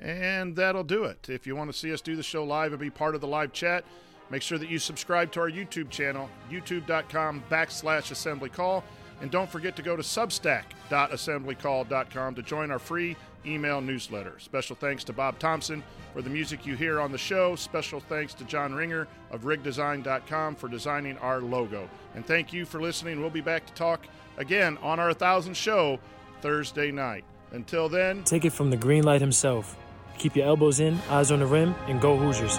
[0.00, 1.28] And that'll do it.
[1.28, 3.26] If you want to see us do the show live and be part of the
[3.26, 3.84] live chat,
[4.30, 8.84] make sure that you subscribe to our YouTube channel, youtube.com backslash assembly call.
[9.20, 13.16] And don't forget to go to substack.assemblycall.com to join our free
[13.46, 14.34] email newsletter.
[14.38, 15.82] Special thanks to Bob Thompson
[16.12, 17.54] for the music you hear on the show.
[17.56, 21.88] Special thanks to John Ringer of rigdesign.com for designing our logo.
[22.14, 23.20] And thank you for listening.
[23.20, 25.98] We'll be back to talk again on our 1000 show
[26.40, 27.24] Thursday night.
[27.52, 29.76] Until then, take it from the green light himself.
[30.18, 32.58] Keep your elbows in, eyes on the rim, and go Hoosiers.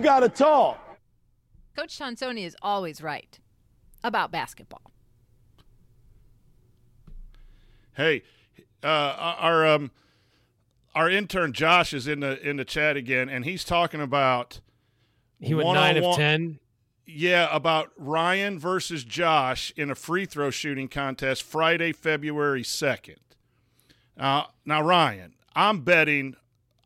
[0.00, 0.98] You got to talk.
[1.76, 3.38] Coach Tonsoni is always right
[4.02, 4.92] about basketball.
[7.92, 8.22] Hey,
[8.82, 9.90] uh, our um,
[10.94, 14.62] our intern Josh is in the in the chat again, and he's talking about
[15.38, 16.60] he went nine of ten.
[17.04, 23.20] Yeah, about Ryan versus Josh in a free throw shooting contest Friday, February second.
[24.18, 26.36] Uh, now, Ryan, I'm betting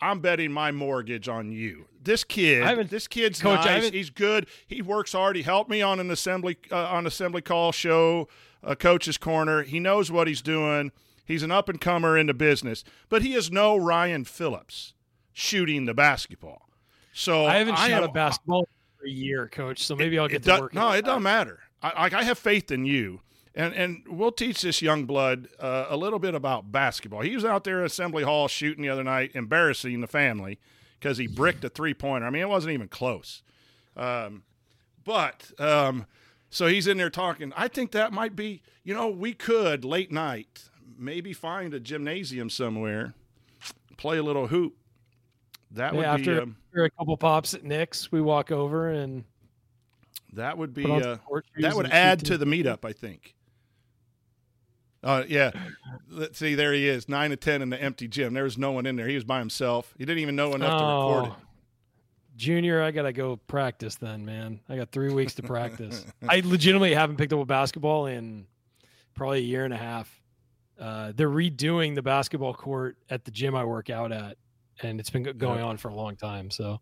[0.00, 1.86] I'm betting my mortgage on you.
[2.04, 3.88] This kid, this kid's Coach, nice.
[3.90, 4.46] He's good.
[4.66, 5.36] He works hard.
[5.36, 8.28] He helped me on an assembly uh, on assembly call show,
[8.62, 9.62] uh, coach's corner.
[9.62, 10.92] He knows what he's doing.
[11.24, 14.92] He's an up and comer in the business, but he is no Ryan Phillips
[15.32, 16.68] shooting the basketball.
[17.14, 18.68] So I haven't I shot am, a basketball
[18.98, 19.82] for a year, Coach.
[19.82, 20.74] So maybe I'll get it to does- work.
[20.74, 21.60] No, it it doesn't matter.
[21.82, 23.20] I, like I have faith in you,
[23.54, 27.22] and and we'll teach this young blood uh, a little bit about basketball.
[27.22, 30.58] He was out there at Assembly Hall shooting the other night, embarrassing the family
[31.04, 32.26] because he bricked a three pointer.
[32.26, 33.42] I mean, it wasn't even close.
[33.94, 34.42] Um,
[35.04, 36.06] but um,
[36.48, 37.52] so he's in there talking.
[37.54, 38.62] I think that might be.
[38.84, 43.12] You know, we could late night maybe find a gymnasium somewhere,
[43.98, 44.76] play a little hoop.
[45.72, 46.22] That would Yeah, be.
[46.22, 49.24] after, um, after a couple pops at Nick's, we walk over and
[50.32, 53.34] That would be uh, some court shoes that would add to the meetup, I think.
[55.04, 55.50] Uh, yeah.
[56.08, 56.54] Let's see.
[56.54, 58.34] There he is, nine to ten in the empty gym.
[58.34, 59.06] There was no one in there.
[59.06, 59.94] He was by himself.
[59.98, 61.32] He didn't even know enough to record it.
[61.32, 61.36] Oh,
[62.36, 64.60] Junior, I gotta go practice then, man.
[64.68, 66.04] I got three weeks to practice.
[66.28, 68.46] I legitimately haven't picked up a basketball in
[69.14, 70.20] probably a year and a half.
[70.80, 74.36] Uh, they're redoing the basketball court at the gym I work out at,
[74.82, 76.50] and it's been going on for a long time.
[76.50, 76.80] So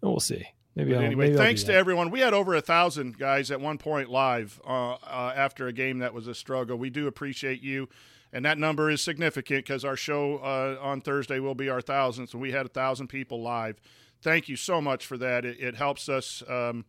[0.00, 0.46] we'll see.
[0.76, 2.10] Maybe But anyway, maybe thanks to everyone.
[2.10, 5.98] We had over a thousand guys at one point live uh, uh, after a game
[5.98, 6.76] that was a struggle.
[6.76, 7.88] We do appreciate you,
[8.32, 12.32] and that number is significant because our show uh, on Thursday will be our thousandth,
[12.34, 13.80] and we had a thousand people live.
[14.22, 15.44] Thank you so much for that.
[15.44, 16.84] It, it helps us, um,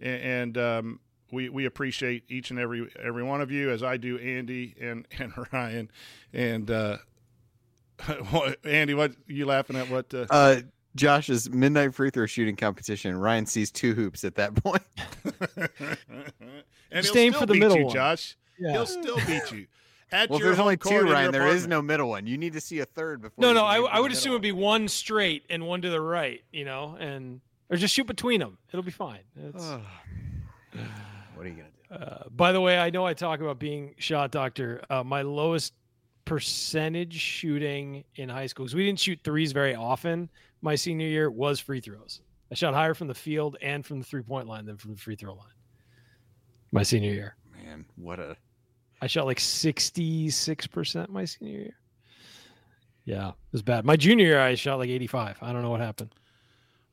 [0.00, 1.00] a- and um,
[1.30, 5.06] we we appreciate each and every every one of you, as I do Andy and
[5.18, 5.90] and Ryan,
[6.32, 6.96] and uh,
[8.64, 8.94] Andy.
[8.94, 9.90] What you laughing at?
[9.90, 10.14] What?
[10.98, 13.16] Josh's midnight free throw shooting competition.
[13.16, 14.82] Ryan sees two hoops at that point.
[15.40, 15.68] and
[16.92, 17.94] Just he'll aim still for the beat middle you, one.
[17.94, 18.36] Josh.
[18.58, 18.72] Yeah.
[18.72, 19.66] He'll still beat you.
[20.10, 21.32] At well, there's only two, in your Ryan.
[21.32, 22.26] There is no middle one.
[22.26, 23.42] You need to see a third before.
[23.42, 24.36] No, no, I, I would assume middle.
[24.36, 28.06] it'd be one straight and one to the right, you know, and or just shoot
[28.06, 28.56] between them.
[28.72, 29.20] It'll be fine.
[29.36, 29.78] It's-
[31.34, 31.56] What are you
[31.90, 32.04] gonna do?
[32.04, 34.82] Uh, by the way, I know I talk about being shot doctor.
[34.90, 35.72] Uh, my lowest
[36.24, 40.28] percentage shooting in high school because we didn't shoot threes very often.
[40.62, 42.20] My senior year was free throws.
[42.50, 44.98] I shot higher from the field and from the three point line than from the
[45.00, 45.46] free throw line.
[46.72, 48.36] My senior year, Man, what a
[49.00, 51.76] I shot like sixty six percent my senior year.
[53.04, 53.84] Yeah, it was bad.
[53.84, 55.36] My junior year, I shot like eighty five.
[55.40, 56.14] I don't know what happened.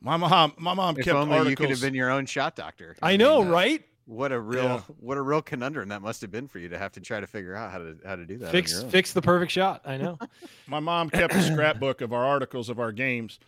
[0.01, 1.49] My mom, my mom If kept only articles.
[1.49, 2.95] you could have been your own shot doctor.
[3.01, 3.83] I know, mean, uh, right?
[4.07, 4.81] What a real, Yeah.
[4.99, 7.25] what a real conundrum that must have been for you to have to try to
[7.25, 8.51] figure out how to how to do that.
[8.51, 9.81] Fix fix the perfect shot.
[9.83, 10.19] I know.
[10.67, 13.39] My mom kept a scrapbook of our articles of our games,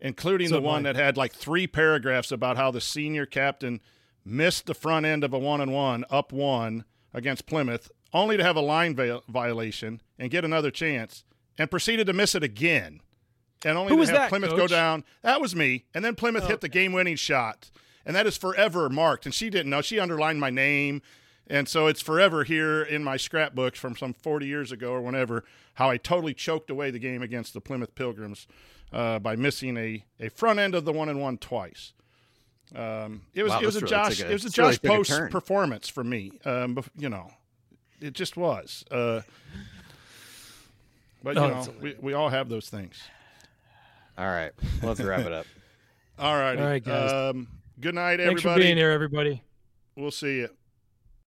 [0.00, 3.80] including So the one that had like three paragraphs about how the senior captain
[4.24, 6.84] missed the front end of a one and one up one
[7.14, 11.24] against Plymouth, only to have a line vi- violation and get another chance,
[11.56, 13.00] and proceeded to miss it again,
[13.64, 15.04] and only Who to was have that, Plymouth go down.
[15.22, 16.48] That was me, and then Plymouth Oh.
[16.48, 17.70] hit the game winning shot,
[18.04, 19.24] and that is forever marked.
[19.26, 19.80] And she didn't know.
[19.82, 21.02] She underlined my name.
[21.50, 25.44] And so it's forever here in my scrapbooks from some 40 years ago or whenever
[25.76, 28.46] how I totally choked away the game against the Plymouth Pilgrims
[28.92, 31.92] uh, by missing a, a front end of the one and one twice.
[32.74, 34.70] Um, it was Wow, it was a really Josh a- it was a that's really
[34.72, 36.32] Josh a Post performance for me.
[36.44, 37.30] Um, bef- you know,
[38.00, 38.84] it just was.
[38.90, 39.22] Uh,
[41.22, 42.96] but you Oh, know, we, we all have those things.
[44.16, 44.52] All right,
[44.82, 45.46] let's wrap it up.
[46.18, 46.60] All righty.
[46.60, 47.12] All right, guys.
[47.12, 47.46] Um,
[47.80, 48.60] good night, Thanks everybody.
[48.60, 49.42] for being here, everybody.
[49.96, 50.48] We'll see you.